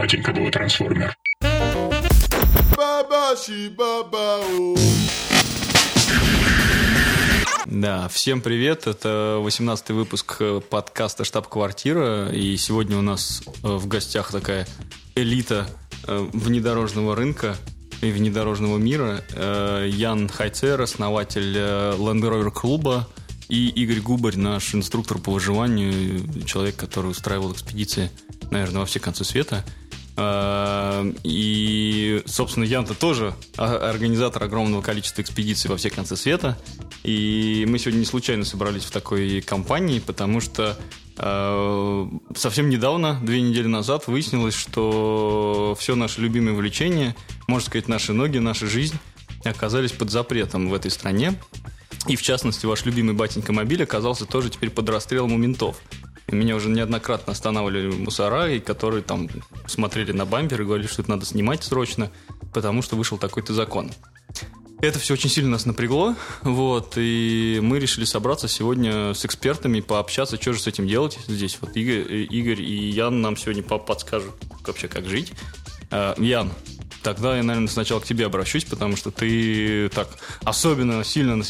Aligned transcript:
батенька 0.00 0.32
был 0.32 0.50
трансформер. 0.50 1.14
Да, 7.66 8.08
всем 8.08 8.40
привет. 8.40 8.86
Это 8.86 9.42
18-й 9.44 9.92
выпуск 9.92 10.36
э, 10.40 10.62
подкаста 10.70 11.24
«Штаб-квартира». 11.24 12.30
И 12.32 12.56
сегодня 12.56 12.96
у 12.96 13.02
нас 13.02 13.42
э, 13.62 13.68
в 13.68 13.86
гостях 13.88 14.32
такая 14.32 14.66
элита 15.14 15.66
э, 16.08 16.28
внедорожного 16.32 17.14
рынка 17.14 17.54
и 18.00 18.10
внедорожного 18.10 18.78
мира. 18.78 19.22
Ян 19.86 20.30
Хайцер, 20.30 20.80
основатель 20.80 21.54
Land 21.54 22.22
Rover 22.22 22.50
клуба, 22.50 23.06
и 23.50 23.68
Игорь 23.68 24.00
Губарь, 24.00 24.38
наш 24.38 24.74
инструктор 24.74 25.18
по 25.18 25.32
выживанию, 25.32 26.26
человек, 26.46 26.76
который 26.76 27.10
устраивал 27.10 27.52
экспедиции, 27.52 28.10
наверное, 28.50 28.80
во 28.80 28.86
все 28.86 28.98
концы 28.98 29.24
света– 29.24 29.62
и, 31.22 32.22
собственно, 32.26 32.64
Ян-то 32.64 32.94
тоже 32.94 33.34
организатор 33.56 34.42
огромного 34.42 34.82
количества 34.82 35.22
экспедиций 35.22 35.70
во 35.70 35.76
все 35.76 35.90
концы 35.90 36.16
света. 36.16 36.58
И 37.04 37.64
мы 37.68 37.78
сегодня 37.78 38.00
не 38.00 38.04
случайно 38.04 38.44
собрались 38.44 38.84
в 38.84 38.90
такой 38.90 39.40
компании, 39.40 40.00
потому 40.00 40.40
что 40.40 40.78
э, 41.16 42.08
совсем 42.36 42.68
недавно, 42.68 43.18
две 43.22 43.40
недели 43.40 43.66
назад, 43.66 44.06
выяснилось, 44.06 44.54
что 44.54 45.76
все 45.78 45.94
наши 45.94 46.20
любимые 46.20 46.54
увлечения, 46.54 47.16
можно 47.46 47.66
сказать, 47.66 47.88
наши 47.88 48.12
ноги, 48.12 48.38
наша 48.38 48.66
жизнь 48.66 48.98
оказались 49.44 49.92
под 49.92 50.10
запретом 50.10 50.68
в 50.68 50.74
этой 50.74 50.90
стране. 50.90 51.40
И, 52.06 52.16
в 52.16 52.22
частности, 52.22 52.66
ваш 52.66 52.84
любимый 52.84 53.14
батенька 53.14 53.52
мобиль 53.52 53.82
оказался 53.82 54.26
тоже 54.26 54.50
теперь 54.50 54.70
под 54.70 54.88
расстрелом 54.88 55.32
у 55.32 55.36
ментов. 55.36 55.76
Меня 56.30 56.56
уже 56.56 56.68
неоднократно 56.68 57.32
останавливали 57.32 57.90
мусора, 57.90 58.50
и 58.50 58.60
которые 58.60 59.02
там 59.02 59.28
смотрели 59.66 60.12
на 60.12 60.24
бампер 60.24 60.62
и 60.62 60.64
говорили, 60.64 60.86
что 60.86 61.02
это 61.02 61.10
надо 61.10 61.26
снимать 61.26 61.64
срочно, 61.64 62.10
потому 62.52 62.82
что 62.82 62.96
вышел 62.96 63.18
такой-то 63.18 63.52
закон. 63.52 63.90
Это 64.80 64.98
все 64.98 65.12
очень 65.12 65.28
сильно 65.28 65.50
нас 65.50 65.66
напрягло, 65.66 66.14
вот, 66.40 66.94
и 66.96 67.58
мы 67.62 67.78
решили 67.78 68.06
собраться 68.06 68.48
сегодня 68.48 69.12
с 69.12 69.26
экспертами, 69.26 69.80
пообщаться, 69.80 70.40
что 70.40 70.54
же 70.54 70.60
с 70.60 70.66
этим 70.66 70.86
делать 70.86 71.18
здесь. 71.28 71.58
Вот 71.60 71.76
Игорь, 71.76 72.26
Игорь 72.30 72.62
и 72.62 72.88
Ян 72.88 73.20
нам 73.20 73.36
сегодня 73.36 73.62
подскажут 73.62 74.32
вообще, 74.66 74.88
как 74.88 75.06
жить. 75.06 75.32
А, 75.90 76.14
Ян, 76.18 76.50
тогда 77.02 77.36
я, 77.36 77.42
наверное, 77.42 77.68
сначала 77.68 78.00
к 78.00 78.06
тебе 78.06 78.24
обращусь, 78.24 78.64
потому 78.64 78.96
что 78.96 79.10
ты 79.10 79.90
так 79.90 80.08
особенно 80.44 81.04
сильно 81.04 81.36
на 81.36 81.44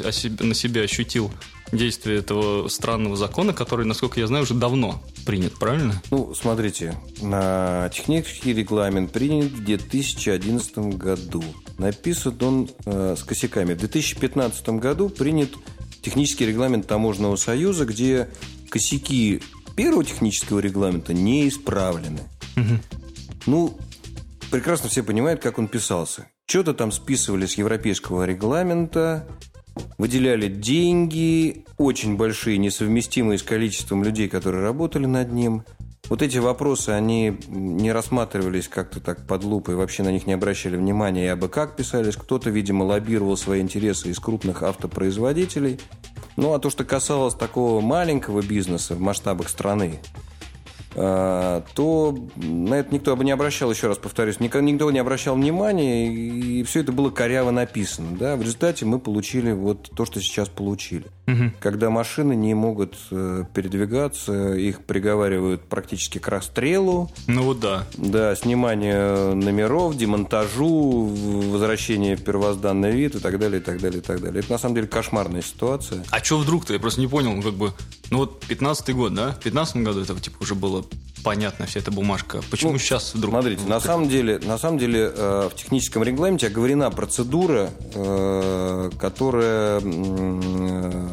себя 0.54 0.82
ощутил 0.82 1.30
действие 1.72 2.18
этого 2.18 2.68
странного 2.68 3.16
закона, 3.16 3.52
который, 3.52 3.86
насколько 3.86 4.20
я 4.20 4.26
знаю, 4.26 4.44
уже 4.44 4.54
давно 4.54 5.02
принят, 5.26 5.54
правильно? 5.54 6.02
Ну, 6.10 6.34
смотрите, 6.34 6.98
на 7.20 7.88
технический 7.94 8.52
регламент 8.52 9.12
принят 9.12 9.52
в 9.52 9.64
2011 9.64 10.78
году. 10.96 11.44
Написан 11.78 12.36
он 12.40 12.70
э, 12.84 13.16
с 13.18 13.22
косяками. 13.22 13.74
В 13.74 13.78
2015 13.78 14.68
году 14.70 15.08
принят 15.08 15.50
технический 16.02 16.46
регламент 16.46 16.86
Таможенного 16.86 17.36
союза, 17.36 17.84
где 17.84 18.28
косяки 18.68 19.42
первого 19.76 20.04
технического 20.04 20.58
регламента 20.60 21.14
не 21.14 21.48
исправлены. 21.48 22.20
Угу. 22.56 22.78
Ну, 23.46 23.78
прекрасно 24.50 24.88
все 24.88 25.02
понимают, 25.02 25.40
как 25.40 25.58
он 25.58 25.68
писался. 25.68 26.28
Что-то 26.46 26.74
там 26.74 26.90
списывали 26.90 27.46
с 27.46 27.54
европейского 27.54 28.24
регламента, 28.24 29.26
выделяли 30.00 30.48
деньги, 30.48 31.66
очень 31.76 32.16
большие, 32.16 32.56
несовместимые 32.56 33.38
с 33.38 33.42
количеством 33.42 34.02
людей, 34.02 34.28
которые 34.28 34.62
работали 34.62 35.04
над 35.04 35.30
ним. 35.30 35.62
Вот 36.08 36.22
эти 36.22 36.38
вопросы, 36.38 36.88
они 36.88 37.36
не 37.48 37.92
рассматривались 37.92 38.66
как-то 38.66 39.00
так 39.00 39.26
под 39.26 39.44
лупой, 39.44 39.74
вообще 39.74 40.02
на 40.02 40.10
них 40.10 40.26
не 40.26 40.32
обращали 40.32 40.76
внимания, 40.76 41.26
и 41.26 41.28
абы 41.28 41.48
как 41.48 41.76
писались. 41.76 42.16
Кто-то, 42.16 42.48
видимо, 42.48 42.84
лоббировал 42.84 43.36
свои 43.36 43.60
интересы 43.60 44.08
из 44.08 44.18
крупных 44.18 44.62
автопроизводителей. 44.62 45.78
Ну, 46.36 46.54
а 46.54 46.58
то, 46.58 46.70
что 46.70 46.84
касалось 46.84 47.34
такого 47.34 47.82
маленького 47.82 48.40
бизнеса 48.40 48.94
в 48.94 49.00
масштабах 49.00 49.50
страны, 49.50 50.00
то 50.94 52.18
на 52.36 52.74
это 52.74 52.92
никто 52.92 53.16
бы 53.16 53.24
не 53.24 53.30
обращал, 53.30 53.70
еще 53.70 53.86
раз 53.86 53.98
повторюсь, 53.98 54.40
никто 54.40 54.60
не 54.60 54.98
обращал 54.98 55.36
внимания, 55.36 56.12
и 56.12 56.62
все 56.64 56.80
это 56.80 56.92
было 56.92 57.10
коряво 57.10 57.50
написано. 57.50 58.16
Да? 58.18 58.36
В 58.36 58.42
результате 58.42 58.84
мы 58.84 58.98
получили 58.98 59.52
вот 59.52 59.90
то, 59.94 60.04
что 60.04 60.20
сейчас 60.20 60.48
получили. 60.48 61.04
Угу. 61.26 61.52
Когда 61.60 61.90
машины 61.90 62.34
не 62.34 62.54
могут 62.54 62.96
э, 63.10 63.44
передвигаться, 63.54 64.54
их 64.54 64.84
приговаривают 64.84 65.62
практически 65.62 66.18
к 66.18 66.28
расстрелу. 66.28 67.10
Ну 67.26 67.42
вот 67.42 67.60
да. 67.60 67.86
Да, 67.96 68.34
снимание 68.34 69.34
номеров, 69.34 69.96
демонтажу, 69.96 71.06
возвращение 71.50 72.16
в 72.16 72.24
первозданный 72.24 72.92
вид 72.92 73.14
и 73.14 73.18
так 73.20 73.38
далее, 73.38 73.60
и 73.60 73.64
так 73.64 73.80
далее, 73.80 74.00
и 74.00 74.02
так 74.02 74.20
далее. 74.20 74.40
Это 74.40 74.52
на 74.52 74.58
самом 74.58 74.74
деле 74.74 74.86
кошмарная 74.88 75.42
ситуация. 75.42 76.04
А 76.10 76.22
что 76.22 76.38
вдруг-то? 76.38 76.72
Я 76.72 76.80
просто 76.80 77.00
не 77.00 77.06
понял, 77.06 77.32
ну 77.32 77.42
как 77.42 77.54
бы... 77.54 77.72
Ну 78.10 78.18
вот 78.18 78.44
15-й 78.48 78.92
год, 78.92 79.14
да? 79.14 79.32
В 79.32 79.40
15 79.40 79.76
году 79.76 80.00
это 80.00 80.18
типа 80.18 80.42
уже 80.42 80.54
было 80.54 80.79
понятно 81.22 81.66
вся 81.66 81.80
эта 81.80 81.90
бумажка. 81.90 82.40
Почему 82.50 82.72
ну, 82.72 82.78
сейчас 82.78 83.14
вдруг? 83.14 83.32
Смотрите, 83.32 83.62
на 83.66 83.80
самом 83.80 84.08
деле, 84.08 84.38
на 84.38 84.58
самом 84.58 84.78
деле 84.78 85.12
э, 85.14 85.48
в 85.52 85.56
техническом 85.56 86.02
регламенте 86.02 86.46
оговорена 86.48 86.90
процедура, 86.90 87.70
э, 87.94 88.90
которая 88.98 89.80
э, 89.82 91.08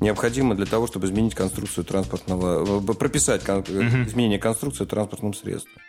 необходима 0.00 0.54
для 0.54 0.66
того, 0.66 0.86
чтобы 0.86 1.06
изменить 1.06 1.34
конструкцию 1.34 1.84
транспортного, 1.84 2.80
э, 2.80 2.94
прописать 2.94 3.42
кон, 3.44 3.58
угу. 3.58 3.68
изменение 3.68 4.38
конструкции 4.38 4.84
транспортным 4.84 5.34
средством. 5.34 5.82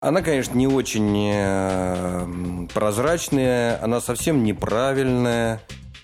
Она, 0.00 0.22
конечно, 0.22 0.56
не 0.56 0.68
очень 0.68 1.32
э, 1.32 2.66
прозрачная, 2.72 3.82
она 3.82 4.00
совсем 4.00 4.44
неправильная. 4.44 5.60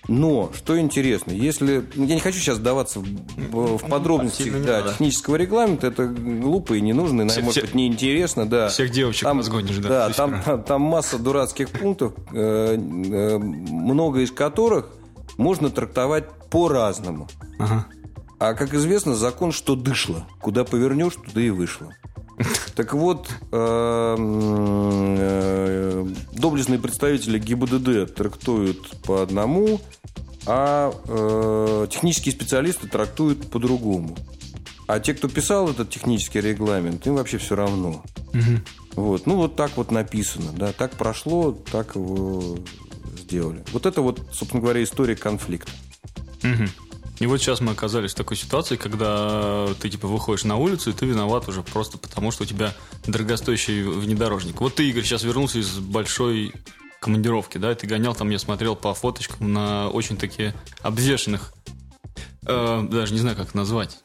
Но, 0.07 0.51
что 0.53 0.79
интересно, 0.79 1.31
если... 1.31 1.83
Я 1.95 2.15
не 2.15 2.19
хочу 2.19 2.39
сейчас 2.39 2.57
вдаваться 2.57 2.99
в, 2.99 3.77
в 3.77 3.89
подробности 3.89 4.51
да, 4.65 4.83
технического 4.83 5.35
регламента, 5.35 5.87
это 5.87 6.05
глупо 6.07 6.73
и 6.73 6.81
не 6.81 6.93
нужно, 6.93 7.23
и, 7.23 7.27
все, 7.27 7.41
может 7.41 7.61
быть, 7.61 7.73
неинтересно. 7.73 8.47
Да. 8.47 8.67
Всех 8.69 8.91
девочек 8.91 9.23
там, 9.23 9.39
разгонишь, 9.39 9.77
да? 9.77 9.89
Да, 9.89 10.09
там, 10.11 10.41
там, 10.43 10.63
там 10.63 10.81
масса 10.81 11.17
дурацких 11.17 11.69
пунктов, 11.69 12.13
э, 12.33 12.75
э, 12.75 13.37
много 13.37 14.21
из 14.21 14.31
которых 14.31 14.89
можно 15.37 15.69
трактовать 15.69 16.25
по-разному. 16.49 17.27
Ага. 17.59 17.85
А, 18.39 18.53
как 18.53 18.73
известно, 18.73 19.15
закон, 19.15 19.51
что 19.51 19.75
дышло. 19.75 20.27
Куда 20.41 20.65
повернешь, 20.65 21.15
туда 21.15 21.41
и 21.41 21.49
вышло. 21.49 21.93
Так 22.75 22.93
вот, 22.93 23.29
эм, 23.51 25.15
э, 25.17 26.07
доблестные 26.33 26.79
представители 26.79 27.39
ГИБДД 27.39 28.13
трактуют 28.13 29.01
по 29.03 29.21
одному, 29.21 29.79
а 30.45 30.93
э, 31.07 31.87
технические 31.89 32.33
специалисты 32.33 32.87
трактуют 32.87 33.49
по-другому. 33.49 34.17
А 34.87 34.99
те, 34.99 35.13
кто 35.13 35.27
писал 35.27 35.69
этот 35.69 35.89
технический 35.89 36.41
регламент, 36.41 37.07
им 37.07 37.15
вообще 37.15 37.37
все 37.37 37.55
равно. 37.55 38.03
Угу. 38.33 39.01
Вот. 39.01 39.25
Ну, 39.25 39.35
вот 39.37 39.55
так 39.55 39.77
вот 39.77 39.91
написано. 39.91 40.51
Да, 40.55 40.71
так 40.73 40.91
прошло, 40.91 41.51
так 41.51 41.95
его 41.95 42.57
сделали. 43.17 43.63
Вот 43.71 43.85
это 43.85 44.01
вот, 44.01 44.21
собственно 44.31 44.61
говоря, 44.61 44.83
история 44.83 45.15
конфликта. 45.15 45.71
Угу. 46.43 46.84
И 47.19 47.27
вот 47.27 47.39
сейчас 47.39 47.61
мы 47.61 47.71
оказались 47.71 48.11
в 48.11 48.15
такой 48.15 48.37
ситуации, 48.37 48.75
когда 48.75 49.67
ты 49.79 49.89
типа 49.89 50.07
выходишь 50.07 50.43
на 50.43 50.57
улицу, 50.57 50.89
и 50.89 50.93
ты 50.93 51.05
виноват 51.05 51.47
уже 51.47 51.63
просто 51.63 51.97
потому, 51.97 52.31
что 52.31 52.43
у 52.43 52.45
тебя 52.45 52.73
дорогостоящий 53.07 53.83
внедорожник. 53.83 54.59
Вот 54.59 54.75
ты, 54.75 54.89
Игорь, 54.89 55.03
сейчас 55.03 55.23
вернулся 55.23 55.59
из 55.59 55.79
большой 55.79 56.53
командировки, 56.99 57.57
да, 57.57 57.73
ты 57.75 57.87
гонял 57.87 58.15
там, 58.15 58.29
я 58.31 58.39
смотрел 58.39 58.75
по 58.75 58.93
фоточкам 58.93 59.53
на 59.53 59.89
очень 59.89 60.17
такие 60.17 60.55
обвешенных, 60.81 61.53
э, 62.47 62.87
даже 62.89 63.13
не 63.13 63.19
знаю, 63.19 63.37
как 63.37 63.53
назвать, 63.53 63.99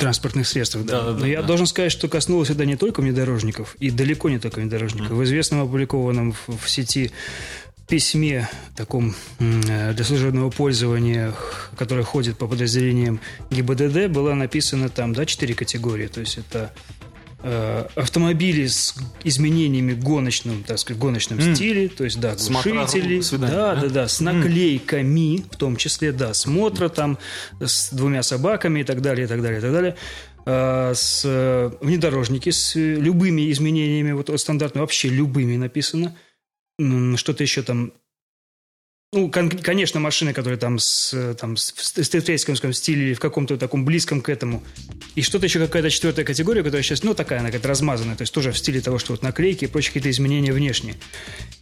транспортных 0.00 0.48
средствах, 0.48 0.86
да. 0.86 1.00
да, 1.00 1.06
да 1.06 1.12
Но 1.12 1.20
да, 1.20 1.26
я 1.26 1.40
да. 1.42 1.46
должен 1.46 1.66
сказать, 1.66 1.92
что 1.92 2.08
коснулось 2.08 2.48
это 2.50 2.64
не 2.64 2.76
только 2.76 3.00
внедорожников, 3.00 3.76
и 3.80 3.90
далеко 3.90 4.30
не 4.30 4.38
только 4.38 4.60
внедорожников. 4.60 5.10
Mm. 5.10 5.14
В 5.14 5.24
известном 5.24 5.62
опубликованном 5.62 6.32
в, 6.32 6.56
в 6.56 6.70
сети 6.70 7.12
письме 7.90 8.48
таком 8.76 9.14
э, 9.40 9.92
для 9.92 10.04
служебного 10.04 10.48
пользования, 10.50 11.34
которое 11.76 12.04
ходит 12.04 12.38
по 12.38 12.46
подразделениям 12.46 13.20
ГИБДД, 13.50 14.06
было 14.06 14.32
написано 14.34 14.88
там, 14.88 15.12
да, 15.12 15.26
четыре 15.26 15.54
категории. 15.54 16.06
То 16.06 16.20
есть 16.20 16.38
это 16.38 16.72
э, 17.42 17.86
автомобили 17.96 18.68
с 18.68 18.94
изменениями 19.24 19.94
гоночным, 19.94 20.62
так 20.62 20.78
сказать, 20.78 21.02
гоночном 21.02 21.40
mm. 21.40 21.54
стиле, 21.54 21.88
то 21.88 22.04
есть, 22.04 22.20
да, 22.20 22.36
глушители, 22.36 23.20
да, 23.38 23.74
да, 23.74 23.88
да, 23.88 24.08
с 24.08 24.20
наклейками, 24.20 25.38
mm. 25.38 25.46
в 25.50 25.56
том 25.56 25.74
числе, 25.74 26.12
да, 26.12 26.32
смотра 26.32 26.88
там 26.88 27.18
с 27.58 27.90
двумя 27.92 28.22
собаками 28.22 28.80
и 28.80 28.84
так 28.84 29.02
далее, 29.02 29.24
и 29.24 29.28
так 29.28 29.42
далее, 29.42 29.58
и 29.58 29.62
так 29.62 29.72
далее 29.72 29.96
э, 30.46 30.92
с 30.94 31.24
внедорожники 31.80 32.50
с 32.50 32.76
любыми 32.76 33.50
изменениями, 33.50 34.12
вот 34.12 34.30
стандартно 34.40 34.82
вообще 34.82 35.08
любыми 35.08 35.56
написано– 35.56 36.16
что-то 37.16 37.42
еще 37.42 37.62
там 37.62 37.92
ну, 39.12 39.28
конечно, 39.28 39.98
машины, 39.98 40.32
которые 40.32 40.56
там, 40.56 40.78
с, 40.78 41.34
там 41.34 41.56
с, 41.56 41.72
в 41.72 42.04
стрейткомском 42.04 42.72
стиле 42.72 43.08
или 43.08 43.14
в 43.14 43.18
каком-то 43.18 43.56
таком 43.56 43.84
близком 43.84 44.20
к 44.20 44.28
этому. 44.28 44.62
И 45.16 45.22
что-то 45.22 45.46
еще 45.46 45.58
какая-то 45.58 45.90
четвертая 45.90 46.24
категория, 46.24 46.62
которая 46.62 46.84
сейчас, 46.84 47.02
ну, 47.02 47.12
такая, 47.12 47.40
она 47.40 47.48
какая-то 47.48 47.66
размазанная, 47.66 48.14
то 48.14 48.22
есть 48.22 48.32
тоже 48.32 48.52
в 48.52 48.58
стиле 48.58 48.80
того, 48.80 49.00
что 49.00 49.14
вот 49.14 49.24
наклейки 49.24 49.64
и 49.64 49.66
прочие 49.66 49.88
какие-то 49.88 50.10
изменения 50.10 50.52
внешние. 50.52 50.94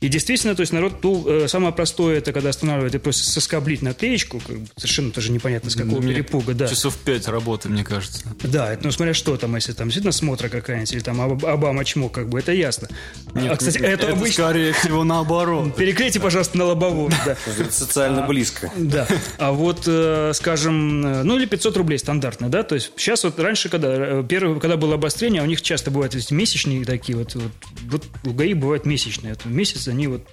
И 0.03 0.09
действительно, 0.09 0.55
то 0.57 0.61
есть 0.61 0.75
народ, 0.75 1.03
ну, 1.03 1.27
э, 1.27 1.49
самое 1.49 1.73
простое, 1.73 2.19
это 2.19 2.35
когда 2.35 2.51
останавливает 2.51 2.95
и 2.97 2.99
просто 2.99 3.25
соскоблить 3.25 3.81
наклеечку, 3.81 4.43
как 4.47 4.59
бы, 4.59 4.67
совершенно 4.77 5.11
тоже 5.11 5.33
непонятно 5.33 5.71
с 5.71 5.75
какого 5.75 6.03
Мне 6.03 6.13
перепуга, 6.13 6.53
да. 6.53 6.69
Часов 6.69 6.99
пять 6.99 7.29
работы, 7.29 7.71
мне 7.71 7.83
кажется. 7.83 8.25
Да, 8.43 8.75
это, 8.75 8.85
ну, 8.85 8.93
смотря 8.93 9.15
что 9.15 9.39
там, 9.39 9.57
если 9.57 9.73
там 9.73 9.89
действительно 9.89 10.13
смотра 10.13 10.51
какая-нибудь, 10.51 10.93
или 10.93 11.01
там 11.01 11.19
Об- 11.23 11.47
Обама 11.47 11.87
чмок, 11.87 12.13
как 12.13 12.29
бы, 12.29 12.41
это 12.41 12.53
ясно. 12.53 12.89
Нет, 13.35 13.53
а, 13.53 13.57
кстати, 13.57 13.79
это, 13.79 14.05
это, 14.05 14.13
обычно... 14.13 14.45
скорее 14.45 14.75
всего 14.75 15.03
наоборот. 15.03 15.75
Переклейте, 15.79 16.21
пожалуйста, 16.21 16.59
на 16.59 16.67
лобовом, 16.67 17.11
да. 17.25 17.38
Социально 17.71 18.27
близко. 18.27 18.73
Да. 18.77 19.07
А 19.39 19.53
вот, 19.53 19.85
э, 19.87 20.33
скажем, 20.35 21.07
э, 21.07 21.23
ну 21.23 21.37
или 21.37 21.47
500 21.47 21.77
рублей 21.77 21.99
стандартно, 21.99 22.49
да, 22.49 22.63
то 22.63 22.75
есть 22.75 22.93
сейчас 22.97 23.25
вот 23.25 23.39
раньше, 23.39 23.69
когда, 23.69 23.89
э, 23.91 24.25
первое, 24.29 24.59
когда 24.59 24.77
было 24.77 24.95
обострение, 24.95 25.43
у 25.43 25.47
них 25.47 25.63
часто 25.63 25.91
бывают 25.91 26.15
эти 26.15 26.33
месячные 26.33 26.85
такие 26.85 27.17
вот, 27.17 27.35
вот, 27.35 27.53
вот 27.91 28.05
у 28.25 28.31
ГАИ 28.31 28.55
бывают 28.55 28.87
месячные, 28.87 29.35
вот 29.35 29.45
месяц 29.45 29.89
они 29.89 30.07
вот 30.07 30.27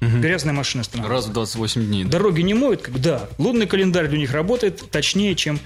грязная 0.00 0.52
машина 0.52 0.84
становится. 0.84 1.12
Раз 1.12 1.26
в 1.26 1.32
28 1.32 1.86
дней. 1.86 2.04
да. 2.04 2.10
Дороги 2.10 2.42
не 2.42 2.54
моют, 2.54 2.82
как, 2.82 3.00
да, 3.00 3.28
лунный 3.38 3.66
календарь 3.66 4.08
для 4.08 4.18
них 4.18 4.32
работает 4.32 4.82
точнее, 4.90 5.34
чем 5.34 5.58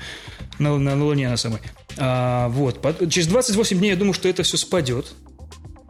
на, 0.58 0.76
на, 0.78 0.94
на 0.94 1.04
Луне 1.04 1.28
на 1.28 1.36
самой. 1.36 1.60
А, 1.96 2.48
вот, 2.48 2.80
через 3.10 3.26
28 3.26 3.78
дней 3.78 3.90
я 3.90 3.96
думаю, 3.96 4.14
что 4.14 4.28
это 4.28 4.42
все 4.42 4.56
спадет. 4.56 5.06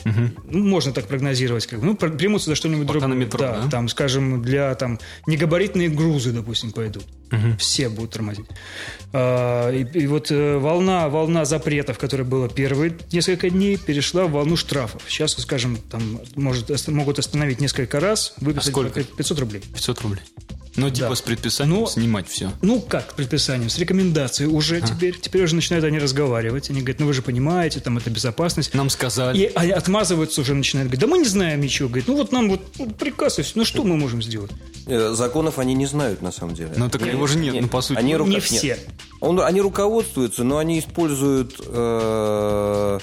Ну, 0.04 0.64
можно 0.64 0.92
так 0.92 1.06
прогнозировать. 1.06 1.66
Как 1.66 1.80
бы. 1.80 1.86
Ну, 1.86 1.94
пр- 1.96 2.16
примутся 2.16 2.50
за 2.50 2.54
что-нибудь 2.54 2.86
другое. 2.86 3.12
метро, 3.14 3.38
да, 3.40 3.60
да? 3.62 3.70
там, 3.70 3.88
скажем, 3.88 4.42
для 4.42 4.74
там 4.74 4.98
негабаритные 5.26 5.88
грузы, 5.88 6.32
допустим, 6.32 6.72
пойдут. 6.72 7.04
Все 7.58 7.88
будут 7.88 8.12
тормозить. 8.12 8.46
А, 9.12 9.70
и, 9.70 9.84
и 9.98 10.06
вот 10.06 10.30
э, 10.30 10.56
волна, 10.58 11.08
волна 11.08 11.44
запретов, 11.44 11.98
которая 11.98 12.26
была 12.26 12.48
первые 12.48 12.96
несколько 13.12 13.50
дней, 13.50 13.76
перешла 13.76 14.24
в 14.24 14.32
волну 14.32 14.56
штрафов. 14.56 15.02
Сейчас, 15.08 15.32
скажем, 15.32 15.76
там 15.90 16.20
может, 16.36 16.88
могут 16.88 17.18
остановить 17.18 17.60
несколько 17.60 18.00
раз, 18.00 18.34
выписать 18.40 18.68
А 18.68 18.70
сколько? 18.70 19.04
500 19.04 19.38
рублей. 19.40 19.62
500 19.74 20.00
рублей. 20.02 20.20
Ну, 20.76 20.90
типа 20.90 21.08
Да. 21.08 21.14
с 21.16 21.22
предписанием 21.22 21.80
Ну, 21.80 21.86
снимать 21.88 22.28
все. 22.28 22.52
Ну, 22.62 22.80
как 22.80 23.14
предписанием? 23.14 23.68
С 23.68 23.78
рекомендацией 23.78 24.48
уже 24.48 24.80
теперь. 24.80 25.18
Теперь 25.18 25.42
уже 25.42 25.56
начинают 25.56 25.84
они 25.84 25.98
разговаривать. 25.98 26.70
Они 26.70 26.80
говорят, 26.82 27.00
ну 27.00 27.06
вы 27.06 27.14
же 27.14 27.22
понимаете, 27.22 27.80
там 27.80 27.98
это 27.98 28.10
безопасность. 28.10 28.74
Нам 28.74 28.88
сказали. 28.88 29.36
И 29.38 29.50
они 29.56 29.72
отмазываются 29.88 30.42
уже, 30.42 30.54
начинают 30.54 30.90
говорить, 30.90 31.00
да 31.00 31.06
мы 31.06 31.18
не 31.18 31.24
знаем 31.24 31.60
ничего. 31.60 31.88
Говорит, 31.88 32.08
ну 32.08 32.16
вот 32.16 32.30
нам 32.30 32.50
вот 32.50 32.60
ну, 32.78 32.90
приказ, 32.90 33.38
и 33.38 33.42
ну 33.54 33.64
что 33.64 33.82
мы 33.84 33.96
можем 33.96 34.22
сделать? 34.22 34.50
Э, 34.86 35.14
Законов 35.14 35.58
они 35.58 35.74
не 35.74 35.86
знают, 35.86 36.20
на 36.20 36.30
самом 36.30 36.54
деле. 36.54 36.72
Ну, 36.76 36.90
так 36.90 37.00
его 37.06 37.26
же 37.26 37.38
нет, 37.38 37.56
ну, 37.58 37.68
по 37.68 37.80
сути. 37.80 37.98
Они, 37.98 38.14
рука- 38.14 38.28
Не 38.30 38.34
нет. 38.36 38.44
все. 38.44 38.78
Он- 39.20 39.40
они 39.40 39.60
руководствуются, 39.62 40.44
но 40.44 40.58
они 40.58 40.78
используют 40.78 41.58
э, 41.64 42.98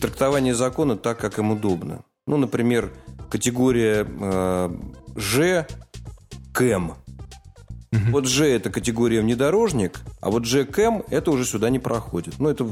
трактование 0.00 0.54
закона 0.54 0.96
так, 0.96 1.18
как 1.18 1.38
им 1.38 1.52
удобно. 1.52 2.04
Ну, 2.26 2.36
например, 2.36 2.92
категория 3.30 4.06
э, 4.06 4.70
Ж, 5.16 5.66
КЭМ. 6.52 6.94
Вот 7.92 8.26
Ж 8.28 8.44
это 8.44 8.70
категория 8.70 9.20
внедорожник, 9.20 10.00
а 10.20 10.30
вот 10.30 10.44
Ж 10.44 10.64
КЭМ 10.64 11.02
это 11.08 11.30
уже 11.30 11.44
сюда 11.44 11.70
не 11.70 11.78
проходит. 11.78 12.34
Ну, 12.38 12.48
это 12.50 12.68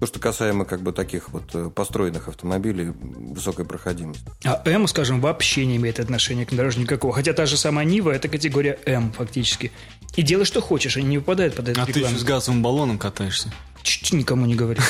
то, 0.00 0.06
что 0.06 0.18
касаемо 0.18 0.64
как 0.64 0.80
бы 0.80 0.92
таких 0.92 1.28
вот 1.28 1.54
э, 1.54 1.68
построенных 1.68 2.28
автомобилей 2.28 2.92
высокой 3.00 3.66
проходимости. 3.66 4.24
А 4.44 4.62
М, 4.64 4.88
скажем, 4.88 5.20
вообще 5.20 5.66
не 5.66 5.76
имеет 5.76 6.00
отношения 6.00 6.46
к 6.46 6.54
дорожнику 6.54 6.80
никакого. 6.94 7.12
Хотя 7.12 7.34
та 7.34 7.44
же 7.44 7.58
самая 7.58 7.84
Нива– 7.84 8.10
это 8.12 8.28
категория 8.28 8.78
М 8.86 9.12
фактически. 9.12 9.72
И 10.16 10.22
делай, 10.22 10.46
что 10.46 10.62
хочешь, 10.62 10.96
они 10.96 11.06
не 11.06 11.18
попадают 11.18 11.54
под 11.54 11.68
этот 11.68 11.82
А 11.82 11.92
ты 11.92 12.00
еще 12.00 12.16
с 12.16 12.24
газовым 12.24 12.62
баллоном 12.62 12.98
катаешься. 12.98 13.52
Чуть 13.82 14.12
никому 14.14 14.46
не 14.46 14.54
говори. 14.54 14.80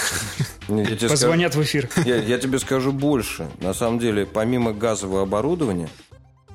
Позвонят 1.09 1.57
в 1.57 1.63
эфир. 1.63 1.91
Я, 2.05 2.39
тебе 2.39 2.61
скажу 2.61 2.93
больше. 2.93 3.49
На 3.61 3.75
самом 3.75 3.99
деле, 3.99 4.27
помимо 4.27 4.73
газового 4.73 5.23
оборудования, 5.23 5.89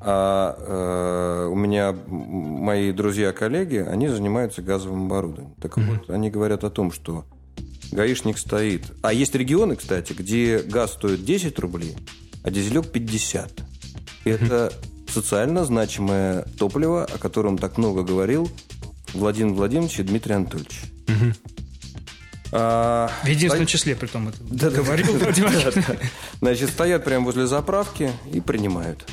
а, 0.00 0.56
э, 0.58 1.48
у 1.48 1.54
меня 1.54 1.94
мои 2.08 2.92
друзья-коллеги, 2.92 3.84
они 3.86 4.08
занимаются 4.08 4.62
газовым 4.62 5.06
оборудованием. 5.06 5.54
Так 5.60 5.76
вот, 5.76 6.08
они 6.08 6.30
говорят 6.30 6.64
о 6.64 6.70
том, 6.70 6.90
что 6.90 7.26
гаишник 7.92 8.38
стоит. 8.38 8.84
А 9.02 9.12
есть 9.12 9.34
регионы, 9.34 9.76
кстати, 9.76 10.12
где 10.12 10.58
газ 10.58 10.94
стоит 10.94 11.24
10 11.24 11.58
рублей, 11.58 11.96
а 12.42 12.50
дизелек 12.50 12.90
50. 12.90 13.62
И 14.24 14.30
это 14.30 14.72
социально 15.08 15.64
значимое 15.64 16.42
топливо, 16.58 17.04
о 17.04 17.18
котором 17.18 17.58
так 17.58 17.78
много 17.78 18.02
говорил 18.02 18.50
Владимир 19.14 19.54
Владимирович 19.54 20.00
и 20.00 20.02
Дмитрий 20.02 20.34
Анатольевич. 20.34 20.82
А, 22.52 23.10
В 23.24 23.26
единственном 23.26 23.66
числе, 23.66 23.96
при 23.96 24.06
том, 24.06 24.28
это 24.28 24.38
да, 24.40 24.70
говорил 24.70 25.18
да, 25.18 25.32
да, 25.32 25.70
да. 25.74 25.96
Значит, 26.40 26.70
стоят 26.70 27.04
прямо 27.04 27.24
возле 27.24 27.46
заправки 27.46 28.10
и 28.32 28.40
принимают. 28.40 29.04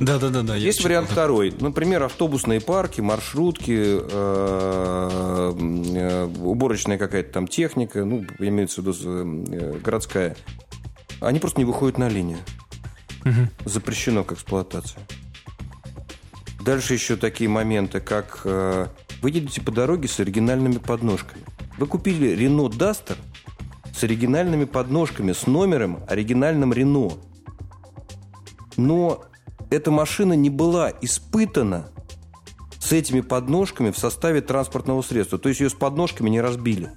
Да, 0.00 0.18
да, 0.18 0.28
да, 0.28 0.42
да. 0.42 0.56
Есть 0.56 0.84
вариант 0.84 1.10
второй. 1.10 1.52
Например, 1.58 2.04
автобусные 2.04 2.60
парки, 2.60 3.00
маршрутки, 3.00 3.98
э, 4.00 5.52
э, 5.56 6.24
уборочная 6.40 6.98
какая-то 6.98 7.32
там 7.32 7.48
техника, 7.48 8.04
ну, 8.04 8.24
имеется 8.38 8.80
в 8.80 8.86
виду 8.86 8.94
э, 9.04 9.78
городская. 9.80 10.36
Они 11.20 11.40
просто 11.40 11.58
не 11.60 11.64
выходят 11.64 11.98
на 11.98 12.08
линию. 12.08 12.38
Запрещено 13.64 14.22
к 14.22 14.32
эксплуатации. 14.32 15.00
Дальше 16.64 16.94
еще 16.94 17.16
такие 17.16 17.50
моменты, 17.50 18.00
как 18.00 18.44
вы 18.44 19.30
едете 19.30 19.60
по 19.60 19.72
дороге 19.72 20.06
с 20.06 20.20
оригинальными 20.20 20.78
подножками. 20.78 21.42
Вы 21.76 21.86
купили 21.86 22.36
Renault 22.36 22.78
Duster 22.78 23.16
с 23.92 24.04
оригинальными 24.04 24.64
подножками, 24.64 25.32
с 25.32 25.46
номером 25.46 26.04
оригинальным 26.08 26.72
Renault. 26.72 27.18
Но 28.76 29.27
эта 29.70 29.90
машина 29.90 30.32
не 30.32 30.50
была 30.50 30.92
испытана 31.00 31.90
с 32.78 32.92
этими 32.92 33.20
подножками 33.20 33.90
в 33.90 33.98
составе 33.98 34.40
транспортного 34.40 35.02
средства. 35.02 35.38
То 35.38 35.48
есть 35.48 35.60
ее 35.60 35.70
с 35.70 35.74
подножками 35.74 36.30
не 36.30 36.40
разбили. 36.40 36.90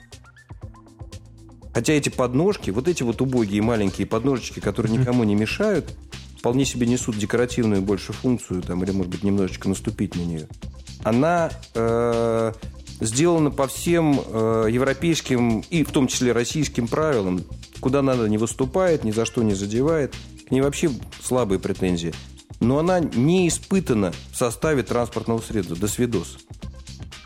Хотя 1.74 1.94
эти 1.94 2.10
подножки, 2.10 2.70
вот 2.70 2.88
эти 2.88 3.04
вот 3.04 3.22
убогие 3.22 3.62
маленькие 3.62 4.06
подножечки, 4.06 4.60
которые 4.60 4.98
никому 4.98 5.24
не 5.24 5.36
мешают, 5.36 5.98
вполне 6.38 6.66
себе 6.66 6.88
несут 6.88 7.18
декоративную 7.18 7.82
больше 7.82 8.14
функцию, 8.14 8.62
там, 8.62 8.84
или, 8.84 8.92
может 8.92 9.12
быть, 9.12 9.24
немножечко 9.24 9.70
наступить 9.70 10.16
на 10.16 10.22
нее. 10.22 10.48
Она 11.04 11.52
э, 11.74 12.54
сделана 13.00 13.52
по 13.52 13.68
всем 13.68 14.20
э, 14.20 14.68
европейским 14.70 15.62
и 15.70 15.84
в 15.84 15.92
том 15.92 16.08
числе 16.08 16.32
российским 16.32 16.88
правилам. 16.88 17.44
Куда 17.80 18.02
надо 18.02 18.28
не 18.28 18.38
выступает, 18.38 19.04
ни 19.04 19.12
за 19.12 19.26
что 19.26 19.42
не 19.42 19.54
задевает. 19.54 20.16
К 20.48 20.52
ней 20.52 20.62
вообще 20.62 20.90
слабые 21.24 21.60
претензии. 21.60 22.14
Но 22.62 22.78
она 22.80 23.00
не 23.02 23.48
испытана 23.50 24.14
в 24.32 24.38
составе 24.38 24.84
транспортного 24.84 25.42
средства. 25.42 25.76
До 25.76 25.88
свидос. 25.90 26.38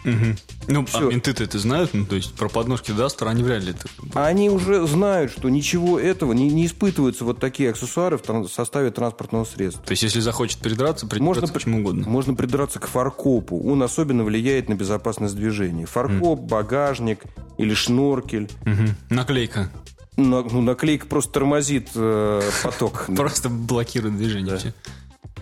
Мгм. 0.03 0.37
Ну, 0.67 0.81
а 0.83 0.85
Всё. 0.85 1.09
менты-то 1.09 1.43
это 1.43 1.57
знают, 1.57 1.93
ну, 1.95 2.05
то 2.05 2.15
есть 2.15 2.35
про 2.35 2.47
подножки 2.47 2.91
Дастера 2.91 3.29
они 3.29 3.41
вряд 3.43 3.63
ли 3.63 3.71
это... 3.71 3.87
А 4.13 4.27
они 4.27 4.51
уже 4.51 4.85
знают, 4.85 5.31
что 5.31 5.49
ничего 5.49 5.99
этого 5.99 6.31
не, 6.33 6.47
не 6.49 6.67
испытываются 6.67 7.25
вот 7.25 7.39
такие 7.39 7.71
аксессуары 7.71 8.17
в 8.19 8.21
тран- 8.21 8.47
составе 8.47 8.91
транспортного 8.91 9.45
средства. 9.45 9.83
То 9.83 9.91
есть, 9.93 10.03
если 10.03 10.19
захочет 10.19 10.59
придраться, 10.59 11.07
Можно, 11.07 11.17
придраться 11.41 11.53
при- 11.53 11.59
к 11.59 11.63
чему 11.63 11.79
угодно. 11.79 12.07
можно 12.07 12.35
придраться 12.35 12.79
к 12.79 12.87
фаркопу. 12.87 13.59
Он 13.67 13.81
особенно 13.81 14.23
влияет 14.23 14.69
на 14.69 14.75
безопасность 14.75 15.35
движения. 15.35 15.87
Фаркоп, 15.87 16.39
багажник 16.41 17.23
или 17.57 17.73
шноркель. 17.73 18.47
Мгм. 18.63 18.95
Наклейка. 19.09 19.71
На- 20.17 20.43
ну, 20.43 20.61
наклейка 20.61 21.07
просто 21.07 21.31
тормозит 21.33 21.89
э, 21.95 22.41
поток. 22.63 23.05
Просто 23.15 23.49
блокирует 23.49 24.17
движение. 24.17 24.73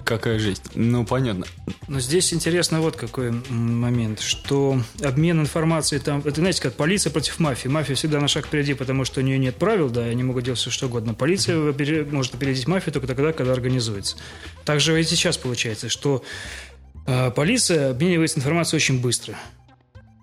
Какая 0.04 0.38
жесть. 0.38 0.64
Ну, 0.76 1.06
понятно. 1.06 1.46
Но 1.88 2.00
здесь 2.00 2.34
интересно 2.34 2.82
вот 2.82 2.96
какой 2.96 3.32
момент, 3.50 4.20
что 4.20 4.82
обмен 5.02 5.40
информацией 5.40 6.02
там... 6.02 6.20
Это, 6.26 6.36
знаете, 6.42 6.62
как 6.62 6.74
полиция 6.74 7.12
против 7.12 7.40
мафии. 7.40 7.68
Мафия 7.70 7.96
всегда 7.96 8.20
на 8.20 8.28
шаг 8.28 8.48
впереди, 8.48 8.74
потому 8.74 9.06
что 9.06 9.22
у 9.22 9.24
нее 9.24 9.38
нет 9.38 9.56
правил, 9.56 9.90
да, 9.90 10.06
и 10.06 10.12
они 10.12 10.24
могут 10.24 10.44
делать 10.44 10.60
все, 10.60 10.72
что 10.72 10.88
угодно. 10.88 11.14
Полиция 11.14 11.58
опере- 11.58 12.10
может 12.10 12.36
опередить 12.36 12.68
мафию 12.68 12.94
только 12.94 13.08
тогда, 13.08 13.32
когда 13.32 13.54
организуется. 13.54 14.18
Также 14.66 15.00
и 15.00 15.04
сейчас 15.04 15.38
получается, 15.38 15.88
что 15.88 16.24
э, 17.08 17.32
полиция 17.32 17.92
обменивается 17.92 18.40
информацией 18.40 18.78
очень 18.78 19.02
быстро. 19.02 19.38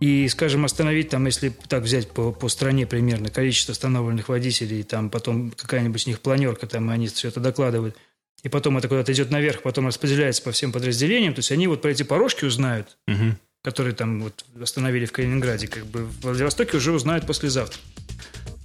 И, 0.01 0.29
скажем, 0.29 0.65
остановить 0.65 1.11
там, 1.11 1.27
если 1.27 1.51
так 1.69 1.83
взять 1.83 2.11
по, 2.11 2.33
по 2.33 2.49
стране 2.49 2.87
примерно 2.87 3.29
количество 3.29 3.73
остановленных 3.73 4.31
водителей, 4.31 4.83
там 4.83 5.11
потом 5.11 5.51
какая-нибудь 5.51 6.07
у 6.07 6.11
них 6.11 6.21
планерка, 6.21 6.67
там 6.67 6.91
и 6.91 6.95
они 6.95 7.09
все 7.09 7.29
это 7.29 7.41
докладывают, 7.41 7.97
и 8.43 8.49
потом 8.49 8.79
это 8.79 8.89
куда-то 8.89 9.13
идет 9.13 9.31
наверх, 9.31 9.63
потом 9.63 9.87
распределяется 9.87 10.43
по 10.43 10.53
всем 10.53 10.73
подразделениям, 10.73 11.35
то 11.35 11.41
есть 11.41 11.53
они 11.53 11.67
вот 11.67 11.83
про 11.83 11.91
эти 11.91 12.03
порожки 12.03 12.45
узнают, 12.45 12.97
Мгм. 13.07 13.39
которые 13.63 13.95
там 13.95 14.23
вот 14.23 14.45
остановили 14.61 15.05
в 15.05 15.13
Калининграде, 15.13 15.67
как 15.69 15.85
бы 15.87 16.05
в 16.05 16.23
Владивостоке 16.23 16.77
уже 16.77 16.93
узнают 16.93 17.27
послезавтра. 17.27 17.79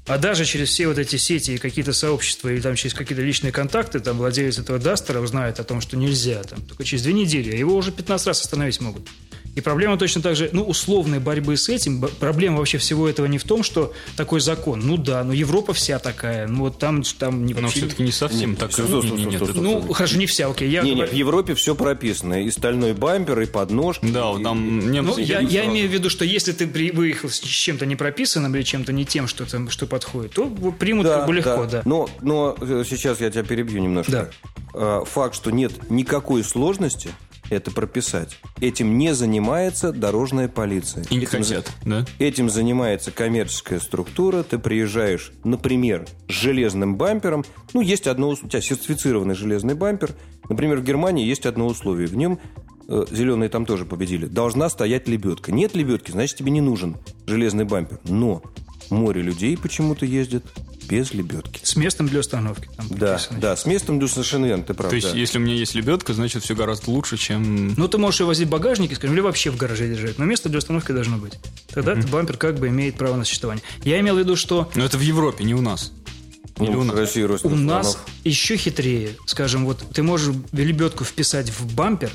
А 0.08 0.20
даже 0.20 0.46
через 0.46 0.70
все 0.70 0.88
вот 0.88 1.00
эти 1.00 1.16
сети 1.16 1.52
и 1.52 1.58
какие-то 1.58 1.92
сообщества, 1.92 2.50
или 2.50 2.62
там 2.62 2.76
через 2.76 2.94
какие-то 2.94 3.24
личные 3.24 3.52
контакты, 3.52 4.00
там 4.00 4.18
владелец 4.18 4.60
этого 4.60 4.78
Дастера 4.78 5.20
узнает 5.20 5.60
о 5.60 5.64
том, 5.64 5.82
что 5.82 5.98
нельзя, 5.98 6.44
там, 6.44 6.62
только 6.62 6.84
через 6.84 7.02
две 7.04 7.14
недели, 7.14 7.52
а 7.52 7.56
его 7.58 7.76
уже 7.76 7.92
15 7.92 8.28
раз 8.28 8.42
остановить 8.42 8.80
могут. 8.82 9.08
И 9.56 9.62
проблема 9.62 9.98
точно 9.98 10.22
так 10.22 10.36
же, 10.36 10.50
ну, 10.52 10.64
условной 10.64 11.20
борьбы 11.20 11.56
с 11.56 11.70
этим. 11.70 12.02
Проблема 12.02 12.58
вообще 12.58 12.78
всего 12.78 13.08
этого 13.08 13.26
не 13.26 13.38
в 13.38 13.46
том, 13.46 13.64
что 13.64 13.94
такой 14.18 14.42
закон. 14.42 14.82
Ну 14.82 14.98
да, 14.98 15.24
ну 15.24 15.32
Европа 15.32 15.74
вся 15.74 15.98
такая. 15.98 16.46
Ну 16.48 16.60
вот 16.60 16.78
там, 16.78 17.04
там 17.04 17.46
не 17.46 17.54
Но 17.54 17.62
вообще... 17.62 17.80
все-таки 17.80 18.04
не 18.04 18.12
совсем 18.12 18.52
нет, 18.52 18.60
так. 18.60 18.72
Все, 18.72 18.84
нет, 18.84 19.04
нет, 19.04 19.18
нет, 19.32 19.42
нет, 19.42 19.56
ну, 19.56 19.94
хорошо, 19.94 20.18
не 20.18 20.26
вся, 20.26 20.48
окей. 20.48 20.70
Я 20.70 20.82
не, 20.82 20.92
говорю... 20.92 21.08
не, 21.08 21.16
в 21.16 21.18
Европе 21.18 21.56
все 21.56 21.74
прописано. 21.74 22.44
И 22.44 22.52
стальной 22.52 22.94
бампер, 22.94 23.40
и 23.40 23.46
подножки. 23.46 24.06
Да, 24.06 24.34
и... 24.38 24.44
там 24.44 24.92
немцы... 24.92 25.22
Ну, 25.22 25.26
я, 25.26 25.40
я 25.40 25.66
имею 25.66 25.90
в 25.90 25.94
виду, 25.94 26.10
что 26.10 26.26
если 26.26 26.52
ты 26.52 26.68
при, 26.68 26.92
выехал 26.92 27.30
с 27.30 27.40
чем-то 27.40 27.86
не 27.86 27.96
прописанным 27.96 28.54
или 28.56 28.64
чем-то 28.64 28.92
не 28.92 29.06
тем, 29.06 29.28
что, 29.28 29.50
там, 29.50 29.70
что 29.70 29.88
подходит, 29.88 30.34
то 30.34 30.48
примут 30.48 31.06
да, 31.06 31.26
легко, 31.28 31.64
да. 31.64 31.66
да. 31.66 31.82
Но, 31.86 32.10
но 32.22 32.58
э, 32.60 32.84
сейчас 32.86 33.22
я 33.22 33.32
тебя 33.32 33.44
перебью 33.44 33.80
немножко. 33.80 34.12
Да. 34.12 34.30
А, 34.74 35.06
факт, 35.06 35.34
что 35.36 35.50
нет 35.52 35.90
никакой 35.90 36.44
сложности– 36.44 37.10
это 37.50 37.72
прописать. 37.72 38.38
Этим 38.60 38.98
не 38.98 39.14
занимается 39.14 39.92
дорожная 39.92 40.48
полиция. 40.48 41.06
И 41.10 41.16
не 41.16 41.24
этим, 41.24 41.40
хотят, 41.40 41.72
да? 41.84 42.06
Этим 42.20 42.50
занимается 42.50 43.12
коммерческая 43.12 43.80
структура. 43.80 44.44
Ты 44.44 44.60
приезжаешь, 44.60 45.32
например, 45.44 46.06
с 46.28 46.34
железным 46.34 46.96
бампером. 46.96 47.44
Ну, 47.74 47.82
есть 47.82 48.08
одно... 48.08 48.30
У 48.30 48.36
тебя 48.36 48.62
сертифицированный 48.62 49.36
железный 49.36 49.76
бампер. 49.76 50.12
Например, 50.50 50.80
в 50.80 50.84
Германии 50.84 51.26
есть 51.26 51.46
одно 51.46 51.68
условие. 51.68 52.08
В 52.08 52.16
нем 52.16 52.40
э, 52.88 53.06
зеленые 53.12 53.50
там 53.50 53.66
тоже 53.66 53.86
победили. 53.86 54.26
Должна 54.26 54.70
стоять 54.70 55.08
лебедка. 55.08 55.52
Нет 55.52 55.76
лебедки, 55.76 56.12
значит, 56.12 56.38
тебе 56.38 56.52
не 56.52 56.62
нужен 56.62 56.98
железный 57.26 57.66
бампер. 57.66 58.00
Но 58.04 58.42
море 58.90 59.22
людей 59.22 59.58
почему-то 59.58 60.06
ездит 60.06 60.44
без 60.88 61.14
лебедки. 61.14 61.60
С 61.64 61.76
местом 61.76 62.08
для 62.08 62.20
установки. 62.20 62.70
Там 62.78 62.88
да, 62.90 63.20
да, 63.32 63.56
с 63.56 63.66
местом 63.66 64.00
для 64.00 64.08
совершенно 64.08 64.46
верно, 64.46 64.64
ты 64.64 64.74
прав. 64.74 64.90
То 64.90 64.96
есть, 64.96 65.12
да. 65.12 65.18
если 65.18 65.38
у 65.38 65.42
меня 65.42 65.56
есть 65.56 65.74
лебедка, 65.74 66.14
значит, 66.14 66.44
все 66.44 66.56
гораздо 66.56 66.92
лучше, 66.92 67.18
чем... 67.18 67.74
Ну, 67.74 67.88
ты 67.88 67.98
можешь 67.98 68.20
ее 68.20 68.28
возить 68.28 68.48
в 68.48 68.52
багажнике, 68.52 68.96
скажем, 68.96 69.16
или 69.16 69.22
вообще 69.22 69.50
в 69.50 69.58
гараже 69.58 69.88
держать, 69.88 70.20
но 70.20 70.26
место 70.26 70.50
для 70.50 70.60
установки 70.60 70.92
должно 70.92 71.18
быть. 71.18 71.34
Тогда 71.70 71.94
mm-hmm. 71.94 72.10
бампер 72.10 72.38
как 72.38 72.60
бы 72.60 72.68
имеет 72.68 72.96
право 72.96 73.16
на 73.16 73.26
существование. 73.26 73.64
Я 73.84 74.00
имел 74.00 74.16
в 74.16 74.20
виду, 74.20 74.36
что... 74.36 74.70
Но 74.76 74.86
это 74.86 74.98
в 74.98 75.02
Европе, 75.02 75.44
не 75.44 75.56
у 75.56 75.62
нас. 75.62 75.92
Или 76.60 76.70
ну, 76.70 76.80
у 76.80 76.84
нас? 76.84 76.96
России, 76.96 77.24
у 77.24 77.50
нас 77.50 77.98
еще 78.24 78.56
хитрее. 78.56 79.10
Скажем, 79.26 79.66
вот 79.66 79.84
ты 79.94 80.04
можешь 80.04 80.34
лебедку 80.54 81.04
вписать 81.04 81.50
в 81.50 81.76
бампер, 81.76 82.12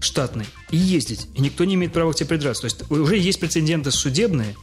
штатный 0.00 0.46
и 0.70 0.76
ездить, 0.76 1.28
и 1.34 1.40
никто 1.42 1.64
не 1.64 1.74
имеет 1.74 1.92
права 1.92 2.12
к 2.12 2.16
тебе 2.16 2.28
придраться. 2.28 2.62
То 2.62 2.66
есть 2.66 2.90
уже 2.90 3.18
есть 3.18 3.38
прецеденты 3.38 3.90
судебные, 3.90 4.56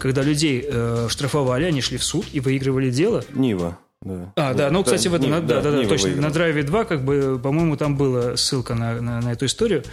когда 0.00 0.22
людей 0.22 0.64
э, 0.66 1.06
штрафовали, 1.08 1.64
они 1.64 1.80
шли 1.80 1.98
в 1.98 2.04
суд 2.04 2.26
и 2.32 2.40
выигрывали 2.40 2.90
дело. 2.90 3.24
Нива. 3.34 3.78
Да. 4.02 4.32
А, 4.36 4.54
да, 4.54 4.70
ну, 4.70 4.82
кстати, 4.82 5.08
в 5.08 5.14
этом, 5.14 5.26
Нива, 5.26 5.40
да, 5.40 5.60
да, 5.60 5.70
да, 5.70 5.86
точно, 5.86 6.08
выиграл. 6.08 6.28
на 6.28 6.30
Драйве 6.30 6.62
2, 6.62 6.84
как 6.84 7.04
бы, 7.04 7.38
по-моему, 7.42 7.76
там 7.76 7.96
была 7.96 8.36
ссылка 8.36 8.74
на, 8.74 9.00
на, 9.00 9.20
на 9.20 9.32
эту 9.32 9.44
историю. 9.44 9.84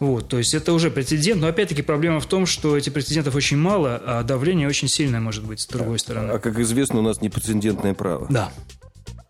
Вот, 0.00 0.28
то 0.28 0.38
есть 0.38 0.54
это 0.54 0.72
уже 0.72 0.90
прецедент, 0.90 1.40
но 1.40 1.48
опять-таки 1.48 1.82
проблема 1.82 2.20
в 2.20 2.26
том, 2.26 2.46
что 2.46 2.76
этих 2.76 2.92
прецедентов 2.92 3.34
очень 3.34 3.56
мало, 3.56 4.00
а 4.04 4.22
давление 4.22 4.68
очень 4.68 4.86
сильное 4.86 5.18
может 5.18 5.44
быть 5.44 5.60
с 5.60 5.66
другой 5.66 5.98
стороны. 5.98 6.32
А, 6.32 6.38
как 6.38 6.58
известно, 6.60 7.00
у 7.00 7.02
нас 7.02 7.20
непрецедентное 7.20 7.94
право. 7.94 8.26
Да. 8.30 8.52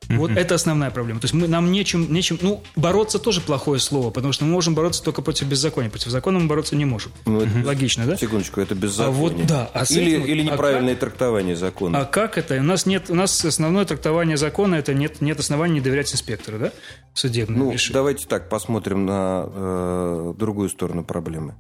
Вот 0.09 0.31
это 0.31 0.55
основная 0.55 0.91
проблема. 0.91 1.21
То 1.21 1.27
есть 1.27 1.35
мы, 1.35 1.49
нам 1.49 1.71
нечем, 1.71 2.13
нечем... 2.13 2.39
Ну, 2.41 2.63
бороться 2.77 3.19
тоже 3.19 3.41
плохое 3.41 3.79
слово, 3.79 4.11
потому 4.11 4.33
что 4.33 4.45
мы 4.45 4.53
можем 4.53 4.75
бороться 4.75 5.03
только 5.03 5.23
против 5.23 5.47
беззакония. 5.47 5.91
Против 5.91 6.09
закона 6.09 6.39
мы 6.39 6.47
бороться 6.47 6.77
не 6.77 6.85
можем. 6.85 7.13
Ну, 7.27 7.41
это, 7.41 7.67
Логично, 7.67 8.07
да? 8.07 8.17
Секундочку, 8.17 8.61
это 8.61 8.75
беззаконие. 8.75 9.17
А 9.17 9.21
вот, 9.21 9.47
да. 9.47 9.71
А 9.75 9.85
или, 9.91 10.13
этим, 10.13 10.25
или 10.27 10.43
неправильное 10.43 10.95
а 10.95 10.97
как, 10.97 11.01
трактование 11.01 11.57
закона. 11.57 12.01
А 12.01 12.05
как 12.05 12.39
это? 12.39 12.57
У 12.57 12.63
нас 12.63 12.87
нет... 12.87 13.11
У 13.11 13.15
нас 13.15 13.45
основное 13.45 13.85
трактование 13.85 14.37
закона, 14.37 14.77
это 14.77 14.95
нет, 14.95 15.21
нет 15.21 15.39
оснований 15.39 15.75
не 15.75 15.81
доверять 15.81 16.13
инспектору, 16.13 16.59
да? 16.59 16.73
Судебному 17.15 17.65
Ну, 17.65 17.73
решению. 17.73 17.95
давайте 17.95 18.27
так 18.27 18.49
посмотрим 18.49 19.05
на 19.05 19.45
э, 19.47 20.35
другую 20.37 20.71
сторону 20.71 21.05
проблемы. 21.05 21.55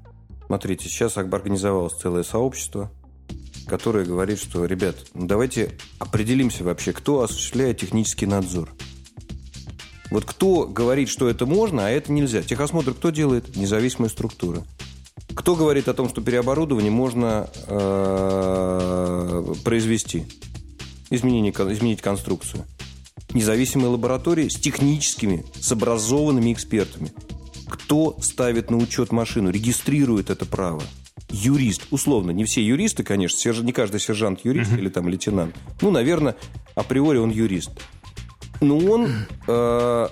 Смотрите, 0.47 0.89
сейчас 0.89 1.19
организовалось 1.19 1.95
целое 1.95 2.23
сообщество– 2.23 2.91
которая 3.69 4.05
говорит, 4.05 4.41
что, 4.41 4.65
ребят, 4.65 4.97
ну 5.15 5.27
давайте 5.27 5.77
определимся 5.99 6.65
вообще, 6.65 6.93
кто 6.93 7.23
осуществляет 7.23 7.79
технический 7.79 8.27
надзор. 8.27 8.73
Вот 10.11 10.25
кто 10.25 10.67
говорит, 10.67 11.09
что 11.09 11.29
это 11.29 11.47
можно, 11.47 11.87
а 11.87 11.91
это 11.91 12.11
нельзя? 12.11 12.43
Техосмотр 12.43 12.95
кто 12.95 13.11
делает? 13.11 13.57
Независимая 13.57 14.09
структура. 14.09 14.65
Кто 15.35 15.55
говорит 15.55 15.89
о 15.89 15.95
том, 15.95 16.09
что 16.09 16.23
переоборудование 16.23 16.91
можно 16.91 17.49
э, 17.67 19.55
произвести? 19.65 20.25
Изменение, 21.11 21.53
изменить 21.53 22.01
конструкцию. 22.01 22.65
Независимые 23.35 23.89
лаборатории 23.89 24.49
с 24.49 24.57
техническими, 24.57 25.45
с 25.61 25.71
образованными 25.71 26.53
экспертами. 26.53 27.13
Кто 27.69 28.17
ставит 28.21 28.71
на 28.71 28.77
учет 28.77 29.13
машину, 29.13 29.51
регистрирует 29.51 30.31
это 30.31 30.47
право? 30.47 30.83
юрист, 31.31 31.87
условно, 31.91 32.31
не 32.31 32.45
все 32.45 32.65
юристы, 32.65 33.03
конечно, 33.03 33.53
не 33.63 33.73
каждый 33.73 34.01
сержант 34.01 34.45
юрист 34.45 34.73
uh-huh. 34.73 34.79
или 34.79 34.89
там 34.89 35.09
лейтенант. 35.09 35.55
Ну, 35.81 35.91
наверное, 35.91 36.37
априори 36.75 37.19
он 37.19 37.31
юрист. 37.31 37.71
Но 38.61 38.79
он, 38.79 39.11
э, 39.47 40.09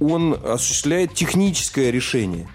он 0.00 0.38
осуществляет 0.44 1.14
техническое 1.14 1.90
решение. 1.90 2.48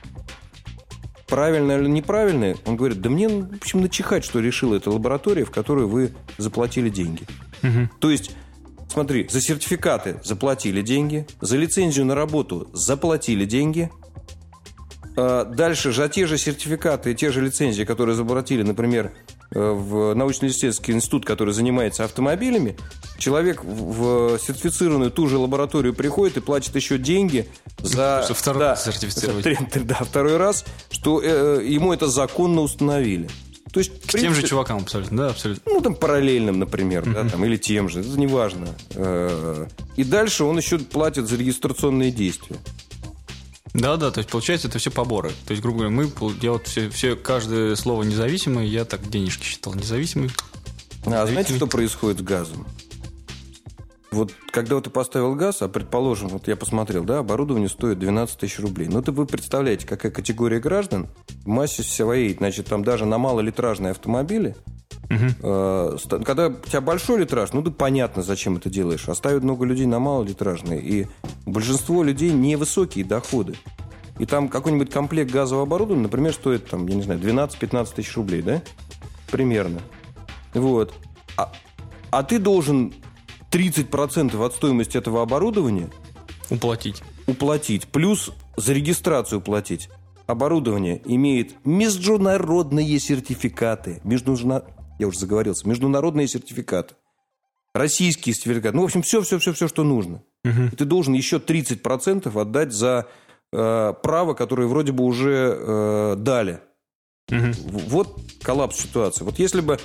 Правильное 1.27 1.79
или 1.79 1.87
неправильное, 1.87 2.57
он 2.65 2.77
говорит, 2.77 3.01
да 3.01 3.09
мне, 3.09 3.27
в 3.27 3.55
общем, 3.55 3.81
начихать, 3.81 4.23
что 4.23 4.39
решила 4.39 4.75
эта 4.75 4.89
лаборатория, 4.89 5.45
в 5.45 5.51
которую 5.51 5.89
вы 5.89 6.13
заплатили 6.37 6.89
деньги. 6.89 7.23
Uh-huh. 7.61 7.89
То 7.99 8.09
есть, 8.09 8.31
смотри, 8.89 9.27
за 9.29 9.41
сертификаты 9.41 10.19
заплатили 10.23 10.81
деньги, 10.81 11.27
за 11.41 11.57
лицензию 11.57 12.05
на 12.05 12.15
работу 12.15 12.69
заплатили 12.73 13.45
деньги– 13.45 13.91
дальше 15.17 15.91
же 15.91 16.07
те 16.09 16.27
же 16.27 16.37
сертификаты 16.37 17.11
и 17.11 17.15
те 17.15 17.31
же 17.31 17.41
лицензии, 17.41 17.83
которые 17.83 18.15
заплатили, 18.15 18.61
например, 18.61 19.13
э, 19.51 19.59
в 19.59 20.13
научно-исследовательский 20.13 20.93
институт, 20.93 21.25
который 21.25 21.53
занимается 21.53 22.03
автомобилями, 22.03 22.77
человек 23.17 23.63
в 23.63 24.37
сертифицированную 24.37 25.09
ту 25.09 25.27
же 25.27 25.37
лабораторию 25.37 25.95
приходит 25.95 26.37
и 26.37 26.41
платит 26.41 26.75
еще 26.75 26.99
деньги 26.99 27.47
за... 27.79 28.27
Второй 28.33 28.59
да, 28.59 28.69
раз 28.69 28.85
сертифицировать. 28.85 29.45
Да, 29.87 29.95
второй 29.95 30.37
раз, 30.37 30.65
что 30.91 31.21
э, 31.23 31.61
ему 31.65 31.93
это 31.93 32.07
законно 32.07 32.61
установили. 32.61 33.27
То 33.71 33.79
есть, 33.79 33.91
К 33.91 34.11
принципе, 34.11 34.21
тем 34.21 34.33
же 34.33 34.43
чувакам 34.43 34.77
абсолютно, 34.79 35.17
да, 35.17 35.29
абсолютно. 35.29 35.63
Ну, 35.71 35.81
там, 35.81 35.95
параллельным, 35.95 36.59
например, 36.59 37.03
mm-hmm. 37.03 37.23
да, 37.23 37.29
там, 37.29 37.43
или 37.43 37.57
тем 37.57 37.89
же, 37.89 38.01
это 38.01 38.19
неважно. 38.19 38.67
Э, 38.95 39.67
и 39.95 40.03
дальше 40.03 40.43
он 40.43 40.57
еще 40.57 40.79
платит 40.79 41.27
за 41.27 41.35
регистрационные 41.35 42.11
действия. 42.11 42.57
Да, 43.77 43.95
да, 43.95 44.09
то 44.09 44.19
есть 44.19 44.29
получается 44.29 44.67
это 44.67 44.79
все 44.79 44.89
поборы. 44.89 45.31
То 45.45 45.51
есть, 45.51 45.61
грубо 45.61 45.79
говоря, 45.79 45.95
мы 45.95 46.11
я 46.41 46.51
вот 46.51 46.67
все, 46.67 46.89
все 46.89 47.15
каждое 47.15 47.75
слово 47.75 48.03
независимое, 48.03 48.65
я 48.65 48.85
так 48.85 49.07
денежки 49.07 49.43
считал 49.43 49.75
независимый. 49.75 50.31
А 51.05 51.25
знаете, 51.27 51.55
что 51.55 51.67
происходит 51.67 52.19
с 52.19 52.23
газом? 52.23 52.67
Вот 54.17 54.33
когда 54.51 54.75
вот 54.75 54.85
ты 54.85 54.89
поставил 54.89 55.35
газ, 55.35 55.61
а 55.61 55.69
предположим, 55.69 56.29
вот 56.29 56.47
я 56.47 56.55
посмотрел, 56.55 57.03
да, 57.03 57.19
оборудование 57.19 57.69
стоит 57.69 57.99
12 57.99 58.37
тысяч 58.39 58.59
рублей. 58.59 58.87
Ну, 58.87 58.99
это 58.99 59.11
вы 59.11 59.27
представляете, 59.27 59.85
какая 59.85 60.11
категория 60.11 60.59
граждан 60.59 61.07
в 61.43 61.47
массе 61.47 61.83
своей, 61.83 62.33
значит, 62.33 62.65
там 62.65 62.83
даже 62.83 63.05
на 63.05 63.19
малолитражные 63.19 63.91
автомобили, 63.91 64.55
угу. 65.09 65.99
когда 66.25 66.47
у 66.47 66.67
тебя 66.67 66.81
большой 66.81 67.19
литраж, 67.19 67.53
ну, 67.53 67.61
да 67.61 67.69
понятно, 67.69 68.23
зачем 68.23 68.57
это 68.57 68.71
делаешь. 68.71 69.07
Оставят 69.07 69.43
много 69.43 69.65
людей 69.65 69.85
на 69.85 69.99
малолитражные, 69.99 70.81
и 70.81 71.07
большинство 71.45 72.03
людей 72.03 72.31
невысокие 72.31 73.05
доходы. 73.05 73.55
И 74.17 74.25
там 74.25 74.49
какой-нибудь 74.49 74.89
комплект 74.89 75.31
газового 75.31 75.67
оборудования, 75.67 76.03
например, 76.03 76.33
стоит, 76.33 76.67
там, 76.67 76.87
я 76.87 76.95
не 76.95 77.03
знаю, 77.03 77.19
12-15 77.19 77.95
тысяч 77.95 78.15
рублей, 78.15 78.41
да? 78.41 78.63
Примерно. 79.29 79.79
Вот. 80.55 80.95
А, 81.37 81.51
а 82.09 82.23
ты 82.23 82.39
должен 82.39 82.93
30% 83.51 84.45
от 84.45 84.53
стоимости 84.53 84.97
этого 84.97 85.21
оборудования 85.21 85.89
уплатить. 86.49 87.01
Уплатить. 87.25 87.87
Плюс 87.87 88.31
за 88.55 88.73
регистрацию 88.73 89.41
платить. 89.41 89.89
Оборудование 90.25 91.01
имеет 91.05 91.55
международные 91.65 92.99
сертификаты. 92.99 94.01
Международные 94.03 94.63
я 94.99 95.07
уже 95.07 95.19
заговорился, 95.19 95.67
международные 95.67 96.27
сертификаты, 96.27 96.95
российские 97.73 98.33
сертификаты, 98.33 98.75
ну, 98.75 98.81
в 98.81 98.85
общем, 98.85 99.01
все-все-все-все, 99.01 99.67
что 99.67 99.83
нужно. 99.83 100.23
Угу. 100.43 100.63
И 100.71 100.75
ты 100.75 100.85
должен 100.85 101.13
еще 101.13 101.37
30% 101.37 102.39
отдать 102.39 102.71
за 102.71 103.07
э, 103.53 103.93
право, 104.01 104.33
которое 104.33 104.67
вроде 104.67 104.91
бы 104.91 105.03
уже 105.03 105.55
э, 105.57 106.15
дали. 106.17 106.61
Угу. 107.29 107.51
Вот 107.89 108.19
коллапс 108.41 108.79
ситуации. 108.79 109.23
Вот 109.23 109.37
если 109.37 109.61
бы 109.61 109.79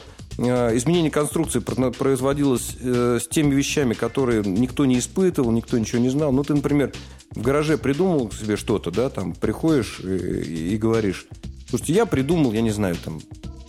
изменение 0.48 1.10
конструкции 1.10 1.60
производилось 1.60 2.76
э, 2.80 3.18
с 3.20 3.28
теми 3.28 3.54
вещами, 3.54 3.94
которые 3.94 4.42
никто 4.42 4.84
не 4.84 4.98
испытывал, 4.98 5.50
никто 5.52 5.78
ничего 5.78 6.00
не 6.00 6.08
знал. 6.08 6.32
Ну, 6.32 6.42
ты, 6.42 6.54
например, 6.54 6.92
в 7.30 7.42
гараже 7.42 7.78
придумал 7.78 8.30
себе 8.32 8.56
что-то, 8.56 8.90
да, 8.90 9.10
там 9.10 9.34
приходишь 9.34 10.00
и, 10.00 10.74
и 10.74 10.76
говоришь, 10.76 11.26
слушайте, 11.68 11.92
я 11.94 12.06
придумал, 12.06 12.52
я 12.52 12.62
не 12.62 12.70
знаю, 12.70 12.96
там 13.02 13.20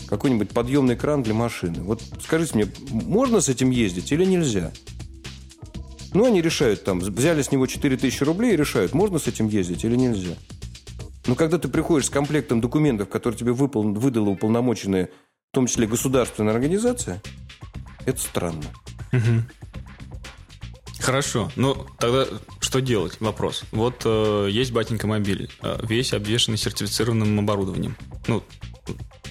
какой-нибудь 0.08 0.50
подъемный 0.50 0.96
кран 0.96 1.24
для 1.24 1.34
машины. 1.34 1.82
Вот 1.82 2.02
скажите 2.24 2.56
мне, 2.56 2.68
можно 2.90 3.42
с 3.42 3.50
этим 3.50 3.72
ездить 3.72 4.12
или 4.12 4.26
нельзя? 4.26 4.72
Ну, 6.14 6.26
они 6.26 6.42
решают 6.42 6.84
там, 6.84 7.00
взяли 7.00 7.42
с 7.42 7.52
него 7.52 7.66
4000 7.66 8.24
рублей 8.24 8.54
и 8.54 8.58
решают, 8.58 8.94
можно 8.94 9.18
с 9.18 9.28
этим 9.28 9.48
ездить 9.48 9.84
или 9.84 9.96
нельзя. 9.96 10.36
Но 11.26 11.36
когда 11.36 11.58
ты 11.58 11.68
приходишь 11.68 12.08
с 12.08 12.10
комплектом 12.10 12.62
документов, 12.62 13.10
которые 13.10 13.38
тебе 13.40 13.54
выпол... 13.54 13.94
выдала 13.94 14.30
уполномоченная, 14.30 15.10
в 15.54 15.56
том 15.56 15.68
числе 15.68 15.86
государственная 15.86 16.52
организация, 16.52 17.22
это 18.08 18.20
странно. 18.20 18.64
Угу. 19.12 19.44
Хорошо. 21.00 21.52
Ну, 21.56 21.86
тогда 22.00 22.26
что 22.60 22.82
делать? 22.82 23.18
Вопрос. 23.20 23.64
Вот 23.72 24.02
э, 24.04 24.48
есть 24.50 24.72
батенька 24.72 25.06
мобиль, 25.06 25.52
э, 25.62 25.78
весь 25.84 26.14
обвешанный 26.14 26.58
сертифицированным 26.58 27.38
оборудованием. 27.38 27.96
Ну, 28.26 28.44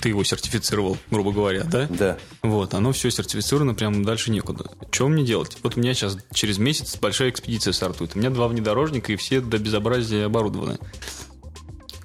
ты 0.00 0.10
его 0.10 0.22
сертифицировал, 0.22 0.96
грубо 1.10 1.32
говоря, 1.32 1.64
да? 1.64 1.88
Да. 1.90 2.18
Вот, 2.42 2.72
оно 2.74 2.92
все 2.92 3.10
сертифицировано, 3.10 3.74
прям 3.74 4.04
дальше 4.04 4.30
некуда. 4.30 4.70
Что 4.92 5.08
мне 5.08 5.24
делать? 5.24 5.58
Вот 5.64 5.76
у 5.76 5.80
меня 5.80 5.92
сейчас 5.92 6.16
через 6.32 6.58
месяц 6.58 6.96
большая 6.98 7.30
экспедиция 7.30 7.72
стартует. 7.72 8.14
У 8.14 8.20
меня 8.20 8.30
два 8.30 8.46
внедорожника, 8.46 9.12
и 9.12 9.16
все 9.16 9.40
до 9.40 9.58
безобразия 9.58 10.26
оборудованы. 10.26 10.78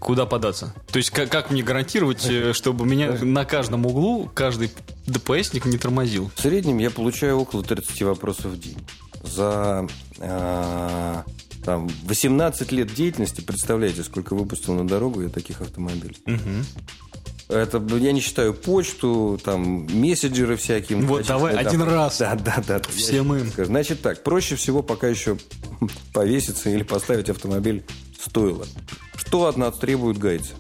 Куда 0.08 0.26
податься? 0.26 0.74
То 0.90 1.00
есть, 1.00 1.10
как, 1.10 1.30
как 1.30 1.52
мне 1.52 1.62
гарантировать, 1.62 2.26
э, 2.30 2.54
чтобы 2.54 2.86
меня 2.86 3.12
на 3.12 3.44
каждом 3.44 3.86
углу 3.86 4.32
каждый 4.34 4.72
ДПСник 5.06 5.66
не 5.66 5.78
тормозил? 5.78 6.32
В 6.34 6.40
среднем 6.40 6.78
я 6.78 6.92
получаю 6.92 7.38
около 7.38 7.62
30 7.62 8.04
вопросов 8.04 8.54
в 8.54 8.58
день. 8.58 8.78
За 9.22 9.86
э, 10.20 11.24
там, 11.66 11.90
18 12.06 12.72
лет 12.72 12.94
деятельности, 12.94 13.42
представляете, 13.42 14.02
сколько 14.02 14.34
выпустил 14.34 14.76
на 14.76 14.88
дорогу 14.88 15.24
я 15.24 15.28
таких 15.28 15.60
автомобилей. 15.60 16.16
Угу. 16.26 17.58
Это 17.58 17.84
я 17.98 18.14
не 18.14 18.22
считаю 18.22 18.54
почту, 18.54 19.38
там 19.44 19.88
мессенджеры 19.94 20.56
всякие. 20.56 21.00
Вот 21.00 21.26
Значит, 21.26 21.28
давай 21.28 21.54
это, 21.54 21.68
один 21.68 21.82
раз. 21.82 22.20
Да, 22.20 22.36
да, 22.36 22.64
да. 22.66 22.82
Все 22.96 23.24
мы. 23.24 23.42
Значит 23.58 24.02
так, 24.02 24.24
проще 24.24 24.56
всего 24.56 24.84
пока 24.84 25.10
еще 25.10 25.38
повеситься 26.14 26.70
или 26.70 26.84
поставить 26.84 27.30
автомобиль 27.30 27.84
стоило. 28.30 28.66
Что 29.16 29.48
от 29.48 29.58
нас 29.58 29.78
требует 29.78 30.18
гайцы? 30.18 30.54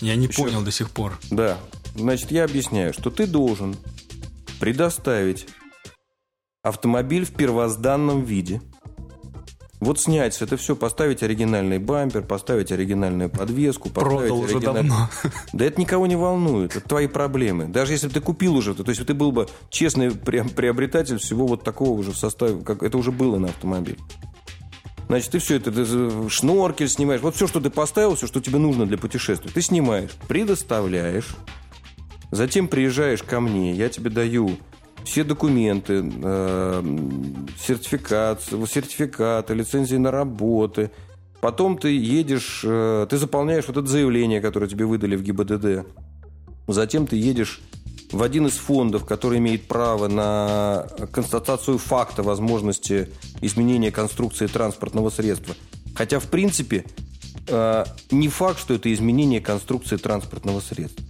Я 0.00 0.16
не 0.16 0.26
еще... 0.26 0.42
понял 0.42 0.62
до 0.62 0.70
сих 0.70 0.90
пор. 0.90 1.18
Да. 1.30 1.58
Значит, 1.94 2.30
я 2.30 2.44
объясняю, 2.44 2.92
что 2.92 3.10
ты 3.10 3.26
должен 3.26 3.76
предоставить 4.60 5.46
автомобиль 6.62 7.24
в 7.24 7.32
первозданном 7.32 8.24
виде– 8.24 8.60
вот 9.80 10.00
снять 10.00 10.40
это 10.40 10.56
все, 10.56 10.74
поставить 10.74 11.22
оригинальный 11.22 11.78
бампер, 11.78 12.22
поставить 12.22 12.72
оригинальную 12.72 13.28
подвеску, 13.28 13.90
поставить 13.90 14.28
Продал 14.28 14.44
оригиналь... 14.44 14.56
уже 14.56 14.64
давно. 14.64 15.10
Да 15.52 15.64
это 15.64 15.80
никого 15.80 16.06
не 16.06 16.16
волнует, 16.16 16.76
это 16.76 16.88
твои 16.88 17.06
проблемы. 17.06 17.66
Даже 17.66 17.92
если 17.92 18.08
бы 18.08 18.14
ты 18.14 18.20
купил 18.20 18.56
уже, 18.56 18.74
то, 18.74 18.84
то 18.84 18.90
есть 18.90 19.04
ты 19.04 19.14
был 19.14 19.32
бы 19.32 19.48
честный 19.68 20.10
приобретатель 20.10 21.18
всего 21.18 21.46
вот 21.46 21.62
такого 21.62 21.90
уже 21.90 22.12
в 22.12 22.16
составе, 22.16 22.62
как 22.64 22.82
это 22.82 22.96
уже 22.96 23.12
было 23.12 23.38
на 23.38 23.48
автомобиле. 23.48 23.98
Значит, 25.08 25.30
ты 25.30 25.38
все 25.38 25.56
это, 25.56 25.70
ты 25.70 26.28
шноркель 26.28 26.88
снимаешь, 26.88 27.20
вот 27.20 27.36
все, 27.36 27.46
что 27.46 27.60
ты 27.60 27.70
поставил, 27.70 28.16
все, 28.16 28.26
что 28.26 28.40
тебе 28.40 28.58
нужно 28.58 28.86
для 28.86 28.98
путешествия, 28.98 29.50
ты 29.52 29.62
снимаешь, 29.62 30.10
предоставляешь, 30.26 31.36
затем 32.32 32.66
приезжаешь 32.66 33.22
ко 33.22 33.40
мне, 33.40 33.72
я 33.72 33.88
тебе 33.88 34.10
даю 34.10 34.58
все 35.04 35.22
документы, 35.22 36.02
э, 36.04 36.82
сертификат, 37.60 38.42
сертификаты, 38.42 39.54
лицензии 39.54 39.96
на 39.96 40.10
работы. 40.10 40.90
Потом 41.40 41.78
ты 41.78 41.96
едешь, 41.96 42.62
э, 42.64 43.06
ты 43.08 43.16
заполняешь 43.16 43.68
вот 43.68 43.76
это 43.76 43.86
заявление, 43.86 44.40
которое 44.40 44.66
тебе 44.66 44.84
выдали 44.84 45.14
в 45.14 45.22
ГИБДД. 45.22 45.86
Затем 46.66 47.06
ты 47.06 47.16
едешь 47.16 47.60
в 48.12 48.22
один 48.22 48.46
из 48.46 48.54
фондов, 48.54 49.04
который 49.04 49.38
имеет 49.38 49.66
право 49.66 50.08
на 50.08 50.86
констатацию 51.12 51.78
факта 51.78 52.22
возможности 52.22 53.08
изменения 53.40 53.90
конструкции 53.90 54.46
транспортного 54.46 55.10
средства. 55.10 55.54
Хотя, 55.94 56.20
в 56.20 56.26
принципе, 56.26 56.84
э, 57.48 57.84
не 58.10 58.28
факт, 58.28 58.60
что 58.60 58.74
это 58.74 58.92
изменение 58.92 59.40
конструкции 59.40 59.96
транспортного 59.96 60.60
средства. 60.60 61.04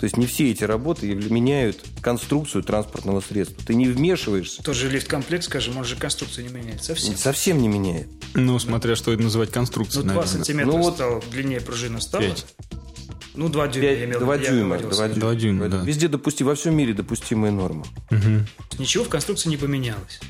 То 0.00 0.04
есть 0.04 0.16
не 0.16 0.26
все 0.26 0.50
эти 0.50 0.64
работы 0.64 1.14
меняют 1.14 1.84
конструкцию 2.00 2.62
транспортного 2.62 3.20
средства. 3.20 3.62
Ты 3.66 3.74
не 3.74 3.86
вмешиваешься. 3.86 4.62
Тот 4.62 4.74
же 4.74 4.88
лифт-комплект, 4.88 5.44
скажем, 5.44 5.76
он 5.76 5.84
же 5.84 5.94
конструкцию 5.94 6.46
не 6.46 6.54
меняет 6.54 6.82
совсем. 6.82 7.14
Совсем 7.16 7.60
не 7.60 7.68
меняет. 7.68 8.08
Ну, 8.32 8.58
смотря 8.58 8.96
что 8.96 9.12
это 9.12 9.22
называть 9.22 9.50
конструкцией, 9.50 10.06
Ну, 10.06 10.14
2 10.14 10.26
сантиметра 10.26 10.72
ну, 10.72 10.78
вот... 10.78 10.94
стало, 10.94 11.20
длиннее 11.30 11.60
пружина 11.60 12.00
стала. 12.00 12.22
5. 12.22 12.46
Ну, 13.34 13.48
2 13.48 13.68
дюйма, 13.68 13.88
5, 13.88 13.98
я 13.98 14.04
имел 14.04 14.20
2 14.20 14.38
дюйма, 14.38 14.78
2 14.78 15.08
дюйма. 15.08 15.20
2 15.20 15.34
дюйма, 15.34 15.68
да. 15.68 15.82
Везде 15.84 16.08
допусти, 16.08 16.44
во 16.44 16.54
всем 16.54 16.76
мире 16.76 16.94
допустимая 16.94 17.52
норма. 17.52 17.84
Угу. 18.10 18.78
Ничего 18.78 19.04
в 19.04 19.08
конструкции 19.08 19.48
не 19.48 19.56
поменялось. 19.56 20.20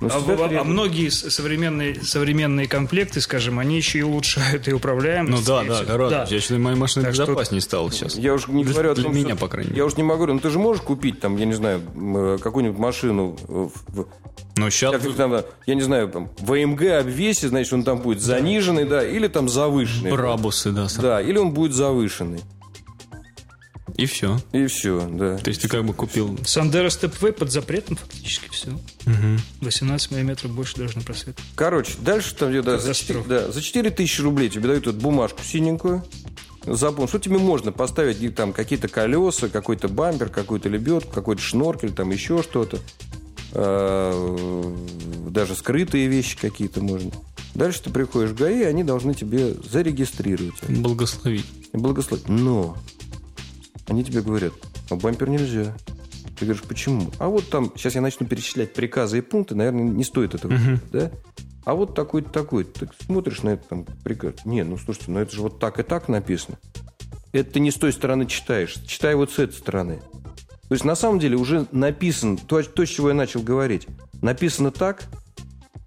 Ну, 0.00 0.08
а, 0.10 0.18
а, 0.18 0.60
а 0.60 0.64
многие 0.64 1.08
современные, 1.08 2.02
современные 2.02 2.68
комплекты, 2.68 3.20
скажем, 3.22 3.58
они 3.58 3.76
еще 3.78 4.00
и 4.00 4.02
улучшают 4.02 4.68
и 4.68 4.72
управляемость. 4.72 5.48
Ну 5.48 5.54
да, 5.54 5.64
да, 5.64 5.84
гораздо. 5.84 6.16
Да. 6.16 6.26
Я 6.28 6.40
считаю, 6.40 6.60
моя 6.60 6.76
машина 6.76 7.06
так 7.06 7.14
безопаснее 7.14 7.60
что... 7.60 7.68
стала 7.70 7.90
сейчас. 7.90 8.16
Я 8.16 8.34
уж 8.34 8.46
не 8.48 8.62
для, 8.62 8.72
говорю 8.74 8.92
о 8.92 8.94
том, 8.94 9.12
для 9.12 9.22
меня, 9.22 9.36
по 9.36 9.48
крайней 9.48 9.70
мере. 9.70 9.78
Я 9.78 9.86
уж 9.86 9.96
не 9.96 10.02
могу, 10.02 10.26
ну 10.26 10.38
ты 10.38 10.50
же 10.50 10.58
можешь 10.58 10.82
купить 10.82 11.20
там, 11.20 11.36
я 11.38 11.46
не 11.46 11.54
знаю, 11.54 11.80
э, 11.94 12.38
какую-нибудь 12.42 12.78
машину 12.78 13.36
в, 13.48 13.72
но 14.56 14.70
сейчас... 14.70 15.02
Как, 15.02 15.14
там, 15.14 15.42
я 15.66 15.74
не 15.74 15.82
знаю, 15.82 16.08
там, 16.08 16.30
в 16.38 16.52
АМГ 16.52 16.82
обвесе, 17.00 17.48
значит, 17.48 17.72
он 17.74 17.84
там 17.84 17.98
будет 17.98 18.22
заниженный, 18.22 18.84
да, 18.84 19.06
или 19.06 19.28
там 19.28 19.48
завышенный. 19.48 20.10
Брабусы, 20.10 20.72
да. 20.72 20.88
Да, 20.98 21.20
или 21.20 21.36
он 21.36 21.52
будет 21.52 21.72
завышенный. 21.72 22.40
И 23.94 24.06
все. 24.06 24.38
И 24.52 24.66
все, 24.66 25.08
да. 25.10 25.38
То 25.38 25.48
есть 25.48 25.62
ты 25.62 25.68
как 25.68 25.84
бы 25.84 25.94
купил... 25.94 26.38
Сандера 26.44 26.90
Степвей 26.90 27.32
под 27.32 27.52
запретом 27.52 27.96
фактически 27.96 28.48
все. 28.50 28.70
Угу. 28.70 29.40
18 29.62 30.10
миллиметров 30.10 30.50
больше 30.50 30.76
даже 30.76 30.98
на 30.98 31.04
просвет. 31.04 31.38
Короче, 31.54 31.92
дальше 32.00 32.34
там 32.34 32.60
да, 32.62 32.78
за, 32.78 32.94
4, 32.94 33.22
да, 33.28 33.50
за 33.50 33.62
4 33.62 33.90
тысячи 33.90 34.20
рублей 34.20 34.50
тебе 34.50 34.68
дают 34.68 34.86
эту 34.86 34.98
бумажку 34.98 35.42
синенькую. 35.42 36.04
Запомни, 36.64 37.08
что 37.08 37.20
тебе 37.20 37.38
можно 37.38 37.70
поставить 37.70 38.34
там 38.34 38.52
какие-то 38.52 38.88
колеса, 38.88 39.48
какой-то 39.48 39.88
бампер, 39.88 40.30
какую-то 40.30 40.68
лебедку, 40.68 41.12
какой-то 41.12 41.40
шноркель, 41.40 41.92
там 41.92 42.10
еще 42.10 42.42
что-то. 42.42 42.80
А, 43.52 44.76
даже 45.30 45.54
скрытые 45.54 46.08
вещи 46.08 46.36
какие-то 46.36 46.82
можно. 46.82 47.12
Дальше 47.54 47.84
ты 47.84 47.90
приходишь 47.90 48.30
в 48.30 48.36
ГАИ, 48.36 48.64
они 48.64 48.82
должны 48.84 49.14
тебе 49.14 49.54
зарегистрировать. 49.54 50.54
Благословить. 50.68 51.46
Благословить. 51.72 52.28
Но 52.28 52.76
они 53.88 54.04
тебе 54.04 54.22
говорят, 54.22 54.52
а 54.90 54.96
бампер 54.96 55.28
нельзя. 55.28 55.74
Ты 56.38 56.44
говоришь, 56.44 56.64
почему? 56.64 57.10
А 57.18 57.28
вот 57.28 57.48
там, 57.48 57.72
сейчас 57.76 57.94
я 57.94 58.00
начну 58.00 58.26
перечислять 58.26 58.74
приказы 58.74 59.18
и 59.18 59.20
пункты, 59.22 59.54
наверное, 59.54 59.84
не 59.84 60.04
стоит 60.04 60.34
этого, 60.34 60.52
uh-huh. 60.52 60.80
да? 60.92 61.10
А 61.64 61.74
вот 61.74 61.94
такой-то, 61.94 62.30
такой-то. 62.30 62.86
Ты 62.86 63.04
смотришь 63.04 63.42
на 63.42 63.50
это 63.50 63.68
там 63.68 63.86
приказ. 64.04 64.44
Не, 64.44 64.62
ну 64.62 64.76
слушайте, 64.76 65.10
ну 65.10 65.20
это 65.20 65.34
же 65.34 65.42
вот 65.42 65.58
так 65.58 65.80
и 65.80 65.82
так 65.82 66.08
написано. 66.08 66.58
Это 67.32 67.54
ты 67.54 67.60
не 67.60 67.70
с 67.70 67.74
той 67.74 67.92
стороны 67.92 68.26
читаешь. 68.26 68.74
Читай 68.86 69.14
вот 69.14 69.32
с 69.32 69.38
этой 69.38 69.54
стороны. 69.54 70.00
То 70.68 70.74
есть, 70.74 70.84
на 70.84 70.94
самом 70.94 71.18
деле, 71.18 71.36
уже 71.36 71.66
написано, 71.70 72.36
то, 72.36 72.62
то, 72.62 72.84
с 72.84 72.88
чего 72.88 73.08
я 73.08 73.14
начал 73.14 73.40
говорить, 73.40 73.86
написано 74.20 74.70
так, 74.70 75.04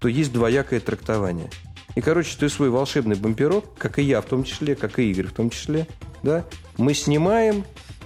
то 0.00 0.08
есть 0.08 0.32
двоякое 0.32 0.80
трактование. 0.80 1.50
И, 1.94 2.00
короче, 2.00 2.36
ты 2.38 2.48
свой 2.48 2.70
волшебный 2.70 3.16
бамперок, 3.16 3.74
как 3.76 3.98
и 3.98 4.02
я 4.02 4.20
в 4.20 4.26
том 4.26 4.44
числе, 4.44 4.74
как 4.74 4.98
и 4.98 5.10
Игорь 5.10 5.26
в 5.26 5.32
том 5.32 5.50
числе, 5.50 5.86
да, 6.22 6.46
мы 6.76 6.94
снимаем 6.94 7.64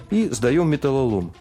и 0.09 0.29
сдаем 0.29 0.69
металлолом. 0.69 1.33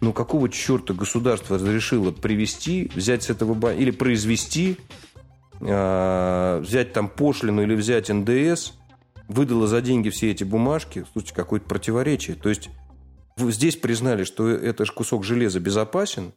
Ну, 0.00 0.12
какого 0.12 0.48
черта 0.48 0.92
государство 0.92 1.56
разрешило 1.56 2.12
привести, 2.12 2.90
взять 2.94 3.22
с 3.22 3.30
этого 3.30 3.74
или 3.74 3.90
произвести, 3.90 4.76
э, 5.60 6.60
взять 6.62 6.92
там 6.92 7.08
пошлину 7.08 7.62
или 7.62 7.74
взять 7.74 8.10
НДС, 8.10 8.72
выдало 9.28 9.66
за 9.66 9.80
деньги 9.80 10.10
все 10.10 10.30
эти 10.30 10.44
бумажки. 10.44 11.06
Слушайте, 11.12 11.34
какое-то 11.34 11.66
противоречие. 11.66 12.36
То 12.36 12.50
есть 12.50 12.68
вы 13.36 13.50
здесь 13.52 13.76
признали, 13.76 14.24
что 14.24 14.48
это 14.48 14.84
же 14.84 14.92
кусок 14.92 15.24
железа 15.24 15.58
безопасен, 15.58 16.34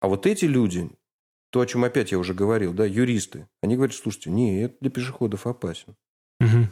а 0.00 0.08
вот 0.08 0.26
эти 0.26 0.44
люди, 0.44 0.90
то, 1.50 1.60
о 1.60 1.66
чем 1.66 1.84
опять 1.84 2.12
я 2.12 2.18
уже 2.18 2.34
говорил, 2.34 2.72
да, 2.72 2.84
юристы, 2.84 3.48
они 3.62 3.76
говорят, 3.76 3.94
слушайте, 3.96 4.30
не, 4.30 4.62
это 4.62 4.74
для 4.80 4.90
пешеходов 4.90 5.46
опасен. 5.46 5.96
Угу 6.40 6.68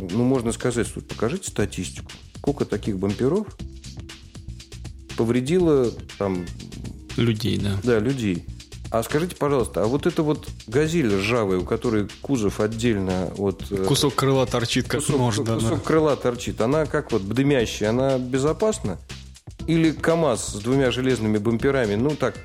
ну, 0.00 0.24
можно 0.24 0.52
сказать, 0.52 0.86
что 0.86 1.00
покажите 1.00 1.50
статистику. 1.50 2.10
Сколько 2.36 2.64
таких 2.64 2.98
бамперов 2.98 3.46
повредило 5.16 5.90
там... 6.18 6.46
Людей, 7.16 7.58
да. 7.58 7.78
Да, 7.82 7.98
людей. 7.98 8.46
А 8.90 9.02
скажите, 9.02 9.36
пожалуйста, 9.36 9.82
а 9.82 9.86
вот 9.86 10.06
это 10.06 10.22
вот 10.22 10.48
газель 10.66 11.14
ржавая, 11.14 11.58
у 11.58 11.64
которой 11.64 12.08
кузов 12.22 12.60
отдельно 12.60 13.30
от... 13.36 13.70
Э, 13.70 13.84
кусок 13.84 14.14
крыла 14.14 14.46
торчит, 14.46 14.88
как 14.88 15.00
кусок, 15.00 15.18
нож, 15.18 15.36
да. 15.38 15.56
Кусок 15.56 15.78
да. 15.78 15.84
крыла 15.84 16.16
торчит. 16.16 16.60
Она 16.60 16.86
как 16.86 17.12
вот 17.12 17.28
дымящая, 17.28 17.90
она 17.90 18.18
безопасна? 18.18 18.98
Или 19.66 19.90
КАМАЗ 19.90 20.54
с 20.54 20.60
двумя 20.60 20.90
железными 20.90 21.36
бамперами, 21.36 21.96
ну 21.96 22.10
так, 22.10 22.36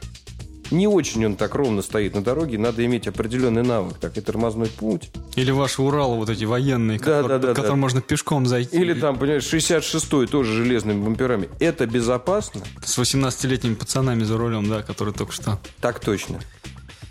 не 0.71 0.87
очень 0.87 1.25
он 1.25 1.35
так 1.35 1.55
ровно 1.55 1.81
стоит 1.81 2.15
на 2.15 2.23
дороге, 2.23 2.57
надо 2.57 2.85
иметь 2.85 3.07
определенный 3.07 3.63
навык, 3.63 3.97
так 3.97 4.17
и 4.17 4.21
тормозной 4.21 4.67
путь. 4.67 5.11
Или 5.35 5.51
ваши 5.51 5.81
Уралы 5.81 6.17
вот 6.17 6.29
эти 6.29 6.45
военные, 6.45 6.99
Да, 6.99 7.05
которые, 7.05 7.39
да, 7.39 7.47
да, 7.47 7.53
которым 7.53 7.77
да. 7.77 7.81
можно 7.81 8.01
пешком 8.01 8.45
зайти. 8.45 8.77
Или 8.77 8.93
там, 8.93 9.17
понимаешь, 9.17 9.43
66-й 9.43 10.27
тоже 10.27 10.53
железными 10.53 11.03
бамперами. 11.03 11.49
Это 11.59 11.85
безопасно? 11.85 12.61
С 12.83 12.97
18-летними 12.97 13.75
пацанами 13.75 14.23
за 14.23 14.37
рулем, 14.37 14.69
да, 14.69 14.81
которые 14.81 15.13
только 15.13 15.33
что. 15.33 15.59
Так 15.81 15.99
точно. 15.99 16.39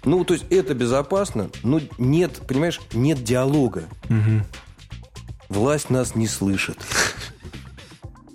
Ну, 0.04 0.24
то 0.24 0.34
есть 0.34 0.46
это 0.50 0.74
безопасно, 0.74 1.50
но 1.62 1.80
нет, 1.98 2.40
понимаешь, 2.48 2.80
нет 2.92 3.22
диалога. 3.22 3.84
Власть 5.48 5.90
нас 5.90 6.14
не 6.14 6.26
слышит. 6.26 6.78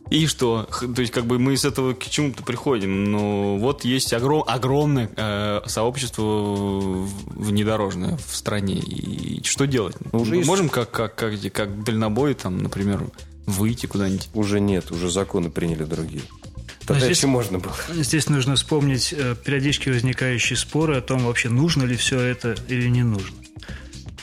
И 0.09 0.25
что? 0.27 0.69
То 0.95 1.01
есть, 1.01 1.11
как 1.11 1.25
бы 1.25 1.37
мы 1.37 1.57
с 1.57 1.65
этого 1.65 1.93
к 1.93 2.05
чему-то 2.05 2.41
приходим. 2.43 3.03
Ну, 3.11 3.57
вот 3.57 3.83
есть 3.83 4.13
огром- 4.13 4.43
огромное 4.47 5.09
э, 5.15 5.61
сообщество 5.65 7.07
внедорожное 7.25 8.17
в 8.17 8.35
стране. 8.35 8.75
И 8.75 9.43
что 9.43 9.65
делать? 9.67 9.95
Ну, 10.13 10.19
уже 10.21 10.31
Мы 10.31 10.37
есть- 10.37 10.47
можем 10.47 10.69
как, 10.69 10.91
как, 10.91 11.15
как, 11.15 11.33
как 11.51 11.83
дальнобой, 11.83 12.33
там, 12.35 12.57
например, 12.59 13.03
выйти 13.45 13.85
куда-нибудь? 13.85 14.29
Уже 14.33 14.59
нет, 14.59 14.91
уже 14.91 15.09
законы 15.09 15.49
приняли 15.49 15.83
другие. 15.83 16.21
Но 16.29 16.93
Тогда 16.93 17.05
здесь- 17.05 17.17
еще 17.17 17.27
можно 17.27 17.59
было. 17.59 17.75
Здесь 17.93 18.29
нужно 18.29 18.55
вспомнить 18.55 19.13
э, 19.17 19.35
периодически 19.43 19.89
возникающие 19.89 20.55
споры 20.55 20.95
о 20.97 21.01
том, 21.01 21.25
вообще 21.25 21.49
нужно 21.49 21.83
ли 21.83 21.97
все 21.97 22.17
это 22.19 22.55
или 22.69 22.87
не 22.87 23.03
нужно. 23.03 23.35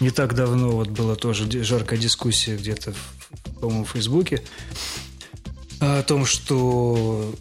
Не 0.01 0.11
так 0.11 0.35
давно 0.35 0.71
вот 0.71 0.89
была 0.89 1.15
тоже 1.15 1.47
жаркая 1.63 1.99
дискуссия 1.99 2.57
где-то, 2.57 2.93
в, 2.95 3.61
по-моему, 3.61 3.85
в 3.85 3.91
Фейсбуке 3.91 4.43
о 5.85 6.03
том, 6.03 6.25
что, 6.27 7.35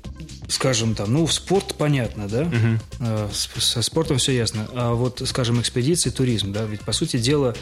скажем, 0.48 0.96
там, 0.96 1.14
ну, 1.14 1.26
в 1.26 1.34
спорт 1.34 1.76
понятно, 1.78 2.28
да? 2.28 2.52
Э, 3.00 3.30
с- 3.32 3.50
Со 3.64 3.82
спортом 3.82 4.18
все 4.18 4.32
ясно. 4.36 4.68
А 4.74 4.94
вот, 4.94 5.22
скажем, 5.26 5.60
экспедиции, 5.62 6.10
туризм, 6.10 6.52
да, 6.52 6.64
ведь, 6.66 6.82
по 6.82 6.92
сути 6.92 7.18
дела, 7.18 7.56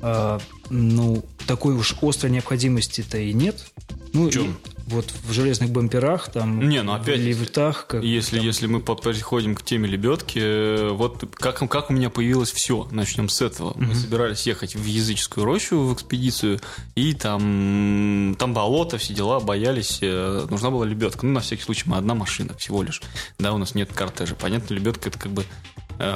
а, 0.00 0.38
ну, 0.70 1.24
такой 1.46 1.74
уж 1.74 1.94
острой 2.02 2.30
необходимости-то 2.32 3.18
и 3.18 3.32
нет. 3.32 3.64
Ну, 4.12 4.28
В 4.28 4.32
чем? 4.32 4.52
и 4.52 4.77
вот 4.88 5.12
в 5.24 5.32
железных 5.32 5.70
бамперах, 5.70 6.30
там, 6.30 6.68
Не, 6.68 6.82
ну, 6.82 6.92
опять- 6.94 7.20
в 7.20 7.24
лифтах, 7.24 7.86
как 7.86 8.02
Если, 8.02 8.40
если 8.40 8.66
мы 8.66 8.80
по- 8.80 8.94
переходим 8.96 9.54
к 9.54 9.62
теме 9.62 9.88
лебедки, 9.88 10.38
э, 10.42 10.90
вот 10.90 11.24
как, 11.34 11.58
как 11.68 11.90
у 11.90 11.92
меня 11.92 12.10
появилось 12.10 12.50
все, 12.50 12.88
начнем 12.90 13.28
с 13.28 13.40
этого. 13.40 13.74
Мы 13.76 13.94
собирались 13.94 14.46
ехать 14.46 14.74
в 14.74 14.84
языческую 14.84 15.44
рощу 15.44 15.80
в 15.80 15.94
экспедицию, 15.94 16.60
и 16.94 17.12
там, 17.14 18.34
там 18.38 18.54
болото, 18.54 18.98
все 18.98 19.14
дела, 19.14 19.40
боялись, 19.40 19.98
э, 20.02 20.46
нужна 20.50 20.70
была 20.70 20.86
лебедка. 20.86 21.26
Ну, 21.26 21.32
на 21.32 21.40
всякий 21.40 21.62
случай, 21.62 21.84
мы 21.86 21.96
одна 21.96 22.14
машина 22.14 22.54
всего 22.58 22.82
лишь. 22.82 23.02
Да, 23.38 23.52
у 23.52 23.58
нас 23.58 23.74
нет 23.74 23.92
кортежа. 23.92 24.34
Понятно, 24.34 24.74
лебедка 24.74 25.08
это 25.10 25.18
как 25.18 25.32
бы 25.32 25.44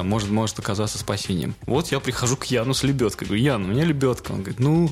может, 0.03 0.29
может 0.29 0.59
оказаться 0.59 0.97
спасением. 0.97 1.55
Вот 1.65 1.87
я 1.91 1.99
прихожу 1.99 2.37
к 2.37 2.45
Яну 2.45 2.73
с 2.73 2.83
лебедкой. 2.83 3.27
Говорю, 3.27 3.43
Ян, 3.43 3.65
у 3.65 3.67
меня 3.67 3.83
лебедка. 3.83 4.31
Он 4.31 4.39
говорит, 4.39 4.59
ну, 4.59 4.89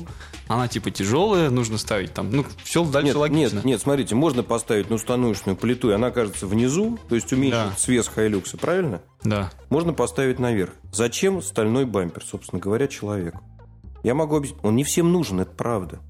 она 0.48 0.68
типа 0.68 0.90
тяжелая, 0.90 1.50
нужно 1.50 1.78
ставить 1.78 2.12
там. 2.12 2.30
Ну, 2.30 2.44
все 2.64 2.84
дальше 2.84 3.08
Нет, 3.08 3.16
логично. 3.16 3.56
нет, 3.56 3.64
нет, 3.64 3.80
смотрите, 3.80 4.14
можно 4.14 4.42
поставить 4.42 4.90
на 4.90 4.96
установочную 4.96 5.56
плиту, 5.56 5.90
и 5.90 5.94
она 5.94 6.08
окажется 6.08 6.46
внизу, 6.46 6.98
то 7.08 7.14
есть 7.14 7.32
уменьшит 7.32 7.52
Да. 7.70 7.72
свес 7.78 8.08
Хайлюкса, 8.08 8.58
правильно? 8.58 9.02
Да. 9.22 9.50
Можно 9.70 9.92
поставить 9.92 10.38
наверх. 10.38 10.72
Зачем 10.92 11.40
стальной 11.42 11.84
бампер, 11.86 12.22
собственно 12.24 12.60
говоря, 12.60 12.86
человеку? 12.88 13.40
Я 14.02 14.14
могу 14.14 14.36
объяснить. 14.36 14.60
Он 14.64 14.74
не 14.76 14.84
всем 14.84 15.12
нужен, 15.12 15.40
это 15.40 15.52
правда. 15.52 16.00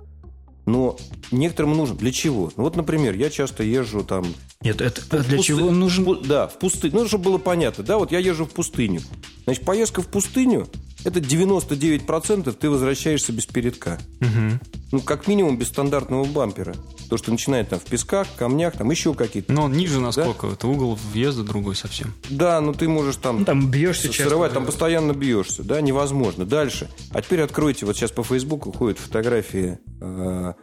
Но 0.64 0.96
некоторым 1.32 1.76
нужен. 1.76 1.96
Для 1.96 2.12
чего? 2.12 2.52
Ну 2.56 2.62
вот, 2.62 2.76
например, 2.76 3.14
я 3.16 3.30
часто 3.30 3.62
езжу 3.64 4.04
там... 4.04 4.24
Нет, 4.60 4.80
это 4.80 5.00
в 5.00 5.28
для 5.28 5.38
пусты- 5.38 5.42
чего 5.42 5.66
он 5.68 5.80
нужен? 5.80 6.04
пу- 6.04 6.24
Да, 6.26 6.46
в 6.46 6.58
пустыню. 6.58 6.94
Ну, 6.94 7.08
чтобы 7.08 7.24
было 7.24 7.38
понятно. 7.38 7.82
Да, 7.82 7.98
вот 7.98 8.12
я 8.12 8.18
езжу 8.20 8.44
в 8.46 8.50
пустыню. 8.50 9.00
Значит, 9.44 9.64
поездка 9.64 10.02
в 10.02 10.06
пустыню– 10.06 10.68
это 11.04 11.18
99% 11.18 12.52
ты 12.52 12.70
возвращаешься 12.70 13.32
без 13.32 13.46
передка. 13.46 13.98
Ну, 14.92 15.00
как 15.00 15.26
минимум 15.26 15.58
без 15.58 15.68
стандартного 15.68 16.24
бампера. 16.24 16.74
То, 17.12 17.18
что 17.18 17.30
начинает 17.30 17.68
там 17.68 17.78
в 17.78 17.82
песках, 17.84 18.26
камнях, 18.38 18.72
там 18.72 18.90
еще 18.90 19.12
какие-то. 19.12 19.52
Но 19.52 19.64
он 19.64 19.72
ниже 19.72 20.00
насколько? 20.00 20.46
Это 20.46 20.66
угол 20.66 20.98
въезда 21.12 21.42
другой 21.42 21.76
совсем. 21.76 22.14
Да, 22.30 22.58
ну 22.62 22.72
ты 22.72 22.88
можешь 22.88 23.16
там... 23.16 23.40
Ну, 23.40 23.44
там 23.44 23.70
бьешься 23.70 24.08
часто. 24.08 24.30
Срывать, 24.30 24.54
там 24.54 24.64
постоянно 24.64 25.12
бьешься, 25.12 25.62
да, 25.62 25.82
невозможно. 25.82 26.46
Дальше. 26.46 26.88
А 27.10 27.20
теперь 27.20 27.42
откройте, 27.42 27.84
вот 27.84 27.96
сейчас 27.96 28.12
по 28.12 28.24
Фейсбуку 28.24 28.72
ходят 28.72 28.98
фотографии 28.98 29.78
э, 30.00 30.54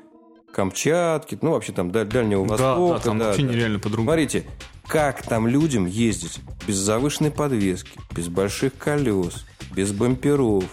Камчатки, 0.51 1.37
ну, 1.39 1.51
вообще 1.51 1.71
там 1.71 1.91
даль- 1.91 2.07
Дальнего 2.07 2.47
Да, 2.57 2.75
Востока. 2.75 2.93
да, 2.97 2.99
там 3.03 3.19
вообще 3.19 3.43
нереально 3.43 3.77
по-другому. 3.77 4.07
Смотрите, 4.09 4.45
как 4.87 5.21
там 5.21 5.45
людям 5.45 5.85
ездить 5.85 6.39
без 6.67 6.77
завышенной 6.77 7.29
подвески, 7.29 7.91
без 8.15 8.27
больших 8.27 8.75
колес, 8.75 9.45
без 9.75 9.91
бамперов, 9.91 10.63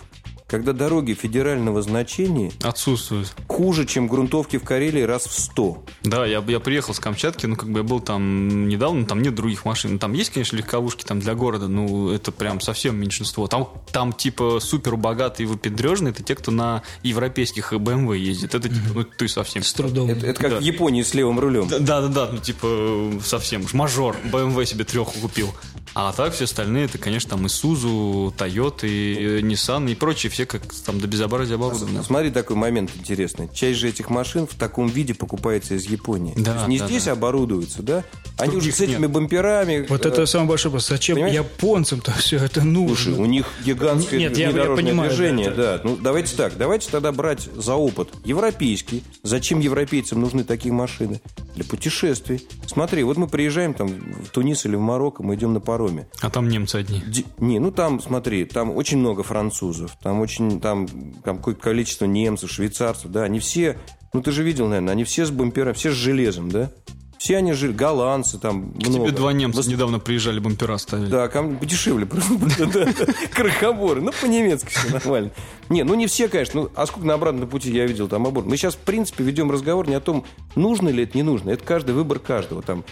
когда 0.46 0.72
дороги 0.72 1.12
федерального 1.14 1.82
значения 1.82 2.52
Отсутствует. 2.62 3.34
хуже, 3.48 3.84
чем 3.84 4.06
грунтовки 4.06 4.58
в 4.58 4.64
Карелии 4.64 5.02
раз 5.02 5.26
в 5.26 5.32
сто. 5.32 5.82
Да, 6.04 6.24
я, 6.24 6.42
я 6.46 6.60
приехал 6.60 6.94
с 6.94 7.00
Камчатки, 7.00 7.46
ну, 7.46 7.56
как 7.56 7.68
бы 7.68 7.80
я 7.80 7.82
был 7.84 8.00
там 8.00 8.68
недавно, 8.68 9.04
там 9.06 9.22
нет 9.22 9.34
других 9.34 9.64
машин. 9.64 9.98
Там 9.98 10.12
есть, 10.12 10.30
конечно, 10.30 10.56
легковушки 10.56 11.04
там 11.04 11.18
для 11.20 11.34
города, 11.34 11.66
ну, 11.66 12.10
это 12.10 12.30
прям 12.30 12.60
совсем 12.60 12.96
меньшинство. 12.96 13.48
Там, 13.48 13.68
там 13.90 14.12
типа, 14.12 14.60
супер 14.60 14.96
богатые 14.96 15.46
и 15.46 15.48
выпендрежные, 15.48 16.12
это 16.12 16.22
те, 16.22 16.34
кто 16.36 16.52
на 16.52 16.82
европейских 17.02 17.72
BMW 17.72 18.16
ездит. 18.18 18.54
Это, 18.54 18.68
типа, 18.68 18.88
ну, 18.94 19.04
ты 19.04 19.26
совсем. 19.28 19.62
С 19.64 19.72
трудом. 19.72 20.08
Это, 20.10 20.26
это 20.26 20.40
как 20.40 20.50
Да. 20.52 20.56
в 20.58 20.60
Японии 20.62 21.02
с 21.02 21.12
левым 21.14 21.40
рулем. 21.40 21.66
Да-да-да, 21.68 22.28
ну, 22.32 22.38
типа, 22.38 23.12
совсем 23.24 23.64
уж 23.64 23.74
мажор. 23.74 24.16
BMW 24.32 24.64
себе 24.64 24.84
треху 24.84 25.18
купил. 25.20 25.52
А 25.98 26.12
так 26.12 26.34
все 26.34 26.44
остальные, 26.44 26.84
это, 26.84 26.98
конечно, 26.98 27.30
там 27.30 27.46
Isuzu, 27.46 28.36
Toyota, 28.36 28.86
и, 28.86 29.38
э, 29.38 29.40
Nissan 29.40 29.90
и 29.90 29.94
прочие, 29.94 30.30
все 30.30 30.44
как 30.44 30.62
там 30.84 31.00
до 31.00 31.06
безобразия 31.06 31.54
оборудованы. 31.54 32.02
Смотри, 32.04 32.30
такой 32.30 32.54
момент 32.54 32.90
интересный. 32.98 33.48
Часть 33.54 33.78
же 33.78 33.88
этих 33.88 34.10
машин 34.10 34.46
в 34.46 34.54
таком 34.56 34.88
виде 34.88 35.14
покупается 35.14 35.72
из 35.72 35.86
Японии. 35.86 36.34
Да, 36.36 36.52
То 36.52 36.56
есть 36.58 36.68
не 36.68 36.78
да, 36.80 36.86
здесь 36.86 37.04
да. 37.04 37.12
оборудуются, 37.12 37.82
да? 37.82 38.04
Они 38.36 38.50
Других 38.52 38.74
уже 38.74 38.76
с 38.76 38.80
этими 38.82 39.02
нет. 39.02 39.10
бамперами. 39.10 39.86
Вот 39.88 40.04
э, 40.04 40.08
это 40.10 40.26
самый 40.26 40.48
большой 40.48 40.70
вопрос. 40.70 40.88
Зачем 40.88 41.14
понимаешь? 41.14 41.34
японцам-то 41.34 42.12
все 42.18 42.36
это 42.36 42.62
нужно? 42.62 43.14
Слушай, 43.14 43.14
у 43.18 43.24
них 43.24 43.46
гигантское 43.64 44.20
Нет, 44.20 44.36
я- 44.36 44.50
я 44.50 44.76
понимаю, 44.76 45.08
движение, 45.08 45.50
да, 45.50 45.78
да. 45.78 45.80
Ну, 45.82 45.96
давайте 45.96 46.36
так, 46.36 46.58
давайте 46.58 46.90
тогда 46.90 47.10
брать 47.10 47.48
за 47.56 47.74
опыт 47.74 48.10
европейский. 48.22 49.02
Зачем 49.22 49.60
европейцам 49.60 50.20
нужны 50.20 50.44
такие 50.44 50.74
машины? 50.74 51.22
Для 51.54 51.64
путешествий. 51.64 52.46
Смотри, 52.66 53.02
вот 53.02 53.16
мы 53.16 53.28
приезжаем 53.28 53.72
там 53.72 53.88
в 53.88 54.28
Тунис 54.28 54.66
или 54.66 54.76
в 54.76 54.80
Марокко, 54.80 55.22
мы 55.22 55.36
идем 55.36 55.54
на 55.54 55.60
пароме. 55.86 56.06
А 56.20 56.30
там 56.30 56.48
немцы 56.48 56.76
одни. 56.76 57.02
Ди- 57.06 57.26
Не, 57.38 57.58
ну 57.58 57.70
там, 57.70 58.00
смотри, 58.00 58.44
там 58.44 58.70
очень 58.76 58.98
много 58.98 59.22
французов, 59.22 59.96
там 60.02 60.20
очень, 60.20 60.60
там, 60.60 60.86
там 61.24 61.38
какое-то 61.38 61.60
количество 61.60 62.04
немцев, 62.06 62.50
швейцарцев, 62.50 63.10
да, 63.10 63.24
они 63.24 63.38
все, 63.38 63.78
ну 64.12 64.22
ты 64.22 64.30
же 64.32 64.42
видел, 64.42 64.66
наверное, 64.68 64.92
они 64.92 65.04
все 65.04 65.24
с 65.26 65.30
бампером, 65.30 65.74
все 65.74 65.90
с 65.90 65.94
железом, 65.94 66.50
да? 66.50 66.70
Все 67.18 67.38
они 67.38 67.54
жили, 67.54 67.72
голландцы 67.72 68.38
там 68.38 68.72
К 68.74 68.88
много. 68.88 69.06
тебе 69.06 69.16
два 69.16 69.32
немца 69.32 69.60
Вос- 69.60 69.70
недавно 69.70 69.98
приезжали, 69.98 70.38
бампера 70.38 70.76
ставили. 70.76 71.08
Да, 71.08 71.28
подешевле 71.28 72.04
просто. 72.04 72.34
Да, 72.58 72.66
да. 72.66 72.86
Крохоборы. 73.34 74.02
Ну, 74.02 74.12
по-немецки 74.20 74.68
все 74.68 74.90
нормально. 74.92 75.30
Не, 75.70 75.82
ну 75.82 75.94
не 75.94 76.08
все, 76.08 76.28
конечно. 76.28 76.60
Ну, 76.62 76.70
а 76.74 76.84
сколько 76.86 77.06
на 77.06 77.14
обратном 77.14 77.48
пути 77.48 77.72
я 77.72 77.86
видел 77.86 78.06
там 78.06 78.26
обор. 78.26 78.44
Мы 78.44 78.58
сейчас, 78.58 78.74
в 78.74 78.78
принципе, 78.80 79.24
ведем 79.24 79.50
разговор 79.50 79.88
не 79.88 79.94
о 79.94 80.00
том, 80.00 80.26
нужно 80.56 80.90
ли 80.90 81.04
это, 81.04 81.16
не 81.16 81.22
нужно. 81.22 81.48
Это 81.50 81.64
каждый 81.64 81.94
выбор 81.94 82.18
каждого. 82.18 82.60
Там 82.60 82.84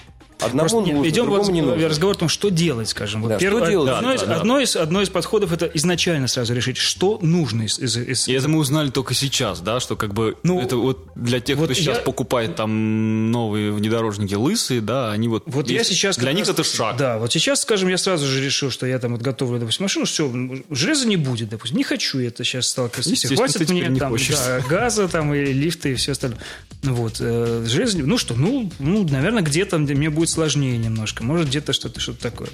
одному 0.46 0.60
Просто 0.68 0.78
нет, 0.86 0.94
нужно, 0.96 1.10
идем 1.10 1.26
вот 1.26 1.48
не 1.48 1.62
нужно. 1.62 1.88
разговор 1.88 2.16
о 2.16 2.18
том, 2.18 2.28
что 2.28 2.48
делать, 2.50 2.88
скажем. 2.88 3.22
Вот 3.22 3.28
Да, 3.28 3.38
первое- 3.38 3.62
что 3.62 3.70
делать? 3.70 3.92
Одно, 3.96 4.08
Да, 4.08 4.14
из, 4.14 4.20
да, 4.20 4.26
да. 4.26 4.36
одно 4.36 4.60
из- 4.60 4.76
одно 4.76 5.02
из 5.02 5.08
подходов 5.10 5.52
это 5.52 5.70
изначально 5.74 6.28
сразу 6.28 6.54
решить, 6.54 6.76
что 6.76 7.18
нужно 7.22 7.62
из, 7.62 7.78
из- 7.78 7.96
из- 7.96 8.28
И 8.28 8.32
это 8.32 8.48
мы 8.48 8.58
узнали 8.58 8.90
только 8.90 9.14
сейчас, 9.14 9.60
да, 9.60 9.80
что 9.80 9.96
как 9.96 10.14
бы 10.14 10.36
Ну, 10.42 10.60
это 10.60 10.76
вот 10.76 11.06
для 11.14 11.40
тех, 11.40 11.56
вот 11.58 11.66
кто 11.66 11.74
сейчас 11.74 11.98
я- 11.98 12.02
покупает 12.02 12.56
там 12.56 13.30
новые 13.30 13.72
внедорожники 13.72 14.34
лысые, 14.34 14.80
да, 14.80 15.10
они 15.12 15.28
вот... 15.28 15.42
Вот 15.46 15.68
я 15.68 15.78
есть- 15.78 15.90
сейчас... 15.90 16.16
Для 16.16 16.32
них 16.32 16.46
раз- 16.46 16.50
это 16.54 16.64
шаг. 16.64 16.96
Да, 16.96 17.18
вот 17.18 17.32
сейчас, 17.32 17.62
скажем, 17.62 17.88
я 17.88 17.98
сразу 17.98 18.26
же 18.26 18.44
решил, 18.44 18.70
что 18.70 18.86
я 18.86 18.98
там 18.98 19.12
вот 19.12 19.22
готовлю, 19.22 19.58
допустим, 19.58 19.84
машину, 19.84 20.04
все, 20.06 20.30
железа 20.70 21.06
не 21.06 21.16
будет, 21.16 21.48
допустим. 21.50 21.76
Не 21.78 21.84
хочу 21.84 22.18
это 22.20 22.44
сейчас 22.44 22.68
сталкиваться. 22.68 23.34
Хватит 23.34 23.66
ты 23.66 23.72
мне 23.72 23.94
там 23.98 24.10
хочешь. 24.10 24.36
да, 24.36 24.60
газа 24.68 25.08
там 25.08 25.32
и 25.34 25.44
лифты 25.44 25.92
и 25.92 25.94
все 25.94 26.12
остальное. 26.12 26.38
Ну 26.82 26.94
Вот. 26.94 27.16
э, 27.20 27.64
Железо, 27.66 27.98
ну 27.98 28.18
что, 28.18 28.34
ну, 28.34 28.70
ну, 28.78 29.06
наверное, 29.08 29.42
где-то 29.42 29.78
где 29.78 29.94
мне 29.94 30.10
будет 30.10 30.28
сложнее 30.34 30.76
немножко. 30.76 31.22
Может, 31.22 31.48
где-то 31.48 31.72
что-то, 31.72 32.00
что-то 32.00 32.20
такое. 32.20 32.50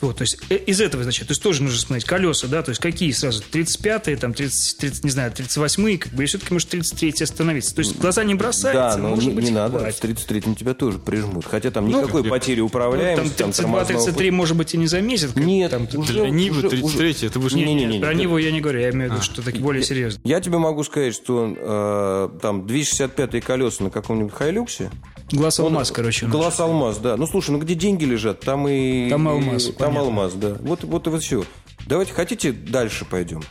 Вот, 0.00 0.16
то 0.16 0.22
есть 0.22 0.38
э, 0.48 0.56
из 0.56 0.80
этого, 0.80 1.02
значит, 1.02 1.26
то 1.28 1.32
есть 1.32 1.42
тоже 1.42 1.62
нужно 1.62 1.78
смотреть 1.78 2.04
колеса, 2.06 2.46
да, 2.48 2.62
то 2.62 2.70
есть 2.70 2.80
какие 2.80 3.10
сразу, 3.12 3.42
35-е, 3.52 4.16
там, 4.16 4.32
30, 4.34 4.78
30, 4.78 5.04
не 5.04 5.10
знаю, 5.10 5.32
38-е, 5.32 5.98
как 5.98 6.12
бы, 6.12 6.22
и 6.24 6.26
все-таки, 6.26 6.52
может, 6.52 6.72
33-е 6.72 7.24
остановиться. 7.24 7.74
То 7.74 7.80
есть 7.80 7.98
глаза 7.98 8.24
не 8.24 8.34
бросаются, 8.34 8.96
Да, 8.96 9.02
но 9.02 9.10
может 9.10 9.28
не, 9.28 9.34
быть, 9.34 9.44
не 9.44 9.50
надо. 9.50 9.78
хватит. 9.78 9.98
В 10.00 10.04
33-м 10.30 10.54
тебя 10.54 10.74
тоже 10.74 10.98
прижмут. 10.98 11.44
Хотя 11.44 11.70
там 11.70 11.88
Ну, 11.88 12.00
никакой 12.00 12.24
потери 12.24 12.60
Ну, 12.60 12.66
управляемости. 12.66 13.34
там 13.36 13.52
там 13.52 13.52
тормозного 13.52 14.08
32-33, 14.10 14.30
может 14.30 14.56
быть, 14.56 14.74
и 14.74 14.78
не 14.78 14.86
заметят. 14.86 15.32
как 15.32 15.44
Нет, 15.44 15.70
там, 15.70 15.86
уже- 15.94 16.12
Для 16.12 16.30
Нивы 16.30 16.58
уже- 16.58 16.68
33 16.70 17.26
это 17.26 17.38
вы 17.38 17.50
же... 17.50 17.56
Не, 17.56 17.64
не, 17.64 17.74
не, 17.74 17.84
не, 17.84 17.92
не, 17.98 18.00
про 18.00 18.14
него 18.14 18.38
я 18.38 18.50
не 18.52 18.60
говорю, 18.60 18.80
я 18.80 18.90
имею 18.90 19.10
в 19.10 19.14
виду, 19.14 19.22
что 19.22 19.42
такие 19.42 19.62
более 19.62 19.82
серьезные. 19.82 20.20
Я 20.24 20.40
тебе 20.40 20.58
могу 20.58 20.82
сказать, 20.84 21.14
что 21.14 21.54
э, 21.56 22.38
там 22.40 22.62
265-е 22.62 23.40
колеса 23.42 23.84
на 23.84 23.90
каком-нибудь 23.90 24.32
Хайлюксе 24.32 24.90
Глаз 25.32 25.60
алмаз, 25.60 25.92
короче. 25.92 26.26
Глаз 26.26 26.58
алмаз, 26.58 26.98
да. 26.98 27.16
Ну 27.16 27.24
слушай, 27.24 27.50
ну 27.52 27.58
где 27.60 27.76
деньги 27.76 28.04
лежат, 28.04 28.40
там 28.40 28.66
и... 28.66 29.08
Там 29.10 29.28
алмаз, 29.28 29.68
и- 29.68 29.72
Там 29.92 29.96
понятно. 29.96 30.22
алмаз, 30.22 30.34
да. 30.34 30.56
Вот, 30.60 30.84
вот 30.84 31.06
и 31.06 31.10
вот 31.10 31.22
все. 31.22 31.44
Давайте, 31.86 32.12
хотите, 32.12 32.52
дальше 32.52 33.04
пойдем. 33.04 33.42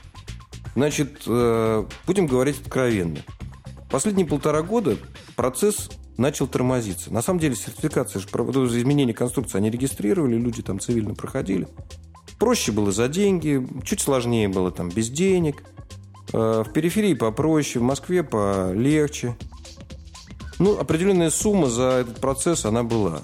Значит, 0.75 1.23
э, 1.27 1.85
будем 2.05 2.27
говорить 2.27 2.61
откровенно. 2.61 3.17
Последние 3.89 4.27
полтора 4.27 4.61
года 4.61 4.97
процесс 5.35 5.89
начал 6.17 6.47
тормозиться. 6.47 7.11
На 7.11 7.21
самом 7.21 7.39
деле 7.39 7.55
сертификация, 7.55 8.21
изменение 8.21 9.15
конструкции, 9.15 9.57
они 9.57 9.69
регистрировали, 9.69 10.35
люди 10.35 10.61
там 10.61 10.79
цивильно 10.79 11.15
проходили. 11.15 11.67
Проще 12.37 12.71
было 12.71 12.91
за 12.91 13.07
деньги, 13.07 13.65
чуть 13.83 13.99
сложнее 14.01 14.47
было 14.47 14.71
там 14.71 14.89
без 14.89 15.09
денег. 15.09 15.63
Э, 16.31 16.63
В 16.65 16.71
периферии 16.71 17.13
попроще, 17.13 17.83
в 17.83 17.87
Москве 17.87 18.23
полегче. 18.23 19.35
Ну, 20.59 20.77
определенная 20.77 21.29
сумма 21.29 21.67
за 21.67 21.83
этот 22.01 22.19
процесс, 22.19 22.65
она 22.65 22.83
была. 22.83 23.21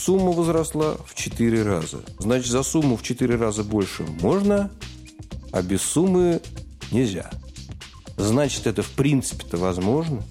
Сумма 0.00 0.32
возросла 0.32 0.96
в 1.04 1.14
4 1.14 1.62
раза. 1.62 2.02
Значит, 2.18 2.50
за 2.50 2.62
сумму 2.62 2.96
в 2.96 3.02
4 3.02 3.36
раза 3.36 3.62
больше 3.64 4.02
можно, 4.02 4.70
а 5.52 5.60
без 5.60 5.82
суммы 5.82 6.40
нельзя. 6.90 7.30
Значит, 8.16 8.66
это 8.66 8.82
в 8.82 8.88
принципе-то 8.92 9.58
возможно. 9.58 10.24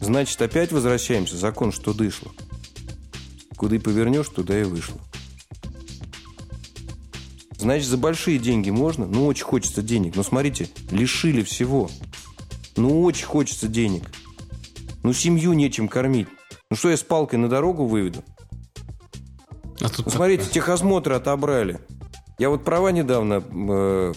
Значит, 0.00 0.40
опять 0.40 0.72
возвращаемся. 0.72 1.36
Закон, 1.36 1.72
что 1.72 1.92
дышло. 1.92 2.32
Куда 3.58 3.76
и 3.76 3.78
повернешь, 3.78 4.28
туда 4.28 4.58
и 4.58 4.64
вышло. 4.64 4.98
Значит, 7.58 7.86
за 7.86 7.98
большие 7.98 8.38
деньги 8.38 8.70
можно? 8.70 9.06
Ну, 9.06 9.26
очень 9.26 9.44
хочется 9.44 9.82
денег. 9.82 10.16
Но 10.16 10.22
смотрите, 10.22 10.70
лишили 10.90 11.42
всего. 11.42 11.90
Ну, 12.76 13.02
очень 13.02 13.26
хочется 13.26 13.68
денег. 13.68 14.10
Ну, 15.02 15.12
семью 15.12 15.52
нечем 15.52 15.86
кормить. 15.86 16.28
Ну, 16.72 16.76
что 16.76 16.88
я 16.88 16.96
с 16.96 17.02
палкой 17.02 17.38
на 17.38 17.50
дорогу 17.50 17.84
выведу? 17.84 18.24
А 19.82 19.90
тут 19.90 20.06
Ну, 20.06 20.10
смотрите, 20.10 20.48
техосмотры 20.48 21.14
отобрали. 21.14 21.78
Я 22.38 22.48
вот 22.48 22.64
права 22.64 22.90
недавно 22.92 23.44
э, 23.44 24.14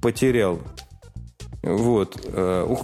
потерял. 0.00 0.60
Вот. 1.62 2.18
э, 2.24 2.74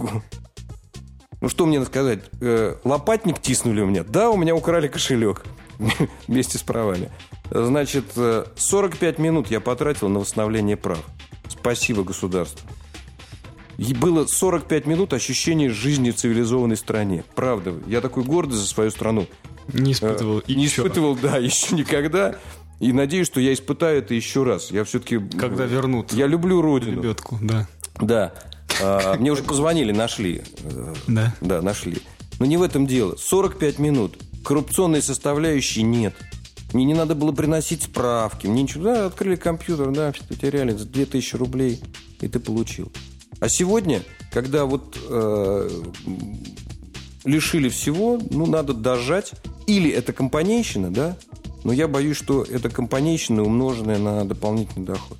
ну, 1.41 1.49
что 1.49 1.65
мне 1.65 1.83
сказать? 1.83 2.19
Э, 2.41 2.75
лопатник 2.83 3.41
тиснули 3.41 3.81
у 3.81 3.87
меня. 3.87 4.03
Да, 4.03 4.29
у 4.29 4.37
меня 4.37 4.53
украли 4.55 4.87
кошелек 4.87 5.43
вместе 6.27 6.59
с 6.59 6.61
правами. 6.61 7.09
Значит, 7.49 8.05
э, 8.17 8.45
45 8.55 9.17
минут 9.17 9.49
я 9.49 9.61
потратил 9.61 10.09
на 10.09 10.19
восстановление 10.19 10.77
прав. 10.77 11.03
Спасибо 11.49 12.03
государству. 12.03 12.69
И 13.77 13.93
было 13.93 14.25
45 14.25 14.85
минут 14.85 15.13
ощущения 15.13 15.69
жизни 15.69 16.11
в 16.11 16.15
цивилизованной 16.15 16.77
стране. 16.77 17.23
Правда. 17.35 17.73
Я 17.87 18.01
такой 18.01 18.23
гордый 18.23 18.57
за 18.57 18.65
свою 18.65 18.91
страну. 18.91 19.27
не 19.71 19.93
испытывал. 19.93 20.39
Э, 20.39 20.53
не 20.53 20.67
испытывал, 20.67 21.15
да, 21.15 21.37
еще 21.39 21.75
никогда. 21.75 22.35
И 22.79 22.91
надеюсь, 22.91 23.27
что 23.27 23.39
я 23.39 23.53
испытаю 23.53 23.99
это 23.99 24.13
еще 24.13 24.43
раз. 24.43 24.69
Я 24.71 24.83
все-таки... 24.83 25.17
Когда 25.17 25.65
вернут 25.65 26.11
Я 26.13 26.27
люблю 26.27 26.61
родину. 26.61 27.01
лебедку, 27.01 27.39
да. 27.41 27.67
Да. 27.99 28.33
А, 28.81 29.15
Мне 29.17 29.31
уже 29.31 29.43
позвонили, 29.43 29.91
нашли. 29.91 30.43
Э, 30.63 30.93
Да. 31.07 31.35
Да, 31.41 31.61
нашли. 31.61 31.97
Но 32.39 32.45
не 32.45 32.57
в 32.57 32.61
этом 32.61 32.85
дело. 32.87 33.15
45 33.15 33.79
минут. 33.79 34.17
Коррупционной 34.43 35.01
составляющей 35.01 35.83
нет. 35.83 36.13
Мне 36.73 36.85
не 36.85 36.93
надо 36.95 37.15
было 37.15 37.31
приносить 37.31 37.83
справки. 37.83 38.47
Мне 38.47 38.63
ничего. 38.63 38.83
Да, 38.85 39.05
открыли 39.05 39.35
компьютер, 39.35 39.91
да, 39.91 40.11
потеряли 40.27 40.71
за 40.71 40.85
2000 40.85 41.35
рублей. 41.35 41.79
И 42.19 42.27
ты 42.27 42.39
получил. 42.39 42.91
А 43.43 43.49
сегодня, 43.49 44.01
когда 44.31 44.63
вот 44.63 44.97
э, 45.05 45.69
лишили 47.25 47.67
всего, 47.67 48.17
ну, 48.29 48.45
надо 48.45 48.73
дожать. 48.73 49.33
Или 49.67 49.89
это 49.91 50.13
компанейщина, 50.13 50.93
да? 50.93 51.17
Но 51.65 51.73
я 51.73 51.89
боюсь, 51.89 52.15
что 52.15 52.43
это 52.43 52.69
компанейщина, 52.69 53.43
умноженная 53.43 53.97
на 53.97 54.23
дополнительный 54.23 54.85
доход. 54.85 55.17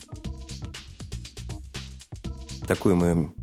Такое 2.66 2.96
мое 2.96 3.34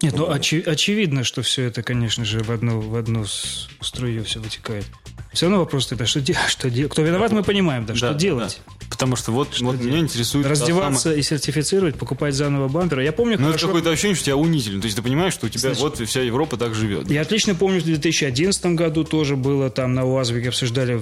Нет, 0.00 0.14
ну 0.16 0.24
очи- 0.26 0.62
очевидно, 0.62 1.22
что 1.22 1.42
все 1.42 1.64
это, 1.64 1.82
конечно 1.82 2.24
же, 2.24 2.42
в 2.42 2.50
одну, 2.50 2.80
в 2.80 2.96
одну 2.96 3.26
струю 3.26 4.24
все 4.24 4.40
вытекает. 4.40 4.86
Все 5.32 5.46
равно 5.46 5.60
вопрос 5.60 5.90
это, 5.90 6.04
что 6.06 6.20
делать? 6.20 6.48
Что 6.48 6.70
дел- 6.70 6.88
Кто 6.88 7.02
виноват, 7.02 7.32
мы 7.32 7.42
понимаем, 7.42 7.86
да, 7.86 7.94
что 7.94 8.12
Да, 8.12 8.14
делать? 8.18 8.60
да. 8.66 8.72
Потому 8.90 9.16
что 9.16 9.32
вот, 9.32 9.58
вот 9.60 9.80
меня 9.80 9.98
интересует... 10.00 10.46
Раздеваться 10.46 11.00
самая- 11.00 11.18
и 11.18 11.22
сертифицировать, 11.22 11.96
покупать 11.96 12.34
заново 12.34 12.68
бампер. 12.68 13.00
Я 13.00 13.12
помню, 13.12 13.36
Ну, 13.38 13.44
это 13.44 13.52
хорошо- 13.52 13.66
какое-то 13.68 13.90
ощущение, 13.90 14.14
что 14.16 14.26
тебя 14.26 14.36
унизили. 14.36 14.78
То 14.80 14.84
есть 14.84 14.96
ты 14.96 15.02
понимаешь, 15.02 15.32
что 15.32 15.46
у 15.46 15.48
тебя 15.48 15.60
Значит, 15.60 15.80
вот 15.80 15.98
вся 16.08 16.20
Европа 16.20 16.56
так 16.58 16.74
живет. 16.74 17.10
Я 17.10 17.22
отлично 17.22 17.54
помню, 17.54 17.80
что 17.80 17.86
в 17.88 17.92
2011 17.92 18.74
году 18.76 19.04
тоже 19.04 19.36
было 19.36 19.70
там 19.70 19.94
на 19.94 20.04
УАЗовике 20.04 20.48
обсуждали 20.50 21.00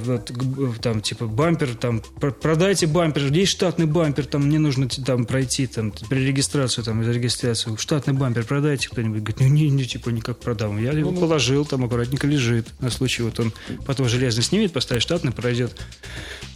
там 0.81 1.01
типа 1.01 1.27
бампер, 1.27 1.75
там 1.75 2.03
пр- 2.21 2.33
продайте 2.33 2.87
бампер, 2.87 3.33
есть 3.33 3.53
штатный 3.53 3.87
бампер, 3.87 4.27
там 4.27 4.47
мне 4.47 4.59
нужно 4.59 4.89
там 4.89 5.25
пройти 5.25 5.67
там 5.67 5.93
при 6.09 6.21
регистрацию 6.27 6.85
там 6.85 7.03
за 7.05 7.11
регистрацию 7.11 7.77
штатный 7.77 8.15
бампер 8.15 8.45
продайте 8.45 8.89
кто-нибудь, 8.89 9.19
говорит, 9.23 9.41
ну 9.41 9.49
не, 9.49 9.69
не 9.69 9.85
типа 9.85 10.11
никак 10.11 10.39
продам, 10.39 10.83
я 10.83 10.93
его 10.93 11.13
положил, 11.13 11.65
там 11.65 11.85
аккуратненько 11.85 12.27
лежит 12.27 12.69
на 12.81 12.91
случай 12.91 13.23
вот 13.23 13.39
он 13.41 13.53
потом 13.87 14.09
железный 14.21 14.43
снимет, 14.45 14.73
поставит 14.73 15.03
штатный, 15.03 15.33
пройдет 15.33 15.73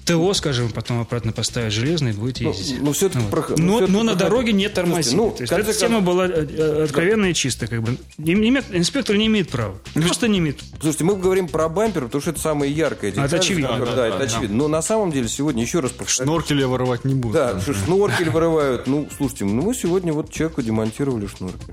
ТО, 0.04 0.34
скажем, 0.34 0.68
потом 0.70 1.00
обратно 1.00 1.32
поставит 1.32 1.72
железный 1.72 2.10
и 2.10 2.14
будет 2.14 2.36
ездить. 2.36 2.76
ну, 2.82 2.92
всё-таки 2.92 3.24
Вот. 3.24 3.30
про- 3.30 3.56
ну, 3.56 3.64
но, 3.64 3.76
всё-таки 3.76 3.92
но 3.92 4.02
на 4.02 4.14
дороге 4.14 4.52
не 4.52 4.68
тормозит. 4.68 5.14
ну, 5.14 5.30
То 5.30 5.40
есть 5.44 5.50
эта 5.52 5.72
тема 5.72 6.02
была 6.02 6.26
э, 6.26 6.46
э, 6.46 6.82
откровенная 6.84 7.30
и 7.30 7.34
чистая. 7.34 7.70
Как 7.70 7.82
бы. 7.82 7.96
Инспектор 8.18 9.16
не 9.16 9.28
имеет 9.28 9.48
права. 9.48 9.76
Просто 9.94 10.28
не 10.28 10.40
имеет. 10.40 10.60
Слушайте, 10.78 11.04
мы 11.04 11.16
говорим 11.16 11.48
про 11.48 11.70
бампер, 11.70 12.04
потому 12.04 12.20
что 12.20 12.32
это 12.32 12.40
самая 12.40 12.68
яркая 12.68 13.12
деталь. 13.12 13.24
это 13.24 13.36
очевидно. 13.36 13.78
Да, 13.78 13.78
Да, 13.78 13.84
да, 13.86 13.96
да, 13.96 14.06
это 14.08 14.18
да. 14.18 14.24
очевидно. 14.24 14.56
Но 14.56 14.68
на 14.68 14.82
самом 14.82 15.10
деле 15.10 15.26
сегодня, 15.26 15.62
еще 15.62 15.80
раз 15.80 15.90
повторяю, 15.92 16.28
Шноркель 16.28 16.60
я 16.60 16.68
воровать 16.68 17.06
не 17.06 17.14
буду. 17.14 17.32
да, 17.32 17.58
что 17.58 17.72
шноркель 17.72 18.28
вырывают. 18.28 18.86
Ну, 18.86 19.08
слушайте, 19.16 19.46
ну 19.46 19.62
мы 19.62 19.74
сегодня 19.74 20.12
вот 20.12 20.30
человеку 20.30 20.60
демонтировали 20.60 21.26
шноркель. 21.34 21.72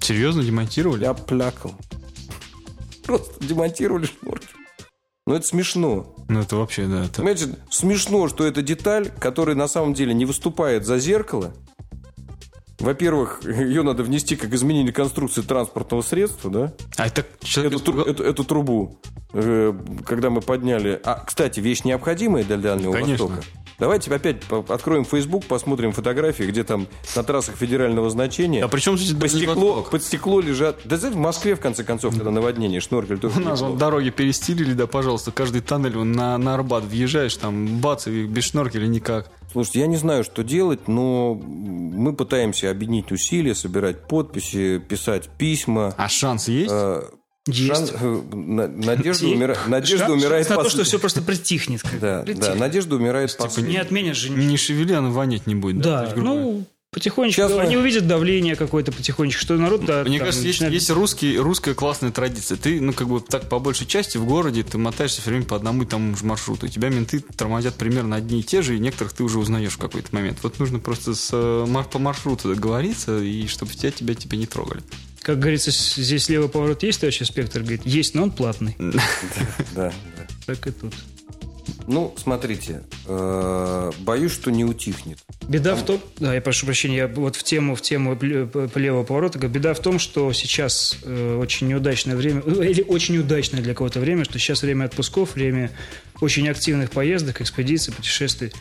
Серьезно 0.00 0.42
демонтировали? 0.42 1.02
Я 1.04 1.12
плакал. 1.12 1.74
Просто 3.04 3.32
демонтировали 3.44 4.06
шноркель. 4.06 4.48
Ну, 5.30 5.36
это 5.36 5.46
смешно. 5.46 6.12
Ну, 6.28 6.40
это 6.40 6.56
вообще, 6.56 6.86
да. 6.88 7.04
Это... 7.04 7.18
Понимаете, 7.18 7.50
смешно, 7.70 8.26
что 8.26 8.44
это 8.44 8.62
деталь, 8.62 9.12
которая 9.20 9.54
на 9.54 9.68
самом 9.68 9.94
деле 9.94 10.12
не 10.12 10.24
выступает 10.24 10.84
за 10.84 10.98
зеркало. 10.98 11.54
Во-первых, 12.80 13.42
ее 13.44 13.84
надо 13.84 14.02
внести 14.02 14.34
как 14.34 14.52
изменение 14.52 14.92
конструкции 14.92 15.42
транспортного 15.42 16.02
средства, 16.02 16.50
да? 16.50 16.72
А 16.96 17.06
это 17.06 17.24
человек... 17.44 17.74
Эту, 17.74 17.84
тру- 17.84 18.02
эту- 18.02 18.24
эту 18.24 18.42
трубу, 18.42 18.98
э, 19.32 19.72
когда 20.04 20.30
мы 20.30 20.40
подняли... 20.40 21.00
А, 21.04 21.22
кстати, 21.24 21.60
вещь 21.60 21.84
необходимая 21.84 22.42
для 22.42 22.56
Дальнего 22.56 22.90
Конечно. 22.92 23.26
Востока. 23.26 23.46
Давайте 23.80 24.14
опять 24.14 24.42
откроем 24.68 25.04
Facebook, 25.04 25.46
посмотрим 25.46 25.92
фотографии, 25.92 26.44
где 26.44 26.64
там 26.64 26.86
на 27.16 27.22
трассах 27.22 27.56
федерального 27.56 28.10
значения 28.10 28.62
А 28.62 28.68
при 28.68 28.80
чем 28.80 28.98
здесь 28.98 29.18
под 29.18 29.30
стекло, 29.30 29.82
под 29.82 30.02
стекло 30.02 30.40
лежат... 30.40 30.80
Да 30.84 30.98
знаете, 30.98 31.16
в 31.16 31.20
Москве, 31.20 31.56
в 31.56 31.60
конце 31.60 31.82
концов, 31.82 32.14
когда 32.14 32.30
наводнение, 32.30 32.80
шноркель 32.80 33.18
тоже 33.18 33.40
У 33.40 33.42
нас 33.42 33.60
вон 33.60 33.78
дороги 33.78 34.10
перестилили, 34.10 34.74
да, 34.74 34.86
пожалуйста, 34.86 35.32
каждый 35.32 35.62
тоннель 35.62 35.96
на, 35.96 36.36
на 36.36 36.54
Арбат 36.54 36.84
въезжаешь, 36.84 37.36
там, 37.36 37.80
бац, 37.80 38.06
и 38.06 38.26
без 38.26 38.44
шноркеля 38.44 38.86
никак. 38.86 39.30
Слушайте, 39.50 39.80
я 39.80 39.86
не 39.86 39.96
знаю, 39.96 40.22
что 40.24 40.44
делать, 40.44 40.86
но 40.86 41.34
мы 41.34 42.12
пытаемся 42.12 42.70
объединить 42.70 43.10
усилия, 43.10 43.54
собирать 43.54 44.06
подписи, 44.06 44.78
писать 44.78 45.28
письма. 45.38 45.94
А 45.96 46.08
шанс 46.08 46.48
есть? 46.48 46.70
Э, 46.70 47.02
Есть. 47.46 47.92
шан- 47.92 47.96
э, 48.32 48.34
на- 48.36 48.68
Надежда, 48.68 49.26
умира- 49.26 49.58
Надежда 49.66 50.06
шанс- 50.06 50.22
умирает 50.22 50.46
шанс 50.46 50.58
на 50.58 50.64
то, 50.64 50.70
что 50.70 50.84
все 50.84 50.98
просто 50.98 51.22
притихнет. 51.22 51.80
Да, 52.00 52.18
да, 52.18 52.22
Притихнет. 52.22 52.58
Надежда 52.58 52.96
умирает 52.96 53.30
Не 53.30 53.36
последней. 53.44 53.76
отменят 53.78 54.16
же 54.16 54.28
ничего. 54.30 54.44
не 54.44 54.56
шевели, 54.56 54.92
оно 54.92 55.10
вонять 55.10 55.46
не 55.46 55.54
будет. 55.54 55.80
Да, 55.80 56.02
есть, 56.04 56.14
говоря. 56.16 56.30
ну, 56.34 56.64
потихонечку. 56.92 57.40
Сейчас 57.40 57.52
мы- 57.52 57.62
Они 57.62 57.76
увидят 57.78 58.06
давление 58.06 58.56
какое-то 58.56 58.92
потихонечку, 58.92 59.40
что 59.40 59.56
народ... 59.56 59.84
Да, 59.86 60.02
Мне 60.04 60.18
там 60.18 60.26
кажется, 60.26 60.46
есть, 60.46 60.58
начинает- 60.60 60.74
есть 60.74 60.90
русский, 60.90 61.38
русская 61.38 61.72
классная 61.74 62.10
традиция. 62.10 62.58
Ты, 62.58 62.78
ну, 62.80 62.92
как 62.92 63.08
бы 63.08 63.20
так 63.20 63.48
по 63.48 63.58
большей 63.58 63.86
части 63.86 64.18
в 64.18 64.26
городе 64.26 64.62
ты 64.62 64.76
мотаешься 64.76 65.22
все 65.22 65.30
время 65.30 65.46
по 65.46 65.56
одному 65.56 65.84
и 65.84 65.86
тому 65.86 66.14
же 66.16 66.24
маршруту. 66.26 66.66
У 66.66 66.68
тебя 66.68 66.90
менты 66.90 67.20
тормозят 67.36 67.74
примерно 67.76 68.16
одни 68.16 68.40
и 68.40 68.42
те 68.42 68.60
же, 68.60 68.76
и 68.76 68.78
некоторых 68.80 69.12
ты 69.14 69.22
уже 69.22 69.38
узнаешь 69.38 69.72
в 69.72 69.78
какой-то 69.78 70.08
момент. 70.14 70.38
Вот 70.42 70.58
нужно 70.58 70.78
просто 70.78 71.14
с, 71.14 71.30
э, 71.32 71.66
по 71.90 71.98
маршруту 71.98 72.48
договориться, 72.54 73.18
и 73.18 73.46
чтобы 73.46 73.72
тебя, 73.72 73.90
тебя, 73.92 74.14
тебя 74.14 74.36
не 74.36 74.46
трогали. 74.46 74.82
Как 75.22 75.38
говорится, 75.38 75.70
здесь 75.70 76.28
левый 76.28 76.48
поворот 76.48 76.82
есть, 76.82 77.00
товарищ 77.00 77.22
инспектор? 77.22 77.62
Говорит, 77.62 77.82
есть, 77.84 78.14
но 78.14 78.24
он 78.24 78.30
платный. 78.30 78.76
Да, 79.74 79.92
да. 80.16 80.26
Так 80.46 80.66
и 80.66 80.70
тут. 80.70 80.94
Ну, 81.86 82.14
смотрите, 82.16 82.82
э, 83.06 83.92
боюсь, 84.00 84.32
что 84.32 84.50
не 84.50 84.64
утихнет. 84.64 85.18
Беда 85.48 85.74
в 85.74 85.84
том, 85.84 86.00
да, 86.18 86.34
я 86.34 86.40
прошу 86.40 86.66
прощения, 86.66 86.96
я 86.96 87.08
вот 87.08 87.36
в 87.36 87.42
тему, 87.42 87.74
в 87.74 87.82
тему 87.82 88.16
левого 88.20 89.02
поворота, 89.02 89.38
беда 89.38 89.74
в 89.74 89.80
том, 89.80 89.98
что 89.98 90.32
сейчас 90.32 90.98
э, 91.02 91.36
очень 91.36 91.68
неудачное 91.68 92.16
время, 92.16 92.42
э, 92.44 92.70
или 92.70 92.82
очень 92.82 93.18
удачное 93.18 93.60
для 93.60 93.74
кого-то 93.74 94.00
время, 94.00 94.24
что 94.24 94.38
сейчас 94.38 94.62
время 94.62 94.84
отпусков, 94.84 95.34
время 95.34 95.70
очень 96.20 96.48
активных 96.48 96.90
поездок, 96.90 97.40
экспедиций, 97.40 97.92
путешествий. 97.92 98.52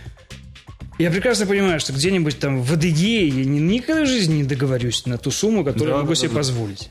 Я 0.99 1.09
прекрасно 1.11 1.45
понимаю, 1.45 1.79
что 1.79 1.93
где-нибудь 1.93 2.39
там 2.39 2.61
в 2.61 2.71
Адыгее 2.73 3.27
я 3.29 3.45
ни- 3.45 3.59
никогда 3.59 4.03
в 4.03 4.07
жизни 4.07 4.35
не 4.37 4.43
договорюсь 4.43 5.05
на 5.05 5.17
ту 5.17 5.31
сумму, 5.31 5.63
которую 5.63 5.87
Да, 5.91 5.95
я 5.95 6.01
могу 6.01 6.09
да, 6.09 6.15
себе 6.15 6.29
да. 6.29 6.35
позволить. 6.35 6.89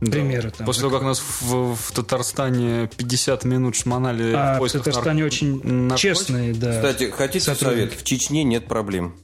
примеры. 0.00 0.50
Там, 0.50 0.66
После 0.66 0.80
того, 0.82 0.94
как 0.94 1.02
нас 1.02 1.20
в, 1.42 1.74
в 1.76 1.92
Татарстане 1.92 2.88
50 2.96 3.44
минут 3.44 3.76
шмонали 3.76 4.32
а 4.34 4.58
в 4.58 4.66
в 4.66 4.72
Татарстане 4.72 5.18
нар... 5.20 5.26
очень 5.26 5.62
наркотик? 5.62 5.98
честные, 5.98 6.54
да. 6.54 6.72
Кстати, 6.72 7.10
хотите 7.10 7.54
совет? 7.54 7.92
В 7.92 8.02
Чечне 8.02 8.42
нет 8.44 8.64
проблем. 8.66 9.14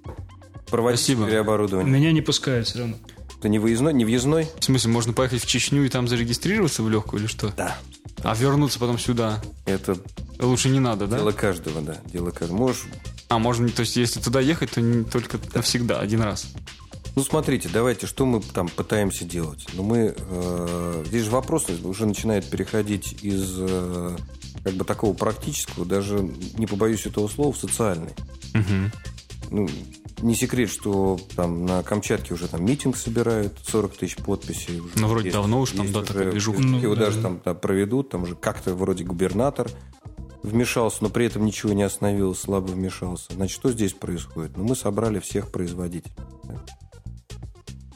Проводите 0.71 1.03
Спасибо. 1.05 1.27
переоборудование. 1.27 1.91
Меня 1.91 2.13
не 2.13 2.21
пускают 2.21 2.67
все 2.67 2.81
равно. 2.81 2.97
Ты 3.41 3.49
не 3.49 3.59
выездной, 3.59 3.93
не 3.93 4.05
въездной? 4.05 4.49
В 4.59 4.65
смысле, 4.65 4.91
можно 4.91 5.13
поехать 5.13 5.43
в 5.43 5.47
Чечню 5.47 5.85
и 5.85 5.89
там 5.89 6.09
зарегистрироваться 6.09 6.83
в 6.83 6.91
легкую 6.91 7.21
или 7.21 7.27
что? 7.29 7.53
Да. 7.57 7.77
А 8.23 8.35
вернуться 8.35 8.79
потом 8.79 8.99
сюда? 8.99 9.43
Это 9.67 9.99
лучше 10.39 10.69
не 10.71 10.81
надо, 10.81 11.07
да? 11.07 11.19
Дело 11.19 11.33
каждого, 11.33 11.81
да. 11.81 11.99
Дело 12.07 12.31
каждого. 12.31 12.59
Можешь... 12.59 12.87
А 13.29 13.39
можно, 13.39 13.69
то 13.69 13.81
есть, 13.81 13.97
если 13.97 14.21
туда 14.21 14.41
ехать, 14.41 14.71
то 14.71 14.81
не 14.81 15.05
только 15.05 15.39
да. 15.39 15.45
навсегда, 15.55 16.01
один 16.01 16.23
раз. 16.23 16.47
Ну, 17.17 17.25
смотрите, 17.25 17.69
давайте, 17.73 18.07
что 18.07 18.27
мы 18.27 18.43
там 18.43 18.69
пытаемся 18.69 19.25
делать? 19.25 19.67
Ну, 19.75 19.83
мы... 19.83 20.15
Э, 20.17 21.05
здесь 21.07 21.25
же 21.25 21.31
вопрос 21.31 21.67
уже 21.83 22.07
начинает 22.07 22.49
переходить 22.49 23.23
из 23.23 23.57
э, 23.59 24.17
как 24.63 24.75
бы 24.75 24.85
такого 24.85 25.15
практического, 25.15 25.87
даже, 25.87 26.19
не 26.59 26.67
побоюсь 26.67 27.07
этого 27.07 27.29
слова, 27.29 27.53
в 27.53 27.59
социальный. 27.59 28.13
Угу. 28.55 28.91
Ну, 29.51 29.69
не 30.23 30.35
секрет, 30.35 30.71
что 30.71 31.19
там 31.35 31.67
на 31.67 31.83
Камчатке 31.83 32.35
уже 32.35 32.49
там 32.49 32.65
митинг 32.65 32.97
собирают, 32.97 33.59
40 33.67 33.97
тысяч 33.97 34.17
подписей. 34.17 34.81
Уже 34.81 34.93
ну, 34.97 35.09
вроде 35.09 35.27
есть, 35.27 35.37
давно 35.37 35.61
уж 35.61 35.73
там, 35.73 35.93
да, 35.93 36.03
такая 36.03 36.31
движуха. 36.31 36.61
Ну, 36.61 36.79
его 36.79 36.95
да. 36.95 37.07
даже 37.07 37.21
там 37.21 37.41
да, 37.45 37.55
проведут, 37.55 38.11
там 38.11 38.23
уже 38.23 38.35
как-то 38.35 38.75
вроде 38.75 39.05
губернатор 39.05 39.71
вмешался, 40.43 40.99
но 41.03 41.11
при 41.11 41.27
этом 41.27 41.45
ничего 41.45 41.73
не 41.73 41.83
остановилось, 41.83 42.39
слабо 42.39 42.71
вмешался. 42.71 43.33
Значит, 43.35 43.57
что 43.57 43.71
здесь 43.73 43.93
происходит? 43.93 44.57
Ну, 44.57 44.65
мы 44.65 44.77
собрали 44.77 45.19
всех 45.19 45.51
производителей, 45.51 46.15
да, 46.45 46.63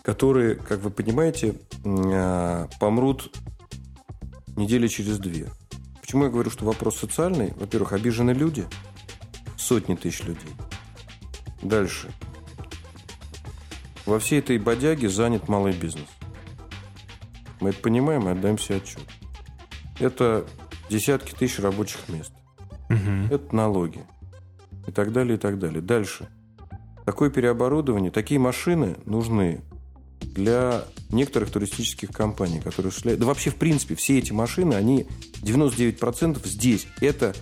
которые, 0.03 0.57
как 0.57 0.81
вы 0.81 0.91
понимаете, 0.91 1.55
а, 1.85 2.69
помрут 2.81 3.35
недели 4.57 4.89
через 4.89 5.19
две. 5.19 5.49
Почему 6.01 6.25
я 6.25 6.31
говорю, 6.31 6.51
что 6.51 6.65
вопрос 6.65 6.99
социальный? 6.99 7.55
Во-первых, 7.57 7.93
обижены 7.93 8.33
люди, 8.33 8.67
сотни 9.57 9.95
тысяч 9.95 10.25
людей– 10.25 10.51
Дальше. 11.63 12.11
Во 14.07 14.19
всей 14.19 14.41
этой 14.41 14.59
бодяге 14.59 15.09
занят 15.09 15.49
малый 15.49 15.73
бизнес. 15.73 16.09
Мы 17.61 17.71
это 17.71 17.81
понимаем 17.81 18.29
и 18.29 18.33
отдаем 18.33 18.59
себе 18.59 18.77
отчет. 18.77 19.03
Это 19.99 20.47
десятки 20.89 21.33
тысяч 21.33 21.59
рабочих 21.59 22.09
мест. 22.09 22.33
Угу. 22.89 23.35
Это 23.35 23.55
налоги. 23.55 24.05
И 24.87 24.93
так 24.93 25.13
далее, 25.13 25.37
и 25.37 25.39
так 25.39 25.59
далее. 25.59 25.83
Дальше. 25.83 26.29
Такое 27.05 27.31
переоборудование, 27.31 28.11
такие 28.11 28.41
машины 28.41 28.97
нужны 29.05 29.63
для 30.21 30.85
некоторых 31.11 31.51
туристических 31.51 32.11
компаний, 32.11 32.61
которые. 32.61 32.93
Да 33.17 33.27
вообще, 33.27 33.51
в 33.51 33.57
принципе, 33.57 33.95
все 33.95 34.19
эти 34.19 34.33
машины, 34.33 34.75
они 34.75 35.07
99% 35.43 36.47
здесь. 36.47 36.87
Это 37.01 37.35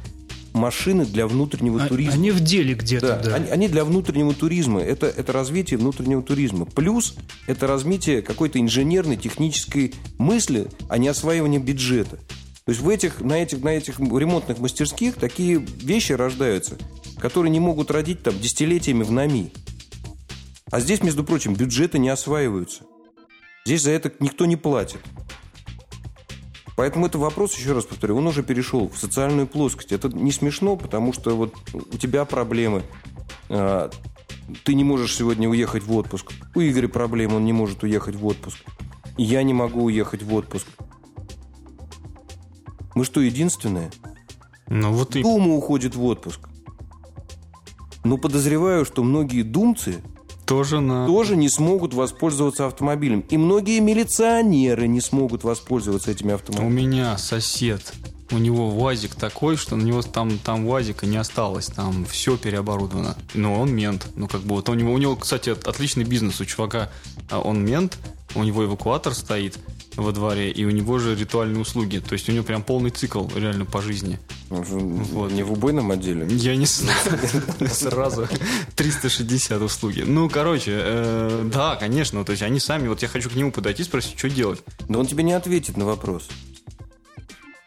машины 0.53 1.05
для 1.05 1.27
внутреннего 1.27 1.83
а, 1.83 1.89
туризма. 1.89 2.15
Они 2.15 2.31
в 2.31 2.41
деле 2.41 2.75
где-то, 2.75 3.21
да. 3.23 3.31
да. 3.31 3.35
Они, 3.37 3.51
они 3.51 3.69
для 3.69 3.85
внутреннего 3.85 4.35
туризма. 4.35 4.81
Это, 4.81 5.07
это 5.07 5.33
развитие 5.33 5.79
внутреннего 5.79 6.23
туризма. 6.23 6.65
Плюс 6.65 7.15
это 7.47 7.67
развитие 7.67 8.23
какой-то 8.23 8.61
инженерной, 8.61 9.17
технической 9.17 9.95
мысли, 10.19 10.69
а 10.89 10.99
не 10.99 11.09
осваивание 11.09 11.61
бюджета. 11.61 12.19
То 12.65 12.73
есть 12.73 12.83
в 12.83 12.89
этих, 12.89 13.21
на, 13.21 13.43
этих, 13.43 13.63
на 13.63 13.71
этих 13.71 13.99
ремонтных 13.99 14.59
мастерских 14.59 15.15
такие 15.15 15.57
вещи 15.57 16.13
рождаются, 16.13 16.77
которые 17.19 17.51
не 17.51 17.61
могут 17.61 17.91
родить 17.91 18.23
там 18.23 18.39
десятилетиями 18.39 19.05
в 19.05 19.11
НАМИ. 19.11 19.53
А 20.71 20.81
здесь, 20.81 21.03
между 21.03 21.25
прочим, 21.25 21.55
бюджеты 21.55 21.99
не 21.99 22.11
осваиваются. 22.11 22.83
Здесь 23.65 23.83
за 23.83 23.93
это 23.93 24.13
никто 24.21 24.45
не 24.45 24.57
платит. 24.57 25.01
Поэтому 26.79 27.07
это 27.07 27.19
вопрос, 27.19 27.57
еще 27.57 27.73
раз 27.73 27.87
повторю, 27.87 28.19
он 28.19 28.29
уже 28.29 28.45
перешел 28.45 28.88
в 28.88 28.97
социальную 28.97 29.49
плоскость. 29.49 29.91
Это 29.91 30.09
не 30.11 30.31
смешно, 30.31 30.77
потому 30.77 31.12
что 31.12 31.37
вот 31.37 31.53
у 31.75 31.97
тебя 31.97 32.25
проблемы, 32.25 32.85
а, 33.49 33.91
ты 34.62 34.75
не 34.75 34.85
можешь 34.85 35.17
сегодня 35.17 35.49
уехать 35.49 35.83
в 35.83 35.93
отпуск. 35.97 36.31
У 36.55 36.61
Игоря 36.61 36.87
проблемы, 36.87 37.38
он 37.38 37.45
не 37.45 37.53
может 37.53 37.83
уехать 37.83 38.14
в 38.14 38.25
отпуск. 38.25 38.59
Я 39.17 39.43
не 39.43 39.53
могу 39.55 39.83
уехать 39.83 40.23
в 40.23 40.33
отпуск. 40.33 40.69
Мы 42.95 43.05
что, 43.05 43.23
единственные? 43.23 43.91
Ну 44.69 44.93
вот 44.93 45.17
и... 45.17 45.23
Дума 45.23 45.55
уходит 45.55 45.97
в 45.97 46.05
отпуск. 46.05 46.49
Но 48.05 48.19
подозреваю, 48.19 48.85
что 48.85 49.03
многие 49.03 49.43
думцы 49.43 50.01
тоже, 50.49 50.81
на... 50.81 51.07
тоже 51.07 51.37
не 51.37 51.49
смогут 51.49 51.95
воспользоваться 51.95 52.67
автомобилем. 52.67 53.21
И 53.29 53.37
многие 53.37 53.79
милиционеры 53.81 54.89
не 54.89 55.01
смогут 55.01 55.45
воспользоваться 55.45 56.11
этими 56.11 56.35
автомобилями. 56.35 56.69
У 56.69 56.89
меня 56.89 57.19
сосед, 57.19 57.93
у 58.31 58.39
него 58.39 58.71
УАЗик 58.71 59.15
такой, 59.15 59.57
что 59.57 59.77
на 59.77 59.83
него 59.83 60.03
там, 60.03 60.39
там 60.39 60.67
УАЗика 60.67 61.07
не 61.07 61.19
осталось, 61.19 61.67
там 61.67 62.07
все 62.07 62.37
переоборудовано. 62.37 63.17
Но 63.35 63.61
он 63.61 63.75
мент. 63.75 64.09
Ну, 64.17 64.27
как 64.27 64.41
бы 64.41 64.57
вот 64.57 64.69
у 64.69 64.75
него, 64.75 64.93
у 64.93 64.99
него, 64.99 65.17
кстати, 65.17 65.51
отличный 65.51 66.05
бизнес 66.05 66.41
у 66.41 66.47
чувака. 66.47 66.91
А 67.31 67.41
он 67.41 67.65
мент, 67.65 67.99
у 68.35 68.43
него 68.43 68.65
эвакуатор 68.65 69.15
стоит, 69.15 69.59
во 69.99 70.13
дворе, 70.13 70.51
и 70.51 70.65
у 70.65 70.71
него 70.71 70.99
же 70.99 71.15
ритуальные 71.15 71.61
услуги. 71.61 71.99
То 71.99 72.13
есть 72.13 72.29
у 72.29 72.33
него 72.33 72.45
прям 72.45 72.63
полный 72.63 72.91
цикл 72.91 73.27
реально 73.35 73.65
по 73.65 73.83
жизни. 73.83 74.19
Вот. 74.49 75.33
Не 75.33 75.43
в 75.43 75.53
убойном 75.53 75.91
отделе? 75.91 76.27
Я 76.31 76.57
не 76.57 76.67
знаю. 76.67 76.99
Сразу 77.69 78.29
360 78.77 79.61
услуги. 79.61 80.05
Ну, 80.07 80.31
короче, 80.31 80.73
э, 80.75 81.51
да, 81.53 81.77
конечно. 81.77 82.25
То 82.25 82.33
есть 82.33 82.43
они 82.43 82.61
сами, 82.61 82.89
вот 82.89 83.03
я 83.03 83.09
хочу 83.09 83.29
к 83.29 83.35
нему 83.35 83.51
подойти, 83.51 83.83
спросить, 83.83 84.19
что 84.19 84.31
делать. 84.31 84.63
Да 84.89 85.01
он 85.01 85.07
тебе 85.07 85.25
не 85.25 85.33
ответит 85.33 85.77
на 85.77 85.85
вопрос. 85.85 86.29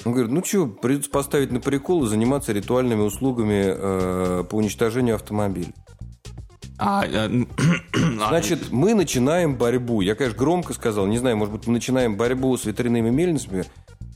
Он 0.04 0.14
говорит, 0.14 0.32
ну 0.32 0.44
что, 0.44 0.66
придется 0.66 1.12
поставить 1.12 1.52
на 1.52 1.60
прикол 1.60 2.06
и 2.06 2.10
заниматься 2.10 2.54
ритуальными 2.54 3.02
услугами 3.02 3.66
э, 3.68 4.44
по 4.50 4.56
уничтожению 4.56 5.16
автомобиля. 5.16 5.72
А, 6.82 7.04
а, 7.14 7.30
Значит, 8.30 8.72
мы 8.72 8.96
начинаем 8.96 9.56
борьбу. 9.56 10.02
Я, 10.02 10.16
конечно, 10.16 10.38
громко 10.38 10.74
сказал, 10.74 11.06
не 11.06 11.20
знаю, 11.20 11.38
может 11.38 11.54
быть, 11.54 11.68
мы 11.68 11.74
начинаем 11.74 12.18
борьбу 12.18 12.58
с 12.58 12.66
ветряными 12.66 13.12
мельницами. 13.12 13.66